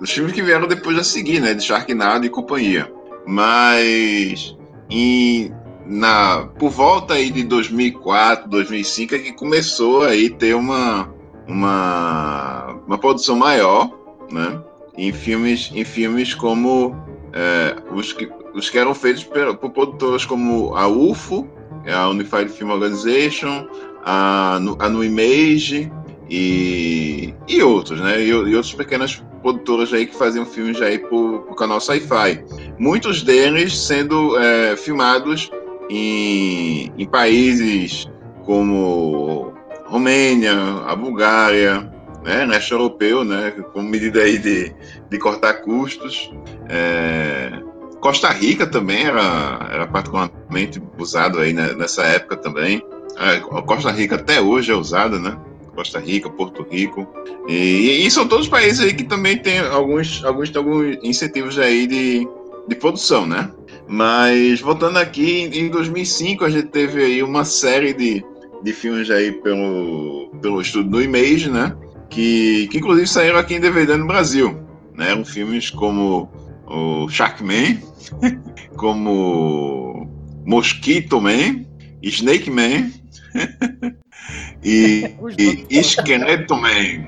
os 0.00 0.10
filmes 0.10 0.32
que 0.32 0.42
vieram 0.42 0.66
depois 0.66 0.98
a 0.98 1.04
seguir, 1.04 1.40
né? 1.40 1.54
De 1.54 1.62
Sharknado 1.62 2.26
e 2.26 2.30
companhia. 2.30 2.90
Mas 3.26 4.56
em, 4.90 5.52
na, 5.86 6.48
por 6.58 6.70
volta 6.70 7.14
aí 7.14 7.30
de 7.30 7.44
2004, 7.44 8.48
2005 8.48 9.14
é 9.14 9.18
que 9.18 9.32
começou 9.32 10.02
aí 10.02 10.30
ter 10.30 10.54
uma, 10.54 11.12
uma, 11.50 12.76
uma 12.86 12.98
produção 12.98 13.36
maior, 13.36 13.90
né? 14.30 14.60
Em 14.96 15.12
filmes, 15.12 15.70
em 15.74 15.84
filmes 15.84 16.34
como 16.34 16.94
é, 17.32 17.76
os, 17.92 18.12
que, 18.12 18.30
os 18.54 18.70
que 18.70 18.78
eram 18.78 18.94
feitos 18.94 19.24
por, 19.24 19.56
por 19.56 19.70
produtoras 19.70 20.24
como 20.24 20.74
a 20.76 20.86
UFO, 20.86 21.48
a 21.86 22.08
Unified 22.08 22.50
Film 22.50 22.70
Organization, 22.70 23.66
a, 24.04 24.56
a 24.78 24.88
No 24.88 25.04
Image 25.04 25.90
e, 26.28 27.34
e 27.48 27.62
outros, 27.62 28.00
né? 28.00 28.20
E, 28.20 28.28
e 28.28 28.32
outras 28.32 28.74
pequenas 28.74 29.22
produtoras 29.42 29.92
aí 29.92 30.06
que 30.06 30.14
faziam 30.14 30.44
filmes 30.44 30.80
aí 30.80 30.98
pro, 30.98 31.40
pro 31.40 31.54
canal 31.54 31.80
Sci-Fi. 31.80 32.44
Muitos 32.78 33.22
deles 33.22 33.76
sendo 33.76 34.38
é, 34.38 34.76
filmados 34.76 35.50
em, 35.88 36.92
em 36.96 37.06
países 37.06 38.08
como 38.44 39.52
Romênia, 39.90 40.52
a 40.86 40.94
Bulgária, 40.94 41.92
né, 42.22 42.44
leste 42.46 42.70
europeu, 42.72 43.24
né, 43.24 43.50
como 43.72 43.88
medida 43.88 44.20
aí 44.20 44.38
de, 44.38 44.72
de 45.10 45.18
cortar 45.18 45.54
custos. 45.62 46.32
É, 46.68 47.50
Costa 48.00 48.30
Rica 48.30 48.66
também 48.66 49.04
era, 49.04 49.68
era 49.70 49.86
particularmente 49.86 50.80
usado 50.96 51.40
aí 51.40 51.52
né, 51.52 51.74
nessa 51.74 52.02
época 52.02 52.36
também. 52.36 52.82
É, 53.18 53.40
Costa 53.40 53.90
Rica 53.90 54.14
até 54.14 54.40
hoje 54.40 54.70
é 54.72 54.74
usada, 54.74 55.18
né? 55.18 55.36
Costa 55.74 55.98
Rica, 55.98 56.30
Porto 56.30 56.66
Rico. 56.70 57.06
E, 57.48 58.06
e, 58.06 58.10
são 58.10 58.26
todos 58.26 58.48
países 58.48 58.80
aí 58.80 58.94
que 58.94 59.04
também 59.04 59.36
tem 59.38 59.58
alguns, 59.58 60.24
alguns, 60.24 60.54
alguns 60.54 60.98
incentivos 61.02 61.58
aí 61.58 61.86
de, 61.86 62.28
de 62.68 62.74
produção, 62.76 63.26
né? 63.26 63.50
Mas 63.88 64.60
voltando 64.60 64.98
aqui, 64.98 65.50
em 65.52 65.68
2005 65.68 66.44
a 66.44 66.50
gente 66.50 66.68
teve 66.68 67.02
aí 67.02 67.22
uma 67.22 67.44
série 67.44 67.92
de, 67.92 68.24
de 68.62 68.72
filmes 68.72 69.10
aí 69.10 69.32
pelo, 69.32 70.30
pelo 70.40 70.60
estudo 70.60 70.88
do 70.88 71.02
Image, 71.02 71.50
né? 71.50 71.74
Que, 72.08 72.68
que 72.68 72.78
inclusive 72.78 73.06
saíram 73.06 73.38
aqui 73.38 73.54
em 73.54 73.60
DVD 73.60 73.96
no 73.96 74.06
Brasil. 74.06 74.60
Né? 74.94 75.10
Eram 75.10 75.24
filmes 75.24 75.70
como 75.70 76.28
o 76.66 77.08
Sharkman, 77.08 77.80
como 78.76 80.08
Mosquito 80.44 81.20
Man, 81.20 81.64
Snake 82.02 82.50
Man 82.50 82.90
e, 84.62 85.16
e 85.38 85.78
Esqueleto 85.78 86.56
Man. 86.56 87.06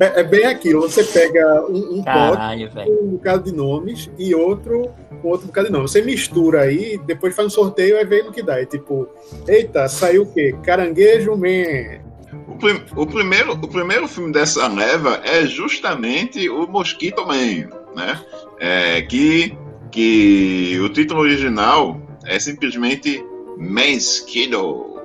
É, 0.00 0.20
é, 0.20 0.22
bem 0.22 0.46
aquilo, 0.46 0.82
você 0.82 1.04
pega 1.04 1.64
um, 1.68 1.98
um 1.98 2.02
Caralho, 2.02 2.70
pote 2.70 2.86
com 2.86 3.04
um 3.04 3.08
bocado 3.10 3.44
de 3.44 3.56
nomes 3.56 4.10
e 4.18 4.34
outro 4.34 4.90
com 5.20 5.28
outro 5.28 5.46
bocado 5.46 5.66
de 5.66 5.72
nomes. 5.72 5.90
Você 5.90 6.02
mistura 6.02 6.62
aí, 6.62 6.98
depois 7.06 7.34
faz 7.34 7.48
um 7.48 7.50
sorteio 7.50 7.96
e 7.96 8.04
vê 8.04 8.22
no 8.22 8.32
que 8.32 8.42
dá. 8.42 8.60
É 8.60 8.66
tipo, 8.66 9.08
eita, 9.46 9.88
saiu 9.88 10.22
o 10.22 10.32
quê? 10.32 10.54
Caranguejo 10.62 11.36
Man. 11.36 12.04
O, 12.48 12.56
prim 12.58 12.82
o, 12.94 13.06
primeiro, 13.06 13.52
o 13.52 13.68
primeiro 13.68 14.08
filme 14.08 14.32
dessa 14.32 14.66
leva 14.68 15.20
é 15.24 15.46
justamente 15.46 16.48
o 16.48 16.66
Mosquito 16.66 17.26
Man, 17.26 17.68
né? 17.94 18.20
É, 18.58 19.02
que, 19.02 19.56
que 19.90 20.78
o 20.80 20.88
título 20.88 21.20
original 21.20 22.00
é 22.24 22.38
simplesmente 22.38 23.24
Mosquito. 23.56 24.95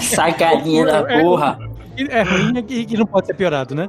Sacadinha 0.00 0.86
da 0.86 1.04
porra. 1.04 1.58
É, 1.96 2.18
é 2.18 2.22
ruim 2.22 2.64
e 2.68 2.84
que 2.84 2.96
não 2.96 3.06
pode 3.06 3.26
ser 3.26 3.34
piorado, 3.34 3.74
né? 3.74 3.88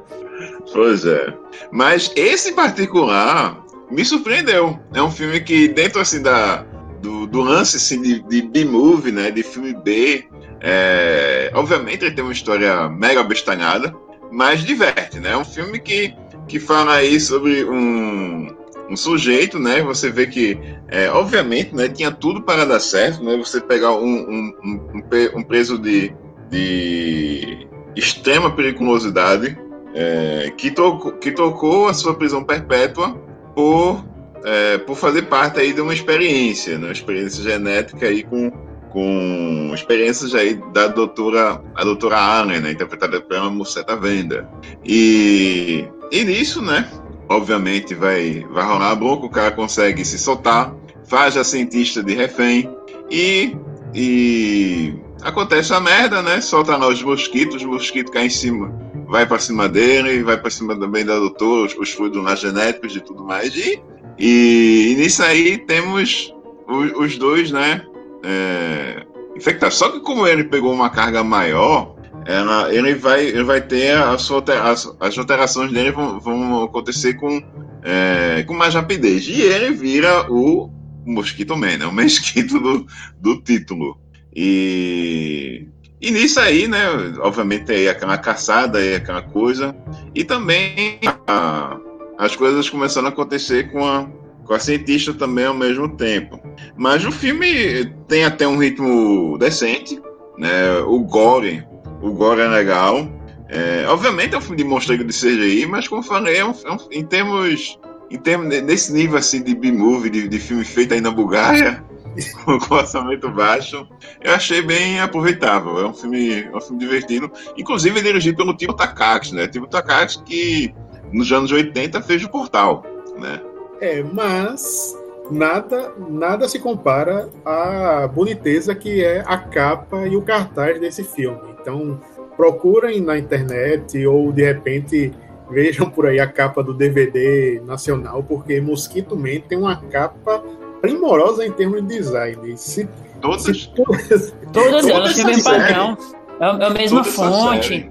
Pois 0.72 1.04
é. 1.04 1.32
Mas 1.72 2.12
esse 2.14 2.52
particular 2.52 3.64
me 3.90 4.04
surpreendeu. 4.04 4.78
É 4.94 5.02
um 5.02 5.10
filme 5.10 5.40
que, 5.40 5.68
dentro 5.68 6.00
assim 6.00 6.22
da, 6.22 6.64
do, 7.00 7.26
do 7.26 7.40
lance 7.40 7.76
assim, 7.76 8.00
de, 8.00 8.20
de 8.22 8.42
B-movie, 8.42 9.12
né? 9.12 9.30
De 9.30 9.42
filme 9.42 9.74
B, 9.74 10.28
é, 10.60 11.50
obviamente 11.54 12.04
ele 12.04 12.14
tem 12.14 12.24
uma 12.24 12.32
história 12.32 12.88
mega 12.88 13.22
bestalhada, 13.22 13.94
mas 14.30 14.64
diverte, 14.64 15.18
né? 15.20 15.32
É 15.32 15.36
um 15.36 15.44
filme 15.44 15.78
que, 15.78 16.14
que 16.48 16.58
fala 16.58 16.94
aí 16.94 17.20
sobre 17.20 17.64
um, 17.64 18.55
um 18.88 18.96
sujeito, 18.96 19.58
né? 19.58 19.82
Você 19.82 20.10
vê 20.10 20.26
que, 20.26 20.58
é, 20.88 21.10
obviamente, 21.10 21.74
né, 21.74 21.88
tinha 21.88 22.10
tudo 22.10 22.42
para 22.42 22.64
dar 22.64 22.80
certo, 22.80 23.22
né? 23.22 23.36
Você 23.36 23.60
pegar 23.60 23.92
um, 23.92 24.04
um, 24.04 24.54
um, 24.64 25.38
um 25.38 25.42
preso 25.42 25.78
de, 25.78 26.12
de 26.50 27.66
extrema 27.96 28.50
periculosidade, 28.54 29.58
é, 29.94 30.52
que, 30.56 30.70
tocou, 30.70 31.12
que 31.12 31.32
tocou 31.32 31.88
a 31.88 31.94
sua 31.94 32.14
prisão 32.14 32.44
perpétua 32.44 33.14
por, 33.54 34.04
é, 34.44 34.76
por 34.76 34.94
fazer 34.94 35.22
parte 35.22 35.58
aí 35.58 35.72
de 35.72 35.80
uma 35.80 35.94
experiência, 35.94 36.78
né? 36.78 36.88
uma 36.88 36.92
experiência 36.92 37.42
genética 37.42 38.06
aí 38.06 38.22
com, 38.22 38.50
com 38.90 39.70
experiências 39.74 40.34
aí 40.34 40.60
da 40.74 40.86
doutora, 40.88 41.62
a 41.74 41.82
doutora 41.82 42.18
Allen, 42.18 42.60
né? 42.60 42.72
interpretada 42.72 43.22
pela 43.22 43.48
Muceta 43.48 43.96
Venda. 43.96 44.46
E, 44.84 45.88
e 46.12 46.24
nisso, 46.24 46.60
né? 46.60 46.86
Obviamente 47.28 47.94
vai, 47.94 48.46
vai 48.50 48.64
rolar 48.64 48.90
a 48.90 48.94
boca, 48.94 49.26
o 49.26 49.30
cara 49.30 49.50
consegue 49.50 50.04
se 50.04 50.18
soltar, 50.18 50.74
faz 51.04 51.36
a 51.36 51.44
cientista 51.44 52.02
de 52.02 52.14
refém 52.14 52.70
e, 53.10 53.56
e 53.94 54.94
acontece 55.22 55.72
a 55.72 55.80
merda, 55.80 56.22
né? 56.22 56.40
Solta 56.40 56.76
lá 56.76 56.88
os 56.88 57.02
mosquitos, 57.02 57.56
os 57.56 57.64
mosquitos 57.64 58.12
caem 58.12 58.26
em 58.26 58.30
cima, 58.30 58.72
vai 59.08 59.26
para 59.26 59.38
cima 59.38 59.68
dele, 59.68 60.22
vai 60.22 60.36
para 60.36 60.50
cima 60.50 60.78
também 60.78 61.04
da 61.04 61.18
doutora, 61.18 61.66
os, 61.66 61.76
os 61.76 61.90
fluidos 61.90 62.22
lá 62.22 62.34
genéticos 62.34 62.94
e 62.94 63.00
tudo 63.00 63.24
mais. 63.24 63.54
E, 63.54 63.80
e, 64.18 64.92
e 64.92 64.94
nisso 64.96 65.22
aí 65.22 65.58
temos 65.58 66.34
os, 66.68 66.92
os 66.92 67.18
dois, 67.18 67.50
né? 67.50 67.84
É, 68.24 69.04
infectados. 69.36 69.76
Só 69.76 69.90
que 69.90 70.00
como 70.00 70.26
ele 70.26 70.44
pegou 70.44 70.72
uma 70.72 70.90
carga 70.90 71.22
maior, 71.22 71.95
ela, 72.26 72.74
ele, 72.74 72.94
vai, 72.96 73.24
ele 73.24 73.44
vai 73.44 73.60
ter 73.60 73.96
a 73.96 74.18
sua, 74.18 74.42
as, 74.64 74.92
as 74.98 75.16
alterações 75.16 75.70
dele 75.72 75.92
vão, 75.92 76.18
vão 76.18 76.64
acontecer 76.64 77.14
com, 77.14 77.40
é, 77.84 78.42
com 78.42 78.52
mais 78.52 78.74
rapidez. 78.74 79.28
E 79.28 79.40
ele 79.40 79.72
vira 79.72 80.26
o 80.30 80.68
Mosquito 81.06 81.56
Man, 81.56 81.78
né? 81.78 81.86
o 81.86 81.92
mosquito 81.92 82.58
do, 82.58 82.86
do 83.20 83.40
título. 83.40 83.96
E, 84.34 85.68
e 86.00 86.10
nisso 86.10 86.40
aí, 86.40 86.66
né? 86.66 86.84
Obviamente 87.20 87.70
aí 87.70 87.88
aquela 87.88 88.18
caçada 88.18 88.84
e 88.84 88.96
aquela 88.96 89.22
coisa. 89.22 89.74
E 90.12 90.24
também 90.24 90.98
a, 91.28 91.78
as 92.18 92.34
coisas 92.34 92.68
começaram 92.68 93.06
a 93.06 93.10
acontecer 93.10 93.70
com 93.70 93.86
a, 93.86 94.04
com 94.44 94.52
a 94.52 94.58
cientista 94.58 95.14
também 95.14 95.44
ao 95.44 95.54
mesmo 95.54 95.88
tempo. 95.96 96.40
Mas 96.76 97.04
o 97.04 97.12
filme 97.12 97.86
tem 98.08 98.24
até 98.24 98.48
um 98.48 98.58
ritmo 98.58 99.38
decente, 99.38 100.02
né? 100.36 100.78
O 100.80 100.98
gore 101.04 101.64
o 102.02 102.10
gore 102.12 102.40
é 102.40 102.48
legal. 102.48 103.08
É, 103.48 103.86
obviamente 103.88 104.34
é 104.34 104.38
um 104.38 104.40
filme 104.40 104.56
de 104.56 104.64
monstro 104.64 104.96
de 104.96 105.12
CGI, 105.12 105.66
mas 105.66 105.86
como 105.86 106.02
falei, 106.02 106.38
é 106.38 106.44
um, 106.44 106.52
é 106.64 106.72
um, 106.72 106.76
em 106.90 107.04
termos. 107.04 107.78
Em 108.08 108.18
termos 108.18 108.48
desse 108.48 108.92
nível 108.92 109.18
assim 109.18 109.42
de 109.42 109.52
B-movie, 109.52 110.08
de, 110.08 110.28
de, 110.28 110.38
filme 110.38 110.64
feito 110.64 110.94
aí 110.94 111.00
na 111.00 111.10
Bulgária, 111.10 111.84
com 112.44 112.74
orçamento 112.74 113.28
baixo, 113.30 113.84
eu 114.22 114.32
achei 114.32 114.62
bem 114.62 115.00
aproveitável. 115.00 115.80
É 115.80 115.86
um 115.88 115.92
filme, 115.92 116.44
é 116.44 116.56
um 116.56 116.60
filme 116.60 116.78
divertido. 116.78 117.28
Inclusive 117.58 118.00
dirigido 118.00 118.36
pelo 118.36 118.56
Timo 118.56 118.74
Takaki, 118.74 119.34
né? 119.34 119.48
Timo 119.48 119.66
Takaki 119.66 120.22
que 120.22 120.74
nos 121.12 121.32
anos 121.32 121.50
80 121.50 122.00
fez 122.02 122.22
o 122.22 122.30
Portal, 122.30 122.84
né? 123.18 123.40
É, 123.80 124.04
mas 124.04 124.96
nada, 125.30 125.92
nada 126.08 126.48
se 126.48 126.60
compara 126.60 127.28
à 127.44 128.06
boniteza 128.06 128.72
que 128.72 129.04
é 129.04 129.24
a 129.26 129.36
capa 129.36 130.06
e 130.06 130.16
o 130.16 130.22
cartaz 130.22 130.80
desse 130.80 131.02
filme. 131.02 131.55
Então, 131.66 132.00
procurem 132.36 133.00
na 133.00 133.18
internet 133.18 134.06
ou 134.06 134.30
de 134.30 134.44
repente 134.44 135.12
vejam 135.50 135.90
por 135.90 136.06
aí 136.06 136.20
a 136.20 136.26
capa 136.26 136.62
do 136.62 136.72
DVD 136.72 137.60
nacional, 137.66 138.22
porque 138.22 138.60
Mosquito 138.60 139.16
Man 139.16 139.40
tem 139.48 139.58
uma 139.58 139.74
capa 139.74 140.44
primorosa 140.80 141.44
em 141.44 141.50
termos 141.50 141.82
de 141.82 141.88
design. 141.88 142.56
Se, 142.56 142.88
todas? 143.20 143.42
Se, 143.42 143.68
todas, 143.70 144.32
todas 144.52 144.86
elas 144.86 145.14
têm 145.16 145.24
o 145.24 145.26
mesmo 145.26 145.44
padrão. 145.44 145.98
É, 146.38 146.44
é 146.44 146.66
a 146.66 146.70
mesma 146.70 147.02
todas 147.02 147.14
fonte. 147.16 147.90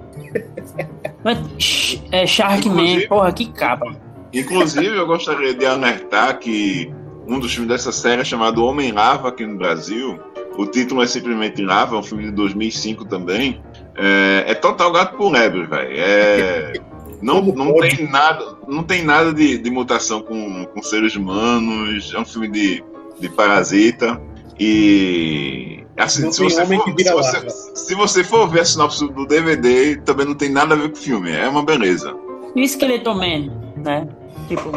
Mas, 1.22 2.02
é 2.14 2.26
Sharkman, 2.26 3.08
porra, 3.10 3.34
que 3.34 3.52
capa. 3.52 3.94
Inclusive, 4.32 4.96
eu 4.96 5.06
gostaria 5.06 5.54
de 5.54 5.66
alertar 5.66 6.40
que 6.40 6.94
um 7.28 7.40
dos 7.40 7.52
filmes 7.52 7.70
dessa 7.70 7.92
série 7.92 8.22
é 8.22 8.26
chamado 8.26 8.64
Homem 8.64 8.94
Lava 8.94 9.30
aqui 9.30 9.46
no 9.46 9.58
Brasil. 9.58 10.18
O 10.58 10.66
título 10.66 11.04
é 11.04 11.08
simplesmente 11.08 11.62
Lava, 11.62 11.96
é 11.96 12.00
um 12.00 12.04
filme 12.04 12.26
de 12.26 12.32
2005 12.32 13.06
também. 13.06 13.62
É, 13.96 14.46
é 14.48 14.54
total 14.54 14.92
gato 14.92 15.18
por 15.18 15.32
lebre, 15.32 15.66
velho. 15.66 15.90
É, 15.92 16.74
não, 17.22 17.42
não 17.42 17.78
tem 17.80 18.10
nada, 18.10 18.58
não 18.68 18.84
tem 18.84 19.04
nada 19.04 19.34
de, 19.34 19.58
de 19.58 19.70
mutação 19.70 20.22
com, 20.22 20.66
com 20.66 20.82
seres 20.82 21.16
humanos. 21.16 22.14
É 22.14 22.20
um 22.20 22.26
filme 22.26 22.48
de, 22.48 22.84
de 23.20 23.30
parasita. 23.30 24.22
E 24.60 25.84
assim, 25.98 26.32
se 26.32 26.42
você, 26.42 26.66
for, 26.66 26.96
se, 26.98 27.12
você, 27.12 27.50
se 27.50 27.96
você, 27.96 28.24
for, 28.24 28.50
ver 28.50 28.62
a 28.62 28.66
sinopse 28.66 29.08
do 29.08 29.26
DVD, 29.26 29.98
também 29.98 30.26
não 30.26 30.36
tem 30.36 30.50
nada 30.50 30.76
a 30.76 30.78
ver 30.78 30.90
com 30.90 30.98
o 30.98 31.02
filme. 31.02 31.32
É 31.32 31.48
uma 31.48 31.64
beleza. 31.64 32.16
E 32.56 32.62
o 32.62 32.64
Skeleton 32.64 33.16
né? 33.16 34.08
Tipo. 34.48 34.72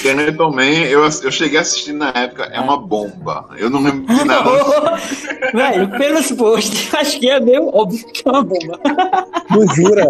Skeleton 0.00 0.50
Man, 0.50 0.86
eu, 0.88 1.02
eu 1.02 1.30
cheguei 1.30 1.58
a 1.58 1.60
assistir 1.60 1.92
na 1.92 2.08
época, 2.08 2.44
é 2.44 2.58
uma 2.58 2.78
bomba. 2.78 3.46
Eu 3.58 3.68
não 3.68 3.82
lembro 3.82 4.14
de 4.14 4.24
nada. 4.24 4.50
Velho, 5.52 5.90
pelos 5.90 6.32
posts, 6.32 6.94
acho 6.94 7.20
que 7.20 7.28
é 7.28 7.38
meio 7.38 7.68
óbvio 7.68 8.06
que 8.06 8.26
é 8.26 8.30
uma 8.30 8.42
bomba. 8.42 8.80
Não 9.50 9.66
jura? 9.74 10.06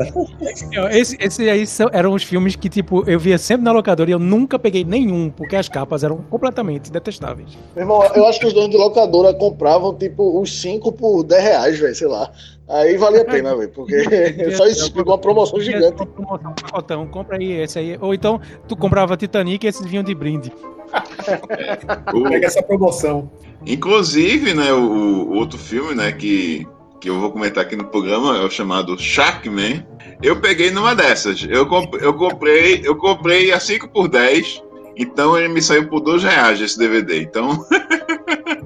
Esse, 0.90 1.16
esse 1.18 1.48
aí 1.48 1.66
são, 1.66 1.88
eram 1.94 2.12
os 2.12 2.22
filmes 2.22 2.54
que, 2.56 2.68
tipo, 2.68 3.08
eu 3.08 3.18
via 3.18 3.38
sempre 3.38 3.64
na 3.64 3.72
locadora 3.72 4.10
e 4.10 4.12
eu 4.12 4.18
nunca 4.18 4.58
peguei 4.58 4.84
nenhum, 4.84 5.30
porque 5.30 5.56
as 5.56 5.66
capas 5.66 6.04
eram 6.04 6.18
completamente 6.28 6.92
detestáveis. 6.92 7.56
Meu 7.74 7.84
irmão, 7.84 8.04
eu 8.14 8.26
acho 8.26 8.38
que 8.38 8.46
os 8.46 8.52
donos 8.52 8.68
de 8.68 8.76
locadora 8.76 9.32
compravam, 9.32 9.94
tipo, 9.94 10.38
os 10.38 10.60
cinco 10.60 10.92
por 10.92 11.22
10 11.22 11.42
reais, 11.42 11.78
velho, 11.78 11.94
sei 11.94 12.08
lá. 12.08 12.30
Aí 12.70 12.96
valia 12.96 13.22
a 13.22 13.24
pena, 13.24 13.56
velho, 13.56 13.68
porque 13.70 13.96
só 14.56 14.66
isso 14.66 14.92
uma 15.02 15.18
promoção 15.18 15.60
gigante. 15.60 16.06
Promoção, 16.06 16.54
pacotão, 16.54 17.06
compra 17.06 17.36
aí 17.36 17.52
esse 17.62 17.78
aí. 17.78 17.98
Ou 18.00 18.14
então, 18.14 18.40
tu 18.68 18.76
comprava 18.76 19.16
Titanic 19.16 19.64
e 19.64 19.68
esses 19.68 19.84
vinham 19.86 20.04
de 20.04 20.14
brinde. 20.14 20.52
Pega 22.28 22.46
essa 22.46 22.62
promoção. 22.62 23.30
Inclusive, 23.66 24.54
né, 24.54 24.72
o, 24.72 24.78
o, 24.78 25.34
outro 25.34 25.58
filme, 25.58 25.94
né, 25.94 26.12
que, 26.12 26.66
que 27.00 27.10
eu 27.10 27.18
vou 27.18 27.32
comentar 27.32 27.64
aqui 27.64 27.74
no 27.74 27.86
programa 27.86 28.36
é 28.36 28.44
o 28.44 28.50
chamado 28.50 28.96
Sharkman. 28.96 29.84
Eu 30.22 30.40
peguei 30.40 30.70
numa 30.70 30.94
dessas. 30.94 31.44
Eu, 31.48 31.66
comp, 31.66 31.94
eu 31.94 32.14
comprei, 32.14 32.82
eu 32.84 32.94
comprei 32.94 33.52
a 33.52 33.58
5 33.58 33.88
por 33.88 34.08
10, 34.08 34.62
então 34.96 35.36
ele 35.36 35.48
me 35.48 35.60
saiu 35.60 35.88
por 35.88 36.00
2 36.00 36.22
reais 36.22 36.60
esse 36.60 36.78
DVD. 36.78 37.20
Então. 37.22 37.64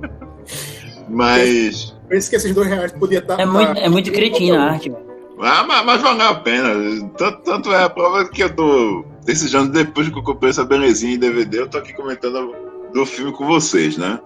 Mas. 1.08 1.94
Pensa 2.14 2.30
que 2.30 2.36
esses 2.36 2.54
dois 2.54 2.68
reais 2.68 2.92
podia 2.92 3.18
estar. 3.18 3.40
É 3.40 3.44
muito, 3.44 3.76
é 3.76 3.88
muito 3.88 4.12
cretina 4.12 4.56
a 4.56 4.70
arte, 4.70 4.92
Ah, 5.40 5.64
mas, 5.66 5.84
mas 5.84 6.00
valeu 6.00 6.28
a 6.28 6.34
pena. 6.36 6.70
Tanto, 7.16 7.42
tanto, 7.42 7.72
é 7.72 7.82
a 7.82 7.90
prova 7.90 8.24
que 8.28 8.40
eu 8.40 8.54
tô 8.54 9.04
desses 9.24 9.52
anos 9.52 9.70
depois 9.70 10.08
que 10.08 10.16
eu 10.16 10.22
comprei 10.22 10.50
essa 10.50 10.64
belezinha 10.64 11.16
em 11.16 11.18
DVD, 11.18 11.62
eu 11.62 11.68
tô 11.68 11.76
aqui 11.76 11.92
comentando 11.92 12.54
do 12.92 13.04
filme 13.04 13.32
com 13.32 13.44
vocês, 13.44 13.98
né? 13.98 14.20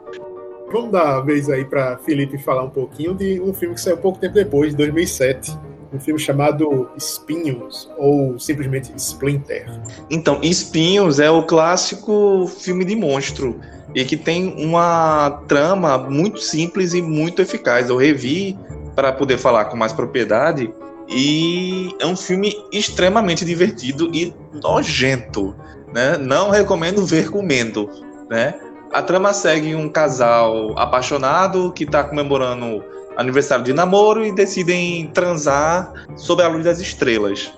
Vamos 0.71 0.93
dar 0.93 1.17
a 1.17 1.21
vez 1.23 1.49
aí 1.49 1.65
para 1.65 1.97
Felipe 1.97 2.37
falar 2.37 2.65
um 2.65 2.69
pouquinho 2.69 3.15
de 3.15 3.41
um 3.41 3.55
filme 3.55 3.75
que 3.75 3.81
saiu 3.81 3.97
pouco 3.97 4.19
tempo 4.19 4.35
depois, 4.35 4.75
2007. 4.75 5.59
Um 5.91 5.99
filme 5.99 6.21
chamado 6.21 6.91
Espinhos, 6.95 7.91
ou 7.97 8.39
simplesmente 8.39 8.93
Splinter. 8.97 9.67
Então, 10.11 10.41
Espinhos 10.43 11.19
é 11.19 11.31
o 11.31 11.43
clássico 11.43 12.47
filme 12.47 12.85
de 12.85 12.95
monstro 12.95 13.59
e 13.95 14.05
que 14.05 14.17
tem 14.17 14.55
uma 14.65 15.43
trama 15.49 15.99
muito 15.99 16.41
simples 16.41 16.95
e 16.95 17.03
muito 17.03 17.43
eficaz. 17.43 17.89
Eu 17.89 17.97
revi 17.97 18.59
para 18.95 19.13
poder 19.13 19.39
falar 19.39 19.67
com 19.67 19.77
mais 19.77 19.93
propriedade 19.93 20.73
e 21.09 21.95
é 21.99 22.07
um 22.07 22.17
filme 22.17 22.55
extremamente 22.71 23.45
divertido 23.45 24.11
e 24.13 24.35
nojento, 24.63 25.55
né? 25.95 26.19
Não 26.19 26.51
recomendo 26.51 27.05
ver 27.05 27.31
comendo, 27.31 27.89
né? 28.29 28.55
A 28.93 29.03
trama 29.03 29.33
segue 29.33 29.75
um 29.75 29.89
casal 29.89 30.79
apaixonado 30.79 31.73
que 31.73 31.85
está 31.85 32.05
comemorando 32.05 32.85
aniversário 33.17 33.65
de 33.65 33.73
namoro 33.73 34.25
e 34.25 34.33
decidem 34.33 35.09
transar 35.09 35.93
sob 36.17 36.43
a 36.43 36.49
luz 36.49 36.65
das 36.65 36.79
estrelas, 36.79 37.53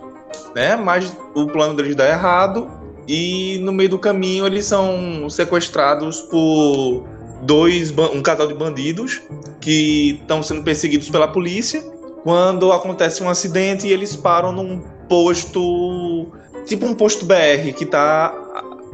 né? 0.54 0.76
Mas 0.76 1.14
o 1.34 1.46
plano 1.46 1.74
deles 1.74 1.94
dá 1.94 2.08
errado 2.08 2.79
e 3.12 3.58
no 3.58 3.72
meio 3.72 3.88
do 3.88 3.98
caminho 3.98 4.46
eles 4.46 4.66
são 4.66 5.28
sequestrados 5.28 6.20
por 6.20 7.04
dois 7.42 7.90
um 7.90 8.22
casal 8.22 8.46
de 8.46 8.54
bandidos 8.54 9.20
que 9.61 10.20
estão 10.20 10.44
sendo 10.44 10.62
perseguidos 10.62 11.11
pela 11.11 11.26
polícia 11.26 11.82
quando 12.22 12.70
acontece 12.70 13.20
um 13.20 13.28
acidente 13.28 13.88
e 13.88 13.92
eles 13.92 14.14
param 14.14 14.52
num 14.52 14.80
posto 15.08 16.28
tipo 16.66 16.86
um 16.86 16.94
posto 16.94 17.26
BR 17.26 17.72
que 17.76 17.82
está 17.82 18.32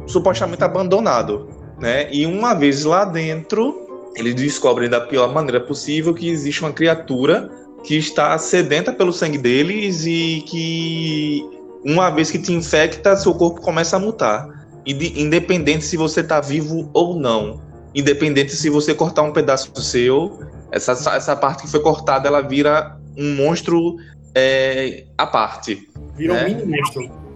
supostamente 0.07 0.63
abandonado, 0.63 1.47
né? 1.79 2.11
E 2.11 2.25
uma 2.25 2.55
vez 2.55 2.85
lá 2.85 3.05
dentro, 3.05 4.09
eles 4.15 4.33
descobrem 4.33 4.89
da 4.89 5.01
pior 5.01 5.31
maneira 5.31 5.59
possível 5.59 6.11
que 6.11 6.27
existe 6.27 6.63
uma 6.63 6.71
criatura 6.71 7.51
que 7.83 7.95
está 7.95 8.35
sedenta 8.39 8.91
pelo 8.91 9.13
sangue 9.13 9.37
deles 9.37 10.05
e 10.07 10.43
que 10.47 11.56
uma 11.87 12.09
vez 12.09 12.29
que 12.29 12.37
te 12.37 12.51
infecta, 12.51 13.15
seu 13.15 13.33
corpo 13.33 13.61
começa 13.61 13.95
a 13.95 13.99
mutar. 13.99 14.49
Independente 14.85 15.85
se 15.85 15.95
você 15.95 16.19
está 16.19 16.41
vivo 16.41 16.89
ou 16.93 17.17
não. 17.17 17.61
Independente 17.95 18.53
se 18.53 18.69
você 18.69 18.93
cortar 18.93 19.21
um 19.21 19.31
pedaço 19.31 19.71
seu, 19.81 20.39
essa, 20.69 20.91
essa 21.15 21.35
parte 21.35 21.63
que 21.63 21.69
foi 21.69 21.79
cortada, 21.79 22.27
ela 22.27 22.41
vira 22.41 22.97
um 23.17 23.35
monstro 23.35 23.95
é, 24.35 25.05
à 25.17 25.25
parte. 25.25 25.87
Vira 26.17 26.33
né? 26.33 26.41
um 26.43 26.45
mini 26.45 26.77
monstro 26.77 27.26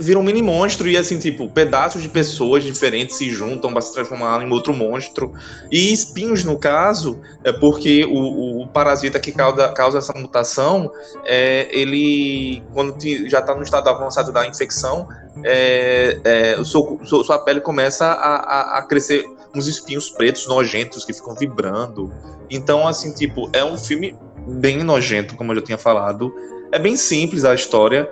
vira 0.00 0.18
um 0.18 0.22
mini 0.22 0.42
monstro 0.42 0.88
e 0.88 0.96
assim, 0.96 1.18
tipo, 1.18 1.48
pedaços 1.48 2.02
de 2.02 2.08
pessoas 2.08 2.64
diferentes 2.64 3.16
se 3.16 3.30
juntam 3.30 3.72
para 3.72 3.82
se 3.82 3.92
transformar 3.92 4.42
em 4.42 4.50
outro 4.50 4.74
monstro. 4.74 5.32
E 5.70 5.92
espinhos, 5.92 6.42
no 6.42 6.58
caso, 6.58 7.20
é 7.44 7.52
porque 7.52 8.04
o, 8.04 8.62
o 8.62 8.66
parasita 8.68 9.20
que 9.20 9.30
causa, 9.30 9.68
causa 9.68 9.98
essa 9.98 10.12
mutação, 10.14 10.90
é, 11.24 11.68
ele, 11.70 12.62
quando 12.72 12.96
já 13.28 13.40
está 13.40 13.54
no 13.54 13.62
estado 13.62 13.88
avançado 13.88 14.32
da 14.32 14.46
infecção, 14.46 15.08
é, 15.44 16.18
é, 16.24 16.64
seu, 16.64 16.98
sua 17.04 17.38
pele 17.38 17.60
começa 17.60 18.06
a, 18.06 18.36
a, 18.36 18.78
a 18.78 18.82
crescer 18.82 19.24
uns 19.54 19.66
espinhos 19.66 20.08
pretos 20.10 20.46
nojentos 20.46 21.04
que 21.04 21.12
ficam 21.12 21.34
vibrando. 21.34 22.12
Então, 22.48 22.86
assim, 22.86 23.12
tipo, 23.12 23.50
é 23.52 23.64
um 23.64 23.76
filme 23.76 24.16
bem 24.46 24.82
nojento, 24.82 25.36
como 25.36 25.52
eu 25.52 25.56
já 25.56 25.62
tinha 25.62 25.78
falado. 25.78 26.34
É 26.72 26.78
bem 26.78 26.96
simples 26.96 27.44
a 27.44 27.54
história 27.54 28.08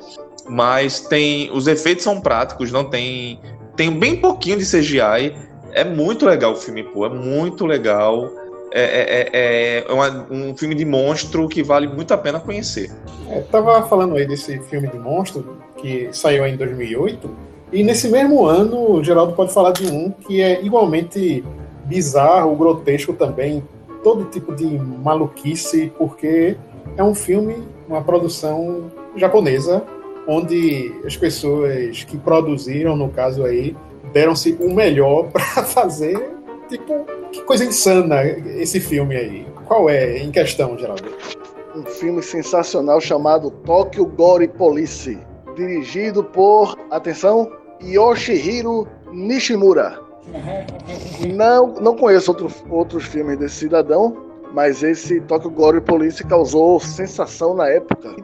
mas 0.48 1.00
tem 1.00 1.50
os 1.52 1.66
efeitos 1.66 2.04
são 2.04 2.20
práticos, 2.20 2.72
não 2.72 2.84
tem 2.84 3.40
tem 3.76 3.92
bem 3.92 4.16
pouquinho 4.16 4.58
de 4.58 4.64
CGI. 4.64 5.36
É 5.72 5.84
muito 5.84 6.26
legal 6.26 6.52
o 6.52 6.56
filme, 6.56 6.82
pô, 6.82 7.06
é 7.06 7.08
muito 7.08 7.64
legal. 7.64 8.28
É, 8.70 8.82
é, 8.82 9.28
é, 9.32 9.84
é 9.88 9.92
uma, 9.92 10.26
um 10.30 10.56
filme 10.56 10.74
de 10.74 10.84
monstro 10.84 11.48
que 11.48 11.62
vale 11.62 11.86
muito 11.86 12.12
a 12.12 12.18
pena 12.18 12.40
conhecer. 12.40 12.90
É, 13.30 13.40
tava 13.40 13.82
falando 13.84 14.16
aí 14.16 14.26
desse 14.26 14.58
filme 14.62 14.88
de 14.88 14.98
monstro 14.98 15.58
que 15.76 16.08
saiu 16.12 16.46
em 16.46 16.56
2008 16.56 17.30
e 17.72 17.82
nesse 17.82 18.08
mesmo 18.08 18.44
ano 18.44 18.92
o 18.92 19.04
Geraldo 19.04 19.32
pode 19.34 19.52
falar 19.52 19.72
de 19.72 19.86
um 19.86 20.10
que 20.10 20.42
é 20.42 20.62
igualmente 20.62 21.44
bizarro, 21.84 22.54
grotesco 22.56 23.12
também, 23.12 23.62
todo 24.02 24.24
tipo 24.24 24.54
de 24.54 24.66
maluquice, 24.66 25.92
porque 25.96 26.56
é 26.96 27.02
um 27.02 27.14
filme, 27.14 27.62
uma 27.88 28.02
produção 28.02 28.90
japonesa 29.16 29.82
onde 30.28 30.94
as 31.06 31.16
pessoas 31.16 32.04
que 32.04 32.18
produziram, 32.18 32.94
no 32.94 33.08
caso 33.08 33.44
aí, 33.44 33.74
deram-se 34.12 34.56
o 34.60 34.72
melhor 34.72 35.24
para 35.32 35.64
fazer, 35.64 36.16
tipo, 36.68 37.06
que 37.32 37.42
coisa 37.42 37.64
insana 37.64 38.22
esse 38.22 38.78
filme 38.78 39.16
aí. 39.16 39.46
Qual 39.64 39.88
é 39.88 40.18
em 40.18 40.30
questão, 40.30 40.78
Geraldo? 40.78 41.08
Um 41.74 41.84
filme 41.84 42.22
sensacional 42.22 43.00
chamado 43.00 43.50
Tokyo 43.50 44.04
Gore 44.04 44.48
Police, 44.48 45.18
dirigido 45.56 46.22
por, 46.22 46.76
atenção, 46.90 47.50
Yoshihiro 47.82 48.86
Nishimura. 49.10 49.98
Não, 51.34 51.74
não 51.80 51.96
conheço 51.96 52.32
outro, 52.32 52.48
outros 52.68 53.04
filmes 53.04 53.38
desse 53.38 53.56
cidadão, 53.56 54.16
mas 54.52 54.82
esse 54.82 55.20
Tokyo 55.22 55.50
Gore 55.50 55.80
Police 55.80 56.22
causou 56.24 56.80
sensação 56.80 57.54
na 57.54 57.68
época. 57.68 58.14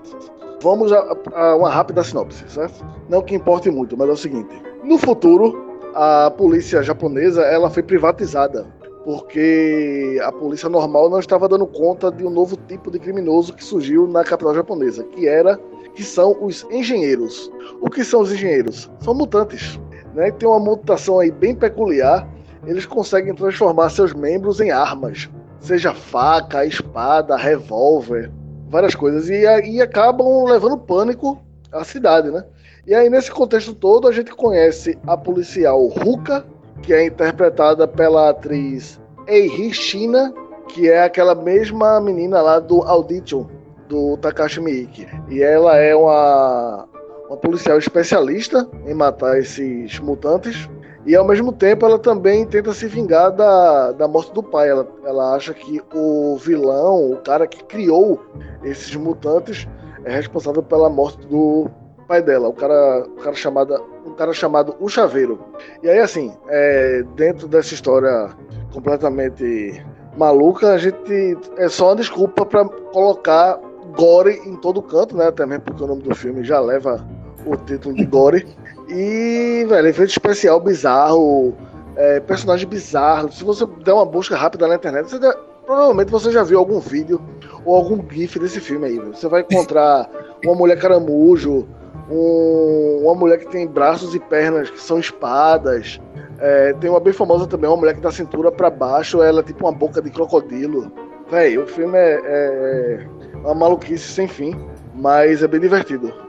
Vamos 0.65 0.91
a, 0.91 1.15
a 1.35 1.57
uma 1.57 1.69
rápida 1.69 2.03
sinopse, 2.03 2.43
certo? 2.49 2.83
Não 3.11 3.21
que 3.21 3.35
importe 3.35 3.71
muito, 3.71 3.99
mas 3.99 4.09
é 4.09 4.13
o 4.13 4.17
seguinte: 4.17 4.49
no 4.83 4.97
futuro, 4.97 5.63
a 5.95 6.31
polícia 6.31 6.83
japonesa 6.83 7.43
ela 7.43 7.69
foi 7.69 7.83
privatizada 7.83 8.67
porque 9.05 10.19
a 10.25 10.33
polícia 10.33 10.71
normal 10.71 11.11
não 11.11 11.21
estava 11.21 11.47
dando 11.47 11.67
conta 11.67 12.11
de 12.11 12.25
um 12.25 12.31
novo 12.31 12.57
tipo 12.67 12.91
de 12.91 12.99
criminoso 12.99 13.53
que 13.53 13.63
surgiu 13.63 14.09
na 14.09 14.25
capital 14.25 14.55
japonesa, 14.55 15.05
que 15.05 15.29
era 15.29 15.61
que 15.95 16.03
são 16.03 16.35
os 16.43 16.67
engenheiros. 16.71 17.53
O 17.83 17.91
que 17.91 18.03
são 18.03 18.23
os 18.23 18.33
engenheiros? 18.33 18.91
São 19.01 19.13
mutantes, 19.13 19.79
né? 20.15 20.31
Tem 20.31 20.49
uma 20.49 20.59
mutação 20.59 21.21
aí 21.21 21.31
bem 21.31 21.55
peculiar. 21.55 22.27
Eles 22.67 22.87
conseguem 22.87 23.35
transformar 23.35 23.91
seus 23.91 24.15
membros 24.15 24.59
em 24.61 24.71
armas, 24.71 25.29
seja 25.61 25.93
faca, 25.93 26.65
espada, 26.65 27.37
revólver 27.37 28.33
várias 28.75 28.97
coisas, 28.97 29.31
e, 29.31 29.45
e 29.71 29.81
acabam 29.81 30.45
levando 30.47 30.77
pânico 30.77 31.41
à 31.71 31.85
cidade, 31.85 32.29
né? 32.29 32.45
E 32.85 32.93
aí, 32.93 33.09
nesse 33.09 33.31
contexto 33.31 33.73
todo, 33.73 34.09
a 34.09 34.13
gente 34.13 34.35
conhece 34.35 34.99
a 35.07 35.17
policial 35.17 35.87
Ruka, 35.87 36.45
que 36.83 36.93
é 36.93 37.07
interpretada 37.07 37.87
pela 37.87 38.31
atriz 38.31 39.01
Eiji 39.29 39.73
Shina, 39.73 40.35
que 40.69 40.91
é 40.91 41.05
aquela 41.05 41.37
mesma 41.37 42.01
menina 42.01 42.43
lá 42.43 42.59
do 42.59 42.83
Audition, 42.83 43.47
do 43.89 44.17
Takashi 44.17 44.61
Miike. 44.61 45.07
E 45.29 45.41
ela 45.41 45.77
é 45.77 45.95
uma, 45.95 46.89
uma 47.29 47.37
policial 47.37 47.79
especialista 47.79 48.69
em 48.89 48.93
matar 48.93 49.39
esses 49.39 50.01
mutantes. 50.01 50.69
E 51.07 51.15
ao 51.15 51.27
mesmo 51.27 51.53
tempo 51.53 51.85
ela 51.85 51.99
também 51.99 52.47
tenta 52.47 52.73
se 52.73 52.87
vingar 52.87 53.31
da, 53.31 53.93
da 53.93 54.09
morte 54.09 54.33
do 54.33 54.43
pai. 54.43 54.71
Ela, 54.71 54.89
ela 55.05 55.35
acha 55.35 55.53
que 55.53 55.83
o 55.95 56.37
vilão, 56.37 57.13
o 57.13 57.17
cara 57.19 57.47
que 57.47 57.63
criou 57.65 58.21
esses 58.63 58.95
mutantes, 58.97 59.69
é 60.05 60.15
responsável 60.15 60.63
pela 60.63 60.89
morte 60.89 61.27
do 61.27 61.69
pai 62.07 62.23
dela, 62.23 62.49
o 62.49 62.53
cara, 62.53 63.07
o 63.07 63.17
cara 63.17 63.35
chamado, 63.35 63.83
um 64.07 64.13
cara 64.13 64.33
chamado 64.33 64.77
o 64.79 64.89
Chaveiro. 64.89 65.41
E 65.83 65.89
aí 65.89 65.99
assim, 65.99 66.33
é, 66.49 67.03
dentro 67.17 67.49
dessa 67.49 67.75
história 67.75 68.31
completamente 68.73 69.83
maluca, 70.17 70.73
a 70.73 70.79
gente 70.79 71.39
é 71.57 71.69
só 71.69 71.89
uma 71.89 71.97
desculpa 71.97 72.45
para 72.45 72.65
colocar 72.65 73.59
gore 73.97 74.41
em 74.45 74.57
todo 74.57 74.83
canto, 74.83 75.17
né? 75.17 75.31
Também 75.31 75.59
porque 75.61 75.83
o 75.83 75.87
nome 75.87 76.03
do 76.03 76.15
filme 76.15 76.45
já 76.45 76.61
leva 76.61 77.05
o 77.47 77.57
título 77.57 77.95
de 77.95 78.05
gore. 78.05 78.47
E, 78.89 79.65
velho, 79.69 79.89
efeito 79.89 80.11
especial 80.11 80.61
bizarro, 80.61 81.55
é, 81.97 82.21
personagem 82.21 82.69
bizarro. 82.69 83.33
Se 83.33 83.43
você 83.45 83.67
der 83.85 83.93
uma 83.93 84.05
busca 84.05 84.37
rápida 84.37 84.69
na 84.69 84.75
internet, 84.75 85.11
você 85.11 85.19
der, 85.19 85.35
provavelmente 85.65 86.11
você 86.11 86.31
já 86.31 86.43
viu 86.43 86.59
algum 86.59 86.81
vídeo 86.81 87.21
ou 87.65 87.75
algum 87.75 88.03
gif 88.11 88.39
desse 88.39 88.61
filme 88.61 88.87
aí. 88.87 88.99
Você 88.99 89.29
vai 89.29 89.41
encontrar 89.41 90.09
uma 90.45 90.55
mulher 90.55 90.79
caramujo, 90.79 91.67
um, 92.11 93.01
uma 93.03 93.15
mulher 93.15 93.39
que 93.39 93.51
tem 93.51 93.67
braços 93.67 94.15
e 94.15 94.21
pernas 94.21 94.71
que 94.71 94.81
são 94.81 94.99
espadas. 94.99 96.01
É, 96.39 96.73
tem 96.75 96.91
uma 96.91 97.01
bem 97.01 97.13
famosa 97.13 97.47
também, 97.47 97.71
uma 97.71 97.77
mulher 97.77 97.95
que 97.95 98.01
da 98.01 98.11
cintura 98.11 98.51
para 98.51 98.69
baixo, 98.69 99.23
ela 99.23 99.41
é 99.41 99.43
tipo 99.43 99.65
uma 99.65 99.73
boca 99.73 100.03
de 100.03 100.11
crocodilo. 100.11 100.93
Véi, 101.31 101.57
o 101.57 101.67
filme 101.67 101.97
é, 101.97 102.21
é, 102.23 103.07
uma 103.37 103.55
maluquice 103.55 104.07
sem 104.07 104.29
fim, 104.29 104.55
mas 104.95 105.43
é 105.43 105.49
bem 105.49 105.61
divertido. 105.61 106.24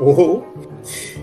Oh, 0.00 0.42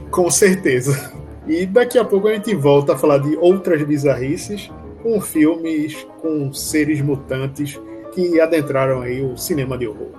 com 0.10 0.30
certeza. 0.30 1.14
E 1.48 1.66
daqui 1.66 1.98
a 1.98 2.06
pouco 2.06 2.28
a 2.28 2.34
gente 2.34 2.56
volta 2.56 2.94
a 2.94 2.98
falar 2.98 3.20
de 3.20 3.36
outras 3.38 3.84
bizarrices 3.84 4.72
com 5.02 5.20
filmes 5.20 6.08
com 6.22 6.54
seres 6.54 7.02
mutantes 7.02 7.80
que 8.14 8.40
adentraram 8.40 9.02
aí 9.02 9.22
o 9.22 9.38
cinema 9.38 9.78
de 9.78 9.88
horror. 9.88 10.12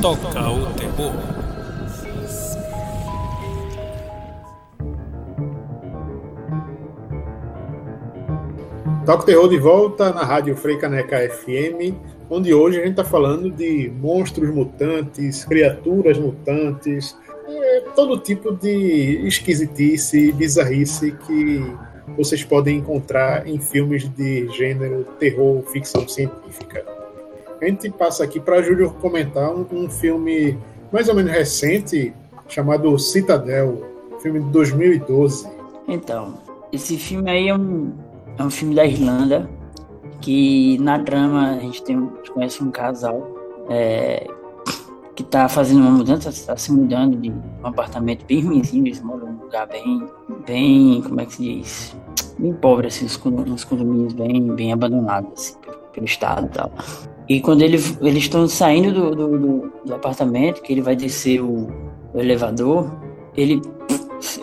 Toca 0.00 0.50
o 0.50 0.66
terror. 0.74 1.37
O 9.08 9.16
Terror 9.16 9.48
de 9.48 9.56
volta 9.56 10.12
na 10.12 10.22
Rádio 10.22 10.54
Freicaneca 10.54 11.18
FM, 11.30 11.96
onde 12.28 12.52
hoje 12.52 12.76
a 12.76 12.80
gente 12.82 12.90
está 12.90 13.04
falando 13.04 13.50
de 13.50 13.90
monstros 13.98 14.50
mutantes, 14.50 15.46
criaturas 15.46 16.18
mutantes, 16.18 17.16
é, 17.48 17.80
todo 17.96 18.18
tipo 18.18 18.54
de 18.54 19.26
esquisitice 19.26 20.30
bizarrice 20.32 21.12
que 21.26 21.64
vocês 22.18 22.44
podem 22.44 22.76
encontrar 22.76 23.48
em 23.48 23.58
filmes 23.58 24.06
de 24.10 24.46
gênero 24.50 25.04
terror, 25.18 25.62
ficção 25.72 26.06
científica. 26.06 26.84
A 27.62 27.64
gente 27.64 27.90
passa 27.90 28.24
aqui 28.24 28.38
para 28.38 28.60
Júlio 28.60 28.90
comentar 29.00 29.50
um, 29.50 29.66
um, 29.72 29.88
filme 29.88 30.58
mais 30.92 31.08
ou 31.08 31.14
menos 31.14 31.32
recente 31.32 32.12
chamado 32.46 32.98
Citadel, 32.98 33.82
filme 34.20 34.40
de 34.40 34.50
2012. 34.50 35.48
Então, 35.88 36.34
esse 36.70 36.98
filme 36.98 37.30
aí 37.30 37.48
é 37.48 37.54
um, 37.54 37.90
é 38.38 38.42
um 38.42 38.50
filme 38.50 38.74
da 38.74 38.86
Irlanda 38.86 39.48
que 40.20 40.78
na 40.78 40.98
trama 40.98 41.50
a 41.50 41.58
gente, 41.58 41.82
tem, 41.82 41.96
a 41.96 42.00
gente 42.00 42.30
conhece 42.30 42.62
um 42.62 42.70
casal 42.70 43.36
é, 43.68 44.26
que 45.14 45.22
está 45.22 45.48
fazendo 45.48 45.80
uma 45.80 45.90
mudança, 45.90 46.28
está 46.28 46.56
se 46.56 46.72
mudando 46.72 47.16
de 47.16 47.30
um 47.30 47.42
apartamento 47.64 48.24
bem 48.24 48.40
ruimzinho, 48.40 48.86
eles 48.86 49.02
moram 49.02 49.32
num 49.32 49.42
lugar 49.42 49.66
bem, 49.66 50.06
bem, 50.46 51.02
como 51.02 51.20
é 51.20 51.26
que 51.26 51.34
se 51.34 51.42
diz? 51.42 51.96
Bem 52.38 52.52
pobre, 52.54 52.86
assim, 52.86 53.04
uns 53.04 53.64
condomínios 53.64 54.12
bem, 54.12 54.54
bem 54.54 54.72
abandonados, 54.72 55.32
assim, 55.32 55.56
pelo, 55.92 56.06
estado 56.06 56.46
e 56.46 56.50
tal. 56.50 56.72
E 57.28 57.40
quando 57.40 57.62
ele, 57.62 57.78
eles 58.00 58.22
estão 58.22 58.46
saindo 58.48 58.92
do, 58.92 59.14
do, 59.14 59.38
do, 59.38 59.72
do, 59.84 59.94
apartamento, 59.94 60.62
que 60.62 60.72
ele 60.72 60.80
vai 60.80 60.94
descer 60.94 61.40
o, 61.42 61.68
o 62.14 62.20
elevador, 62.20 62.90
ele 63.36 63.60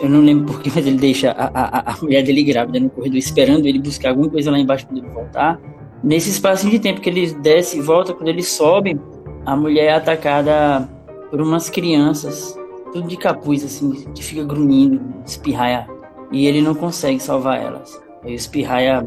eu 0.00 0.08
não 0.08 0.20
lembro 0.20 0.46
porquê, 0.46 0.70
mas 0.74 0.86
ele 0.86 0.96
deixa 0.96 1.32
a, 1.32 1.50
a, 1.54 1.92
a 1.92 1.96
mulher 2.00 2.22
dele 2.22 2.42
grávida 2.42 2.80
no 2.80 2.90
corredor 2.90 3.18
esperando 3.18 3.66
ele 3.66 3.78
buscar 3.78 4.10
alguma 4.10 4.28
coisa 4.28 4.50
lá 4.50 4.58
embaixo 4.58 4.86
para 4.86 4.98
ele 4.98 5.08
voltar. 5.08 5.60
Nesse 6.02 6.30
espaço 6.30 6.68
de 6.68 6.78
tempo 6.78 7.00
que 7.00 7.10
ele 7.10 7.32
desce 7.34 7.78
e 7.78 7.80
volta, 7.80 8.14
quando 8.14 8.28
ele 8.28 8.42
sobe, 8.42 8.98
a 9.44 9.56
mulher 9.56 9.86
é 9.86 9.94
atacada 9.94 10.88
por 11.30 11.40
umas 11.40 11.68
crianças, 11.68 12.58
tudo 12.92 13.08
de 13.08 13.16
capuz, 13.16 13.64
assim, 13.64 13.92
que 14.14 14.22
fica 14.22 14.44
grunhindo, 14.44 15.00
espirraia. 15.24 15.86
E 16.32 16.46
ele 16.46 16.60
não 16.60 16.74
consegue 16.74 17.20
salvar 17.20 17.60
elas. 17.60 18.00
Aí 18.24 18.32
o 18.32 18.34
espirraia 18.34 19.06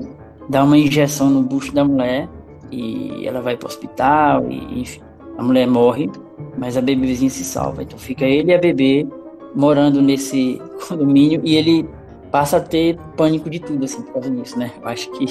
dá 0.49 0.63
uma 0.63 0.77
injeção 0.77 1.29
no 1.29 1.41
bucho 1.41 1.73
da 1.73 1.83
mulher 1.83 2.27
e 2.71 3.25
ela 3.25 3.41
vai 3.41 3.57
para 3.57 3.67
o 3.67 3.69
hospital 3.69 4.49
e, 4.49 4.81
enfim. 4.81 5.01
A 5.37 5.43
mulher 5.43 5.67
morre, 5.67 6.09
mas 6.57 6.75
a 6.75 6.81
bebezinha 6.81 7.29
se 7.29 7.45
salva. 7.45 7.83
Então 7.83 7.97
fica 7.97 8.25
ele 8.25 8.51
e 8.51 8.55
a 8.55 8.57
bebê 8.57 9.07
morando 9.55 10.01
nesse 10.01 10.61
condomínio 10.87 11.41
e 11.43 11.55
ele 11.55 11.87
passa 12.31 12.57
a 12.57 12.59
ter 12.59 12.97
pânico 13.17 13.49
de 13.49 13.59
tudo, 13.59 13.83
assim, 13.85 14.01
por 14.03 14.13
causa 14.13 14.29
disso, 14.29 14.57
né? 14.57 14.71
Eu 14.81 14.87
acho 14.87 15.11
que 15.11 15.25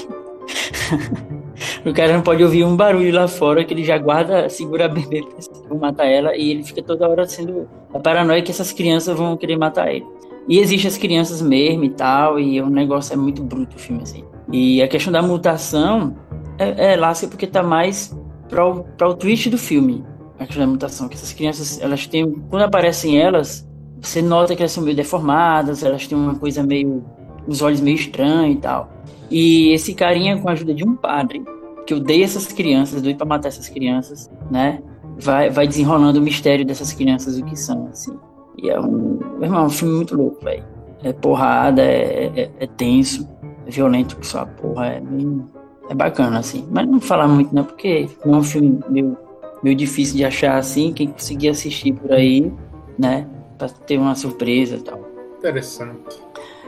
o 1.89 1.93
cara 1.93 2.13
não 2.13 2.21
pode 2.21 2.43
ouvir 2.43 2.63
um 2.63 2.75
barulho 2.75 3.13
lá 3.13 3.27
fora 3.27 3.63
que 3.63 3.73
ele 3.73 3.83
já 3.83 3.97
guarda, 3.97 4.49
segura 4.49 4.85
a 4.85 4.89
bebê 4.89 5.23
pra 5.67 5.77
matar 5.77 6.05
ela 6.05 6.35
e 6.35 6.51
ele 6.51 6.63
fica 6.63 6.81
toda 6.81 7.07
hora 7.07 7.27
sendo 7.27 7.69
a 7.93 7.99
paranoia 7.99 8.41
que 8.41 8.51
essas 8.51 8.71
crianças 8.71 9.17
vão 9.17 9.37
querer 9.37 9.57
matar 9.57 9.93
ele. 9.93 10.05
E 10.47 10.57
existem 10.57 10.89
as 10.89 10.97
crianças 10.97 11.41
mesmo 11.43 11.83
e 11.83 11.91
tal, 11.91 12.39
e 12.39 12.59
o 12.59 12.69
negócio 12.69 13.13
é 13.13 13.15
muito 13.15 13.43
bruto 13.43 13.75
o 13.75 13.79
filme, 13.79 14.01
assim. 14.01 14.23
E 14.51 14.81
a 14.81 14.87
questão 14.87 15.13
da 15.13 15.21
mutação 15.21 16.15
é, 16.57 16.93
é 16.93 16.95
lasca 16.95 17.27
porque 17.27 17.45
tá 17.45 17.61
mais 17.61 18.17
para 18.49 18.65
o, 18.65 18.83
pra 18.83 19.07
o 19.07 19.13
twist 19.13 19.47
do 19.47 19.59
filme. 19.59 20.03
A 20.39 20.45
questão 20.47 20.65
da 20.65 20.71
mutação, 20.71 21.07
que 21.07 21.15
essas 21.15 21.33
crianças, 21.33 21.79
elas 21.79 22.07
têm, 22.07 22.31
quando 22.49 22.63
aparecem 22.63 23.19
elas, 23.19 23.68
você 24.01 24.21
nota 24.21 24.55
que 24.55 24.61
elas 24.61 24.71
são 24.71 24.83
meio 24.83 24.95
deformadas, 24.95 25.83
elas 25.83 26.07
têm 26.07 26.17
uma 26.17 26.35
coisa 26.35 26.63
meio. 26.63 27.03
os 27.47 27.61
olhos 27.61 27.81
meio 27.81 27.95
estranhos 27.95 28.55
e 28.55 28.59
tal. 28.59 28.89
E 29.29 29.71
esse 29.73 29.93
carinha, 29.93 30.39
com 30.39 30.49
a 30.49 30.53
ajuda 30.53 30.73
de 30.73 30.83
um 30.83 30.95
padre, 30.95 31.43
que 31.85 31.93
odeia 31.93 32.23
essas 32.23 32.47
crianças, 32.47 33.01
doido 33.01 33.17
pra 33.17 33.25
matar 33.25 33.49
essas 33.49 33.69
crianças, 33.69 34.29
né? 34.49 34.81
Vai, 35.19 35.49
vai 35.49 35.67
desenrolando 35.67 36.19
o 36.19 36.21
mistério 36.21 36.65
dessas 36.65 36.93
crianças, 36.93 37.37
o 37.37 37.45
que 37.45 37.55
são, 37.55 37.87
assim. 37.87 38.15
E 38.61 38.69
é 38.69 38.79
um. 38.79 39.19
Meu 39.37 39.43
irmão, 39.43 39.63
é 39.63 39.65
um 39.65 39.69
filme 39.69 39.95
muito 39.95 40.15
louco, 40.15 40.43
velho. 40.43 40.63
É 41.03 41.13
porrada, 41.13 41.81
é, 41.81 42.31
é, 42.35 42.51
é, 42.59 42.67
tenso, 42.67 43.27
é 43.65 43.71
violento 43.71 44.17
que 44.17 44.27
só 44.27 44.45
porra, 44.45 44.87
é 44.87 44.99
bem. 44.99 45.43
É 45.89 45.95
bacana, 45.95 46.39
assim. 46.39 46.67
Mas 46.69 46.87
não 46.87 47.01
falar 47.01 47.27
muito, 47.27 47.53
não, 47.53 47.63
porque 47.63 48.07
é 48.23 48.27
um 48.27 48.43
filme 48.43 48.79
meio, 48.89 49.17
meio 49.63 49.75
difícil 49.75 50.17
de 50.17 50.25
achar 50.25 50.57
assim. 50.57 50.93
Quem 50.93 51.07
conseguir 51.07 51.49
assistir 51.49 51.93
por 51.93 52.11
aí, 52.11 52.51
né? 52.97 53.25
Pra 53.59 53.69
ter 53.69 53.97
uma 53.97 54.15
surpresa 54.15 54.77
e 54.77 54.81
tal. 54.81 55.07
Interessante. 55.37 56.21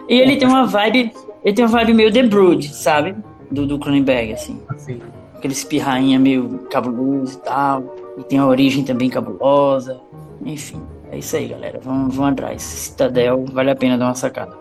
E 0.08 0.20
ele 0.20 0.36
tem 0.36 0.48
uma 0.48 0.66
vibe. 0.66 1.12
Ele 1.44 1.56
tem 1.56 1.66
uma 1.66 1.72
vibe 1.72 1.94
meio 1.94 2.12
The 2.12 2.24
Brood, 2.24 2.68
sabe? 2.76 3.16
Do, 3.50 3.66
do 3.66 3.80
Cronenberg, 3.80 4.34
assim. 4.34 4.62
assim. 4.70 5.00
Aquele 5.36 5.54
espirrainha 5.54 6.20
meio 6.20 6.60
cabuloso 6.70 7.38
e 7.38 7.42
tal. 7.42 7.96
E 8.18 8.24
tem 8.24 8.38
a 8.38 8.46
origem 8.46 8.84
também 8.84 9.10
cabulosa. 9.10 10.00
Enfim, 10.46 10.82
é 11.10 11.18
isso 11.18 11.36
aí, 11.36 11.48
galera. 11.48 11.80
Vamos, 11.82 12.16
vamos 12.16 12.34
atrás. 12.34 12.62
Citadel, 12.62 13.46
vale 13.52 13.72
a 13.72 13.76
pena 13.76 13.98
dar 13.98 14.06
uma 14.06 14.16
sacada. 14.16 14.56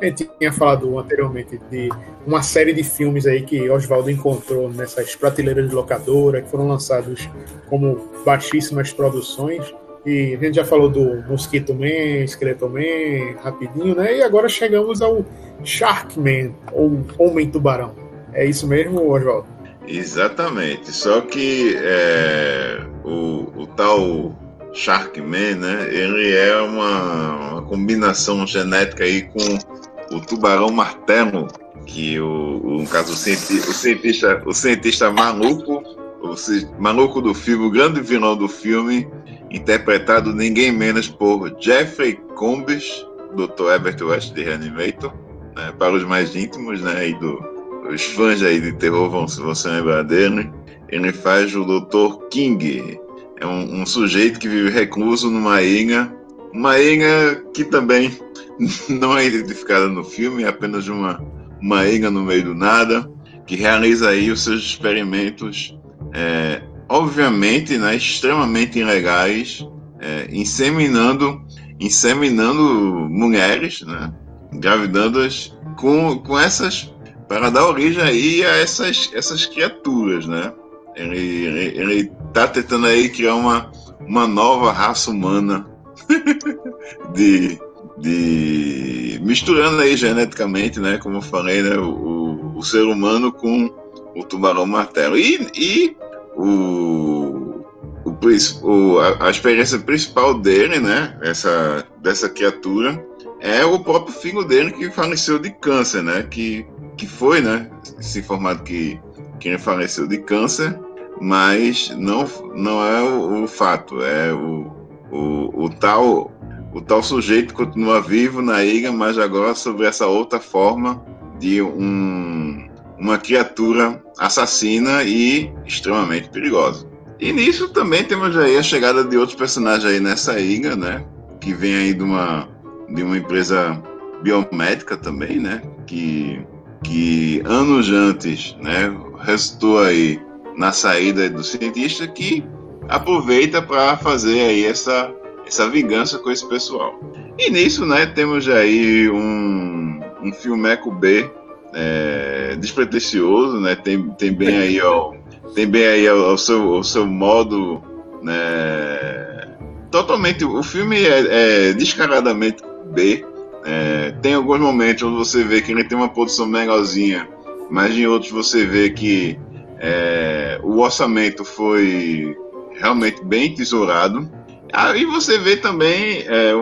A 0.00 0.06
gente 0.06 0.28
tinha 0.38 0.52
falado 0.52 0.98
anteriormente 0.98 1.58
de 1.70 1.88
uma 2.26 2.42
série 2.42 2.72
de 2.72 2.82
filmes 2.82 3.26
aí 3.26 3.42
que 3.42 3.70
Oswaldo 3.70 4.10
encontrou 4.10 4.68
nessas 4.68 5.14
prateleiras 5.14 5.68
de 5.68 5.74
locadora, 5.74 6.42
que 6.42 6.48
foram 6.48 6.68
lançados 6.68 7.28
como 7.68 8.08
baixíssimas 8.24 8.92
produções. 8.92 9.74
E 10.06 10.34
a 10.34 10.38
gente 10.38 10.56
já 10.56 10.64
falou 10.64 10.88
do 10.88 11.24
Mosquito 11.28 11.74
Man, 11.74 12.24
Esqueleto 12.24 12.68
Man, 12.68 13.40
rapidinho, 13.42 13.94
né? 13.94 14.18
E 14.18 14.22
agora 14.22 14.48
chegamos 14.48 15.00
ao 15.00 15.24
Sharkman, 15.64 16.54
ou 16.72 17.04
Homem 17.18 17.50
Tubarão. 17.50 17.94
É 18.32 18.44
isso 18.44 18.66
mesmo, 18.66 19.10
Oswaldo? 19.10 19.46
Exatamente. 19.86 20.92
Só 20.92 21.20
que 21.22 21.74
é, 21.78 22.80
o, 23.02 23.46
o 23.56 23.66
tal 23.66 24.34
Sharkman, 24.74 25.54
né? 25.54 25.88
Ele 25.90 26.34
é 26.34 26.60
uma, 26.60 27.52
uma 27.52 27.62
combinação 27.62 28.46
genética 28.46 29.04
aí 29.04 29.22
com 29.22 30.16
o 30.16 30.20
tubarão 30.20 30.70
martelo, 30.70 31.48
que 31.86 32.20
o, 32.20 32.60
o 32.62 32.78
no 32.82 32.86
caso 32.86 33.12
o 33.12 33.16
cientista, 33.16 33.70
o 33.70 33.72
cientista, 33.72 34.42
o 34.44 34.52
cientista 34.52 35.10
maluco, 35.10 35.82
o 36.22 36.34
maluco 36.82 37.20
do 37.20 37.34
filme, 37.34 37.66
o 37.66 37.70
grande 37.70 38.00
vilão 38.00 38.36
do 38.36 38.48
filme, 38.48 39.08
interpretado 39.54 40.34
ninguém 40.34 40.72
menos 40.72 41.08
por 41.08 41.54
Jeffrey 41.60 42.18
Combs, 42.34 43.06
Dr. 43.36 43.70
Herbert 43.72 44.02
West 44.02 44.34
de 44.34 44.42
Reanimator, 44.42 45.12
né, 45.56 45.72
para 45.78 45.92
os 45.92 46.04
mais 46.04 46.34
íntimos, 46.34 46.80
né, 46.80 47.08
e 47.08 47.14
do, 47.18 47.40
os 47.88 48.02
fãs 48.02 48.42
aí 48.42 48.60
de 48.60 48.72
terror 48.72 49.08
vão, 49.08 49.26
vão 49.26 49.54
se 49.54 49.68
lembrar 49.68 50.02
dele. 50.02 50.50
Ele 50.88 51.12
faz 51.12 51.54
o 51.54 51.64
Dr. 51.64 52.26
King, 52.30 53.00
é 53.40 53.46
um, 53.46 53.82
um, 53.82 53.86
sujeito 53.86 54.38
que 54.38 54.48
vive 54.48 54.70
recluso 54.70 55.30
numa 55.30 55.62
ilha, 55.62 56.12
uma 56.52 56.78
ilha 56.78 57.42
que 57.52 57.64
também 57.64 58.10
não 58.88 59.16
é 59.16 59.26
identificada 59.26 59.88
no 59.88 60.04
filme, 60.04 60.44
é 60.44 60.48
apenas 60.48 60.88
uma, 60.88 61.24
uma 61.60 61.86
ilha 61.86 62.10
no 62.10 62.22
meio 62.22 62.44
do 62.44 62.54
nada, 62.54 63.08
que 63.46 63.56
realiza 63.56 64.08
aí 64.08 64.30
os 64.30 64.42
seus 64.42 64.62
experimentos 64.62 65.76
é, 66.12 66.62
obviamente, 66.88 67.76
né, 67.78 67.96
extremamente 67.96 68.78
ilegais, 68.78 69.66
é, 70.00 70.28
inseminando, 70.30 71.42
inseminando 71.80 72.62
mulheres, 73.10 73.82
né, 73.82 74.12
engravidando-as 74.52 75.54
com, 75.76 76.18
com 76.18 76.38
essas 76.38 76.94
para 77.28 77.50
dar 77.50 77.66
origem 77.66 78.02
aí 78.02 78.44
a 78.44 78.56
essas, 78.58 79.10
essas 79.14 79.46
criaturas, 79.46 80.26
né? 80.26 80.52
Ele, 80.94 81.18
ele, 81.18 81.78
ele 81.78 82.12
tá 82.32 82.46
tentando 82.46 82.86
aí 82.86 83.08
criar 83.08 83.34
uma, 83.34 83.72
uma 84.00 84.26
nova 84.28 84.70
raça 84.70 85.10
humana 85.10 85.66
de, 87.14 87.58
de 87.98 89.20
misturando 89.22 89.80
aí 89.80 89.96
geneticamente, 89.96 90.78
né? 90.78 90.98
Como 90.98 91.16
eu 91.16 91.22
falei, 91.22 91.62
né? 91.62 91.76
O, 91.78 92.52
o 92.54 92.62
ser 92.62 92.82
humano 92.82 93.32
com 93.32 93.70
o 94.14 94.24
tubarão 94.24 94.66
martelo. 94.66 95.18
E, 95.18 95.48
e 95.56 95.96
o, 96.36 97.64
o, 98.04 98.16
o 98.62 98.98
a, 98.98 99.26
a, 99.26 99.30
experiência 99.30 99.78
principal 99.78 100.34
dele, 100.34 100.78
né, 100.78 101.16
essa, 101.22 101.86
dessa 102.00 102.28
criatura, 102.28 103.04
é 103.40 103.64
o 103.64 103.80
próprio 103.80 104.14
filho 104.14 104.44
dele 104.44 104.72
que 104.72 104.90
faleceu 104.90 105.38
de 105.38 105.50
câncer, 105.50 106.02
né, 106.02 106.22
que, 106.22 106.66
que 106.96 107.06
foi, 107.06 107.40
né, 107.40 107.70
se 108.00 108.20
informado 108.20 108.62
que, 108.62 109.00
que 109.38 109.48
ele 109.48 109.58
faleceu 109.58 110.06
de 110.06 110.18
câncer, 110.18 110.78
mas 111.20 111.90
não, 111.96 112.24
não 112.54 112.84
é 112.84 113.02
o, 113.02 113.44
o 113.44 113.46
fato, 113.46 114.02
é 114.02 114.32
o, 114.32 114.72
o, 115.10 115.64
o 115.64 115.70
tal 115.70 116.32
o 116.74 116.80
tal 116.80 117.04
sujeito 117.04 117.54
continua 117.54 118.00
vivo 118.00 118.42
na 118.42 118.64
ilha, 118.64 118.90
mas 118.90 119.16
agora 119.16 119.54
sobre 119.54 119.86
essa 119.86 120.08
outra 120.08 120.40
forma 120.40 121.00
de 121.38 121.62
um, 121.62 122.68
uma 122.98 123.18
criatura 123.18 124.02
assassina 124.18 125.02
e 125.02 125.52
extremamente 125.66 126.30
perigosa. 126.30 126.86
E 127.20 127.32
nisso 127.32 127.68
também 127.68 128.04
temos 128.04 128.36
aí 128.36 128.56
a 128.56 128.62
chegada 128.62 129.04
de 129.04 129.16
outros 129.16 129.36
personagens 129.36 129.84
aí 129.84 130.00
nessa 130.00 130.38
ilha, 130.38 130.76
né? 130.76 131.04
Que 131.40 131.52
vem 131.54 131.74
aí 131.74 131.94
de 131.94 132.02
uma, 132.02 132.48
de 132.88 133.02
uma 133.02 133.16
empresa 133.16 133.80
biomédica 134.22 134.96
também, 134.96 135.38
né? 135.38 135.62
Que, 135.86 136.40
que 136.82 137.42
anos 137.44 137.90
antes, 137.90 138.56
né? 138.60 138.94
Restou 139.20 139.80
aí 139.80 140.20
na 140.56 140.72
saída 140.72 141.28
do 141.28 141.42
cientista 141.42 142.06
que 142.06 142.44
aproveita 142.88 143.62
para 143.62 143.96
fazer 143.96 144.40
aí 144.40 144.64
essa, 144.64 145.10
essa 145.46 145.68
vingança 145.68 146.18
com 146.18 146.30
esse 146.30 146.46
pessoal. 146.48 146.98
E 147.38 147.50
nisso, 147.50 147.84
né, 147.84 148.06
temos 148.06 148.48
aí 148.48 149.08
um, 149.10 150.00
um 150.22 150.32
filmeco 150.32 150.90
B 150.92 151.28
é, 151.74 152.56
despretensioso, 152.56 153.60
né? 153.60 153.74
Tem, 153.74 154.02
tem 154.10 154.32
bem 154.32 154.56
aí, 154.56 154.80
ó, 154.80 155.12
tem 155.54 155.66
bem 155.66 155.86
aí 155.86 156.08
o, 156.08 156.36
seu, 156.36 156.82
seu 156.82 157.06
modo, 157.06 157.82
né? 158.22 159.48
Totalmente, 159.90 160.44
o 160.44 160.62
filme 160.62 161.04
é, 161.04 161.68
é 161.68 161.72
descaradamente 161.72 162.62
B. 162.92 163.24
É, 163.64 164.12
tem 164.22 164.34
alguns 164.34 164.60
momentos 164.60 165.02
onde 165.02 165.16
você 165.16 165.42
vê 165.42 165.62
que 165.62 165.72
ele 165.72 165.84
tem 165.84 165.96
uma 165.96 166.08
produção 166.08 166.50
legalzinha, 166.50 167.28
mas 167.70 167.96
em 167.96 168.06
outros 168.06 168.30
você 168.30 168.66
vê 168.66 168.90
que 168.90 169.38
é, 169.78 170.60
o 170.62 170.80
orçamento 170.80 171.44
foi 171.44 172.36
realmente 172.72 173.24
bem 173.24 173.54
tesourado. 173.54 174.28
Aí 174.72 175.04
você 175.04 175.38
vê 175.38 175.56
também 175.56 176.24
é, 176.26 176.52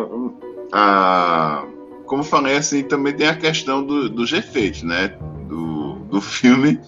a, 0.73 1.65
como 2.07 2.23
falei 2.23 2.57
assim, 2.57 2.83
também 2.83 3.15
tem 3.15 3.27
a 3.27 3.37
questão 3.37 3.85
do, 3.85 4.09
dos 4.09 4.33
efeitos, 4.33 4.83
né? 4.83 5.09
Do, 5.49 5.95
do 6.11 6.21
filme. 6.21 6.79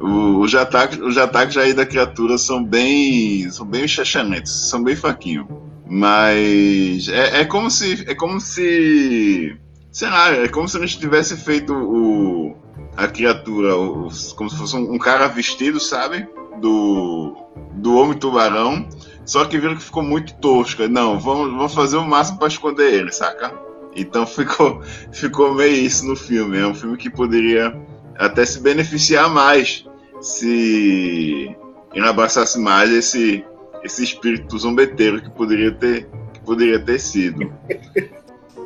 O, 0.00 0.40
os, 0.40 0.54
ataques, 0.54 0.98
os 0.98 1.18
ataques 1.18 1.56
aí 1.56 1.74
da 1.74 1.84
criatura 1.84 2.38
são 2.38 2.64
bem. 2.64 3.50
são 3.50 3.66
bem 3.66 3.86
chachanetes, 3.86 4.52
são 4.52 4.82
bem 4.82 4.96
faquinho. 4.96 5.46
Mas 5.86 7.08
é, 7.08 7.40
é 7.40 7.44
como 7.44 7.70
se. 7.70 8.04
É 8.06 8.14
como 8.14 8.40
se. 8.40 9.56
Sei 9.92 10.08
lá, 10.08 10.30
é 10.32 10.48
como 10.48 10.68
se 10.68 10.76
a 10.76 10.80
gente 10.80 11.00
tivesse 11.00 11.36
feito 11.36 11.74
o, 11.74 12.56
a 12.96 13.08
criatura, 13.08 13.76
o, 13.76 14.08
como 14.36 14.48
se 14.48 14.56
fosse 14.56 14.76
um, 14.76 14.94
um 14.94 14.98
cara 14.98 15.26
vestido, 15.26 15.80
sabe? 15.80 16.28
Do, 16.60 17.36
do 17.74 17.96
Homem-Tubarão, 17.96 18.88
só 19.24 19.44
que 19.44 19.58
viram 19.58 19.74
que 19.74 19.82
ficou 19.82 20.02
muito 20.02 20.34
tosca. 20.34 20.88
Não, 20.88 21.18
vamos, 21.18 21.50
vamos 21.52 21.74
fazer 21.74 21.96
o 21.96 22.06
máximo 22.06 22.38
para 22.38 22.48
esconder 22.48 22.94
ele, 22.94 23.12
saca? 23.12 23.52
Então 23.94 24.24
ficou, 24.26 24.82
ficou 25.12 25.54
meio 25.54 25.74
isso 25.74 26.06
no 26.06 26.16
filme. 26.16 26.58
É 26.58 26.66
um 26.66 26.74
filme 26.74 26.96
que 26.96 27.10
poderia 27.10 27.74
até 28.16 28.44
se 28.44 28.60
beneficiar 28.60 29.30
mais 29.30 29.86
se 30.20 31.56
abraçasse 31.98 32.58
mais 32.58 32.90
esse, 32.90 33.44
esse 33.82 34.04
espírito 34.04 34.58
zombeteiro 34.58 35.22
que 35.22 35.30
poderia 35.30 35.72
ter, 35.72 36.06
que 36.32 36.40
poderia 36.40 36.78
ter 36.78 36.98
sido. 36.98 37.52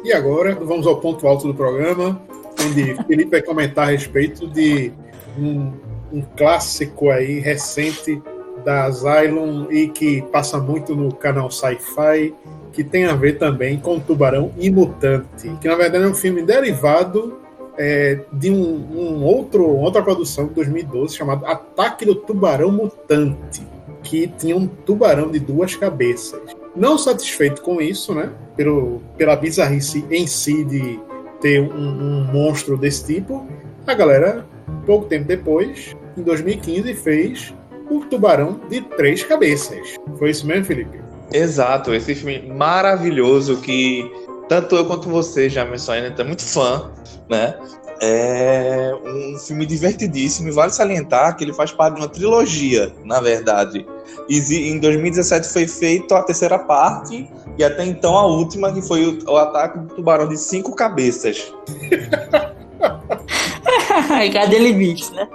E 0.04 0.12
agora 0.12 0.54
vamos 0.54 0.86
ao 0.86 1.00
ponto 1.00 1.26
alto 1.26 1.46
do 1.46 1.54
programa, 1.54 2.20
onde 2.60 2.94
Felipe 3.06 3.30
vai 3.30 3.42
comentar 3.42 3.88
a 3.88 3.90
respeito 3.92 4.46
de 4.46 4.92
um, 5.38 5.72
um 6.12 6.22
clássico 6.36 7.10
aí 7.10 7.38
recente 7.38 8.20
da 8.64 8.84
Asylum 8.84 9.70
e 9.70 9.88
que 9.88 10.22
passa 10.32 10.58
muito 10.58 10.94
no 10.96 11.14
canal 11.14 11.50
Sci-Fi, 11.50 12.34
que 12.72 12.82
tem 12.82 13.04
a 13.04 13.14
ver 13.14 13.38
também 13.38 13.78
com 13.78 14.00
Tubarão 14.00 14.50
e 14.58 14.70
Mutante, 14.70 15.50
que 15.60 15.68
na 15.68 15.76
verdade 15.76 16.04
é 16.04 16.08
um 16.08 16.14
filme 16.14 16.42
derivado 16.42 17.38
é, 17.76 18.20
de 18.32 18.50
um, 18.50 18.56
um, 18.56 19.24
outro, 19.24 19.64
outra 19.64 20.02
produção 20.02 20.46
de 20.46 20.54
2012 20.54 21.16
chamado 21.16 21.46
Ataque 21.46 22.04
do 22.04 22.14
Tubarão 22.14 22.70
Mutante, 22.70 23.62
que 24.02 24.26
tinha 24.26 24.56
um 24.56 24.66
tubarão 24.66 25.30
de 25.30 25.38
duas 25.38 25.74
cabeças. 25.74 26.40
Não 26.74 26.98
satisfeito 26.98 27.62
com 27.62 27.80
isso, 27.80 28.14
né, 28.14 28.30
pelo, 28.56 29.00
pela 29.16 29.36
bizarrice 29.36 30.04
em 30.10 30.26
si 30.26 30.64
de 30.64 31.00
ter 31.40 31.60
um, 31.60 31.76
um 31.76 32.24
monstro 32.24 32.76
desse 32.76 33.14
tipo, 33.14 33.46
a 33.86 33.94
galera, 33.94 34.46
pouco 34.86 35.06
tempo 35.06 35.26
depois, 35.26 35.94
em 36.16 36.22
2015, 36.22 36.94
fez 36.94 37.54
o 37.90 38.00
Tubarão 38.06 38.60
de 38.68 38.80
Três 38.80 39.22
Cabeças. 39.22 39.96
Foi 40.18 40.30
isso 40.30 40.46
mesmo, 40.46 40.64
Felipe? 40.64 41.00
Exato, 41.32 41.94
esse 41.94 42.14
filme 42.14 42.52
maravilhoso 42.52 43.56
que 43.56 44.10
tanto 44.48 44.76
eu 44.76 44.86
quanto 44.86 45.08
você, 45.08 45.48
Jamerson, 45.48 45.92
ainda 45.92 46.22
é 46.22 46.24
muito 46.24 46.44
fã, 46.44 46.90
né? 47.28 47.56
É 48.00 48.92
um 49.04 49.38
filme 49.38 49.64
divertidíssimo 49.64 50.48
e 50.48 50.52
vale 50.52 50.72
salientar 50.72 51.36
que 51.36 51.44
ele 51.44 51.54
faz 51.54 51.72
parte 51.72 51.94
de 51.94 52.02
uma 52.02 52.08
trilogia, 52.08 52.92
na 53.04 53.20
verdade. 53.20 53.86
E 54.28 54.38
em 54.68 54.78
2017 54.78 55.48
foi 55.48 55.66
feita 55.66 56.18
a 56.18 56.22
terceira 56.22 56.58
parte 56.58 57.30
e 57.56 57.64
até 57.64 57.84
então 57.84 58.18
a 58.18 58.26
última, 58.26 58.72
que 58.72 58.82
foi 58.82 59.18
o, 59.26 59.36
ataque 59.36 59.78
do 59.78 59.94
tubarão 59.94 60.28
de 60.28 60.36
cinco 60.36 60.74
cabeças. 60.74 61.52
Cadê 64.32 64.58
limites, 64.58 65.10
né? 65.12 65.28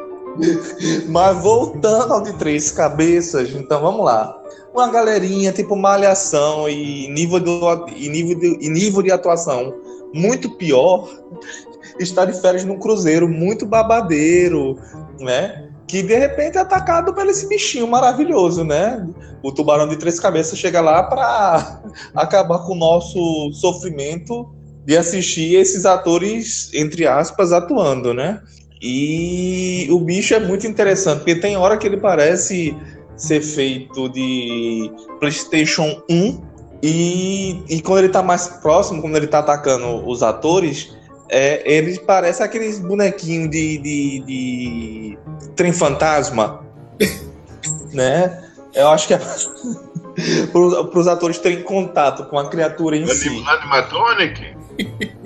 Mas 1.07 1.37
voltando 1.41 2.13
ao 2.13 2.21
de 2.21 2.33
três 2.33 2.71
cabeças, 2.71 3.49
então 3.51 3.81
vamos 3.81 4.05
lá. 4.05 4.35
Uma 4.73 4.89
galerinha 4.89 5.51
tipo 5.51 5.75
malhação 5.75 6.69
e 6.69 7.07
nível 7.09 7.39
de, 7.39 7.51
e 7.95 8.09
nível 8.09 8.39
de, 8.39 8.65
e 8.65 8.69
nível 8.69 9.01
de 9.01 9.11
atuação 9.11 9.73
muito 10.13 10.49
pior 10.51 11.09
está 11.99 12.25
de 12.25 12.39
férias 12.39 12.63
num 12.65 12.79
cruzeiro 12.79 13.27
muito 13.27 13.65
babadeiro, 13.65 14.77
né? 15.19 15.69
Que 15.87 16.03
de 16.03 16.15
repente 16.15 16.57
é 16.57 16.61
atacado 16.61 17.13
por 17.13 17.25
esse 17.25 17.47
bichinho 17.47 17.87
maravilhoso, 17.87 18.63
né? 18.63 19.07
O 19.41 19.51
tubarão 19.51 19.87
de 19.87 19.97
três 19.97 20.19
cabeças 20.19 20.57
chega 20.57 20.81
lá 20.81 21.03
para 21.03 21.81
acabar 22.13 22.59
com 22.59 22.73
o 22.73 22.77
nosso 22.77 23.51
sofrimento 23.53 24.53
de 24.85 24.97
assistir 24.97 25.55
esses 25.55 25.85
atores, 25.85 26.71
entre 26.73 27.05
aspas, 27.05 27.51
atuando, 27.51 28.13
né? 28.13 28.41
E 28.81 29.87
o 29.91 29.99
bicho 29.99 30.33
é 30.33 30.39
muito 30.39 30.65
interessante, 30.65 31.19
porque 31.19 31.35
tem 31.35 31.57
hora 31.57 31.77
que 31.77 31.85
ele 31.85 31.97
parece 31.97 32.75
ser 33.17 33.41
feito 33.41 34.07
de 34.09 34.89
PlayStation 35.19 36.01
1 36.09 36.41
e, 36.81 37.61
e 37.67 37.81
quando 37.81 37.99
ele 37.99 38.09
tá 38.09 38.23
mais 38.23 38.47
próximo, 38.47 39.01
quando 39.01 39.17
ele 39.17 39.27
tá 39.27 39.39
atacando 39.39 40.07
os 40.07 40.23
atores, 40.23 40.95
é, 41.27 41.61
ele 41.69 41.99
parece 41.99 42.41
aqueles 42.41 42.79
bonequinhos 42.79 43.49
de, 43.49 43.77
de, 43.77 44.19
de 44.21 45.17
trem 45.55 45.73
fantasma, 45.73 46.65
né? 47.93 48.45
Eu 48.73 48.87
acho 48.89 49.07
que 49.07 49.13
é 49.13 49.19
para 50.51 50.99
os 50.99 51.07
atores 51.07 51.37
terem 51.37 51.63
contato 51.63 52.25
com 52.25 52.39
a 52.39 52.49
criatura 52.49 52.95
em 52.95 53.05
si. 53.07 53.43
Animatronic? 53.45 54.55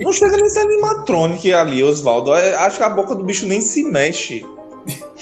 Não 0.00 0.12
chega 0.12 0.36
nem 0.36 0.48
ser 0.48 0.60
animatronic 0.60 1.52
ali, 1.52 1.82
Oswaldo. 1.82 2.34
É, 2.34 2.54
acho 2.56 2.78
que 2.78 2.82
a 2.82 2.88
boca 2.88 3.14
do 3.14 3.24
bicho 3.24 3.46
nem 3.46 3.60
se 3.60 3.84
mexe. 3.84 4.44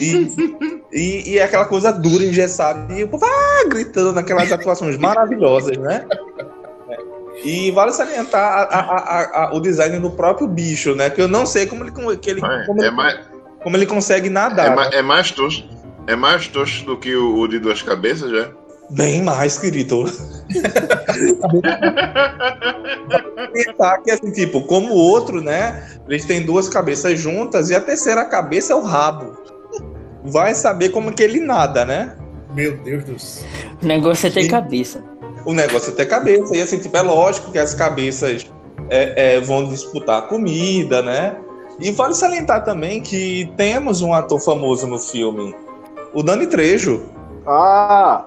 E, 0.01 0.33
e, 0.93 1.31
e 1.33 1.39
é 1.39 1.45
aquela 1.45 1.65
coisa 1.65 1.93
dura, 1.93 2.25
engessada. 2.25 2.93
E 2.95 3.05
o 3.05 3.09
povo 3.09 3.25
ah, 3.25 3.69
gritando 3.69 4.13
naquelas 4.13 4.51
atuações 4.51 4.97
maravilhosas, 4.97 5.77
né? 5.77 6.07
E 7.45 7.71
vale 7.73 7.93
salientar 7.93 8.41
a, 8.41 8.63
a, 8.63 9.45
a, 9.45 9.55
o 9.55 9.61
design 9.61 9.99
do 9.99 10.11
próprio 10.11 10.47
bicho, 10.47 10.95
né? 10.95 11.11
Que 11.11 11.21
eu 11.21 11.29
não 11.29 11.45
sei 11.45 11.67
como 11.67 11.85
ele, 11.85 12.17
que 12.17 12.31
ele, 12.31 12.45
é, 12.45 12.67
como, 12.67 12.81
é 12.81 12.87
ele 12.87 12.95
mais, 12.95 13.21
como 13.63 13.77
ele 13.77 13.87
consegue 13.87 14.31
nadar. 14.31 14.67
É, 14.67 14.71
né? 14.71 14.77
mais, 14.77 14.93
é 14.95 15.03
mais 15.03 15.31
tosco. 15.31 15.69
É 16.07 16.17
mais 16.17 16.49
tosco 16.49 16.87
do 16.87 16.97
que 16.97 17.15
o, 17.15 17.39
o 17.39 17.49
de 17.49 17.59
duas 17.59 17.83
cabeças, 17.83 18.31
já? 18.31 18.51
Bem 18.91 19.23
mais, 19.23 19.59
querido. 19.59 20.05
Pensar 23.53 23.99
que 23.99 24.11
assim, 24.11 24.33
tipo, 24.33 24.63
como 24.63 24.93
o 24.93 24.99
outro, 24.99 25.41
né? 25.41 25.87
Eles 26.09 26.25
têm 26.25 26.43
duas 26.43 26.69
cabeças 26.69 27.19
juntas 27.19 27.71
e 27.71 27.75
a 27.75 27.81
terceira 27.81 28.25
cabeça 28.25 28.73
é 28.73 28.77
o 28.77 28.83
rabo. 28.83 29.37
Vai 30.25 30.55
saber 30.55 30.91
como 30.91 31.13
que 31.13 31.23
ele 31.23 31.41
nada, 31.41 31.85
né? 31.85 32.17
Meu 32.55 32.77
Deus 32.79 33.05
do 33.05 33.19
céu. 33.19 33.49
O 33.83 33.87
negócio 33.87 34.27
é 34.27 34.31
ter 34.31 34.43
e... 34.43 34.49
cabeça 34.49 35.03
o 35.45 35.53
negócio 35.53 35.93
é 35.93 35.97
ter 35.97 36.07
cabeça. 36.07 36.57
E 36.57 36.63
assim, 36.63 36.79
tipo, 36.79 36.97
é 36.97 37.03
lógico 37.03 37.51
que 37.51 37.59
as 37.59 37.75
cabeças 37.75 38.51
é, 38.89 39.35
é, 39.37 39.41
vão 39.41 39.69
disputar 39.69 40.29
comida, 40.29 41.03
né? 41.03 41.37
E 41.81 41.91
vale 41.91 42.15
salientar 42.15 42.65
também 42.65 43.01
que 43.01 43.53
temos 43.57 44.03
um 44.03 44.13
ator 44.13 44.41
famoso 44.41 44.87
no 44.87 44.99
filme, 44.99 45.55
o 46.13 46.23
Dani 46.23 46.47
Trejo. 46.47 47.03
Ah! 47.47 48.27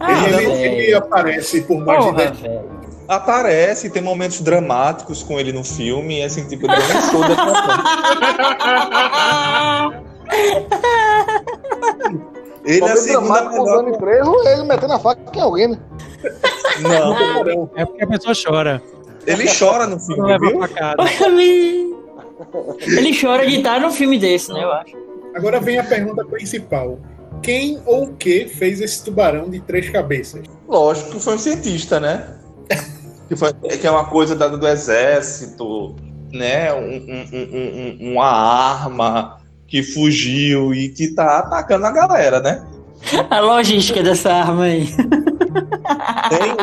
Ah 0.00 0.28
ele, 0.28 0.52
ele, 0.52 0.94
aparece 0.94 1.62
por 1.62 1.84
mais 1.84 2.04
Porra, 2.04 2.30
de 2.30 2.42
10 2.42 2.64
Aparece, 3.06 3.90
tem 3.90 4.02
momentos 4.02 4.40
dramáticos 4.40 5.22
com 5.22 5.38
ele 5.38 5.52
no 5.52 5.62
filme, 5.62 6.20
e 6.20 6.22
assim, 6.22 6.48
tipo, 6.48 6.66
ele 6.66 6.74
nem 6.74 7.10
toda 7.10 7.34
Ele 12.64 12.82
é 12.82 12.92
a 12.92 12.96
segunda 12.96 13.50
melhor... 13.50 13.84
Ele 14.46 14.64
metendo 14.64 14.94
a 14.94 14.98
faca 14.98 15.20
em 15.34 15.40
alguém, 15.40 15.68
né? 15.68 15.78
Não. 16.80 17.70
É 17.76 17.84
porque 17.84 18.04
a 18.04 18.06
pessoa 18.06 18.34
chora. 18.34 18.82
Ele 19.26 19.44
chora 19.46 19.86
no 19.86 20.00
filme, 20.00 20.22
Não 20.22 20.38
viu? 20.38 20.60
Ele 22.98 23.20
chora 23.20 23.46
de 23.46 23.56
estar 23.56 23.80
no 23.80 23.90
filme 23.90 24.18
desse, 24.18 24.50
né, 24.52 24.64
eu 24.64 24.72
acho. 24.72 24.96
Agora 25.34 25.60
vem 25.60 25.78
a 25.78 25.84
pergunta 25.84 26.24
principal. 26.24 26.98
Quem 27.44 27.78
ou 27.84 28.04
o 28.04 28.14
que 28.14 28.48
fez 28.48 28.80
esse 28.80 29.04
tubarão 29.04 29.50
de 29.50 29.60
três 29.60 29.90
cabeças? 29.90 30.42
Lógico 30.66 31.10
que 31.10 31.20
foi 31.20 31.34
um 31.34 31.38
cientista, 31.38 32.00
né? 32.00 32.26
que, 33.28 33.36
foi, 33.36 33.52
que 33.52 33.86
é 33.86 33.90
uma 33.90 34.06
coisa 34.06 34.34
dada 34.34 34.56
do 34.56 34.66
exército, 34.66 35.94
né? 36.32 36.72
Um, 36.72 36.96
um, 36.96 38.06
um, 38.06 38.12
uma 38.12 38.26
arma 38.26 39.40
que 39.68 39.82
fugiu 39.82 40.74
e 40.74 40.88
que 40.88 41.08
tá 41.08 41.38
atacando 41.38 41.84
a 41.86 41.90
galera, 41.90 42.40
né? 42.40 42.64
A 43.28 43.40
logística 43.40 44.02
dessa 44.02 44.32
arma 44.32 44.64
aí. 44.64 44.86
Tem, 46.30 46.56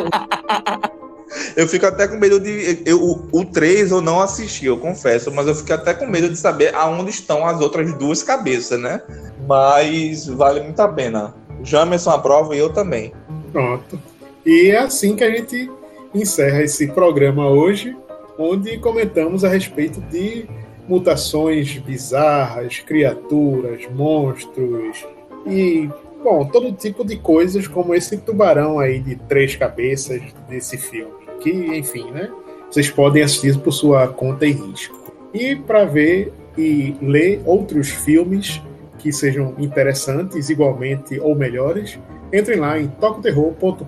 eu 1.56 1.68
fico 1.68 1.86
até 1.86 2.08
com 2.08 2.16
medo 2.16 2.40
de. 2.40 2.82
Eu, 2.84 3.00
o, 3.00 3.28
o 3.32 3.44
3 3.44 3.92
eu 3.92 4.00
não 4.00 4.20
assisti, 4.20 4.66
eu 4.66 4.78
confesso, 4.78 5.30
mas 5.30 5.46
eu 5.46 5.54
fico 5.54 5.72
até 5.72 5.94
com 5.94 6.06
medo 6.06 6.28
de 6.28 6.36
saber 6.36 6.74
aonde 6.74 7.10
estão 7.10 7.46
as 7.46 7.60
outras 7.60 7.92
duas 7.94 8.22
cabeças, 8.22 8.80
né? 8.80 9.00
Mas 9.46 10.26
vale 10.26 10.60
muito 10.60 10.80
a 10.80 10.88
pena. 10.88 11.34
Jamerson 11.62 12.10
aprova 12.10 12.54
e 12.54 12.58
eu 12.58 12.72
também. 12.72 13.12
Pronto. 13.52 14.00
E 14.44 14.70
é 14.70 14.78
assim 14.78 15.14
que 15.14 15.24
a 15.24 15.30
gente 15.30 15.70
encerra 16.14 16.62
esse 16.62 16.88
programa 16.88 17.48
hoje, 17.48 17.96
onde 18.38 18.78
comentamos 18.78 19.44
a 19.44 19.48
respeito 19.48 20.00
de 20.00 20.46
mutações 20.88 21.78
bizarras, 21.78 22.80
criaturas, 22.80 23.86
monstros 23.94 25.06
e, 25.46 25.88
bom, 26.22 26.44
todo 26.44 26.72
tipo 26.72 27.04
de 27.04 27.16
coisas 27.16 27.68
como 27.68 27.94
esse 27.94 28.16
tubarão 28.16 28.78
aí 28.78 28.98
de 28.98 29.14
três 29.14 29.54
cabeças 29.54 30.20
desse 30.48 30.76
filme 30.76 31.22
que, 31.42 31.50
enfim, 31.50 32.10
né? 32.10 32.30
Vocês 32.70 32.90
podem 32.90 33.22
assistir 33.22 33.58
por 33.58 33.72
sua 33.72 34.08
conta 34.08 34.46
e 34.46 34.52
risco. 34.52 34.96
E 35.34 35.56
para 35.56 35.84
ver 35.84 36.32
e 36.56 36.94
ler 37.02 37.42
outros 37.44 37.88
filmes 37.88 38.62
que 39.02 39.12
sejam 39.12 39.54
interessantes, 39.58 40.48
igualmente 40.48 41.18
ou 41.18 41.34
melhores, 41.34 41.98
entrem 42.32 42.60
lá 42.60 42.78
em 42.78 42.86
tocoterror.com.br 42.86 43.84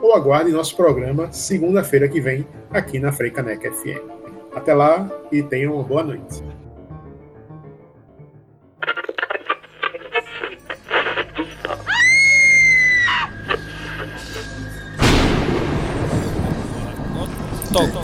ou 0.00 0.16
aguardem 0.16 0.52
nosso 0.52 0.76
programa 0.76 1.30
segunda-feira 1.30 2.08
que 2.08 2.20
vem 2.20 2.44
aqui 2.72 2.98
na 2.98 3.12
Freicaneca 3.12 3.70
FM. 3.70 4.02
Até 4.52 4.74
lá 4.74 5.08
e 5.30 5.44
tenham 5.44 5.74
uma 5.74 5.84
boa 5.84 6.02
noite. 6.02 6.42
Toca 17.72 18.01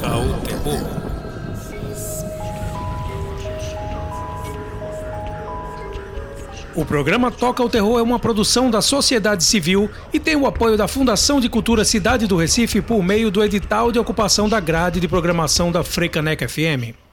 O 6.78 6.84
programa 6.84 7.28
Toca 7.28 7.60
o 7.60 7.68
Terror 7.68 7.98
é 7.98 8.02
uma 8.02 8.20
produção 8.20 8.70
da 8.70 8.80
sociedade 8.80 9.42
civil 9.42 9.90
e 10.12 10.20
tem 10.20 10.36
o 10.36 10.46
apoio 10.46 10.76
da 10.76 10.86
Fundação 10.86 11.40
de 11.40 11.48
Cultura 11.48 11.84
Cidade 11.84 12.28
do 12.28 12.36
Recife 12.36 12.80
por 12.80 13.02
meio 13.02 13.32
do 13.32 13.42
edital 13.42 13.90
de 13.90 13.98
ocupação 13.98 14.48
da 14.48 14.60
grade 14.60 15.00
de 15.00 15.08
programação 15.08 15.72
da 15.72 15.82
Frecaneca 15.82 16.48
FM. 16.48 17.07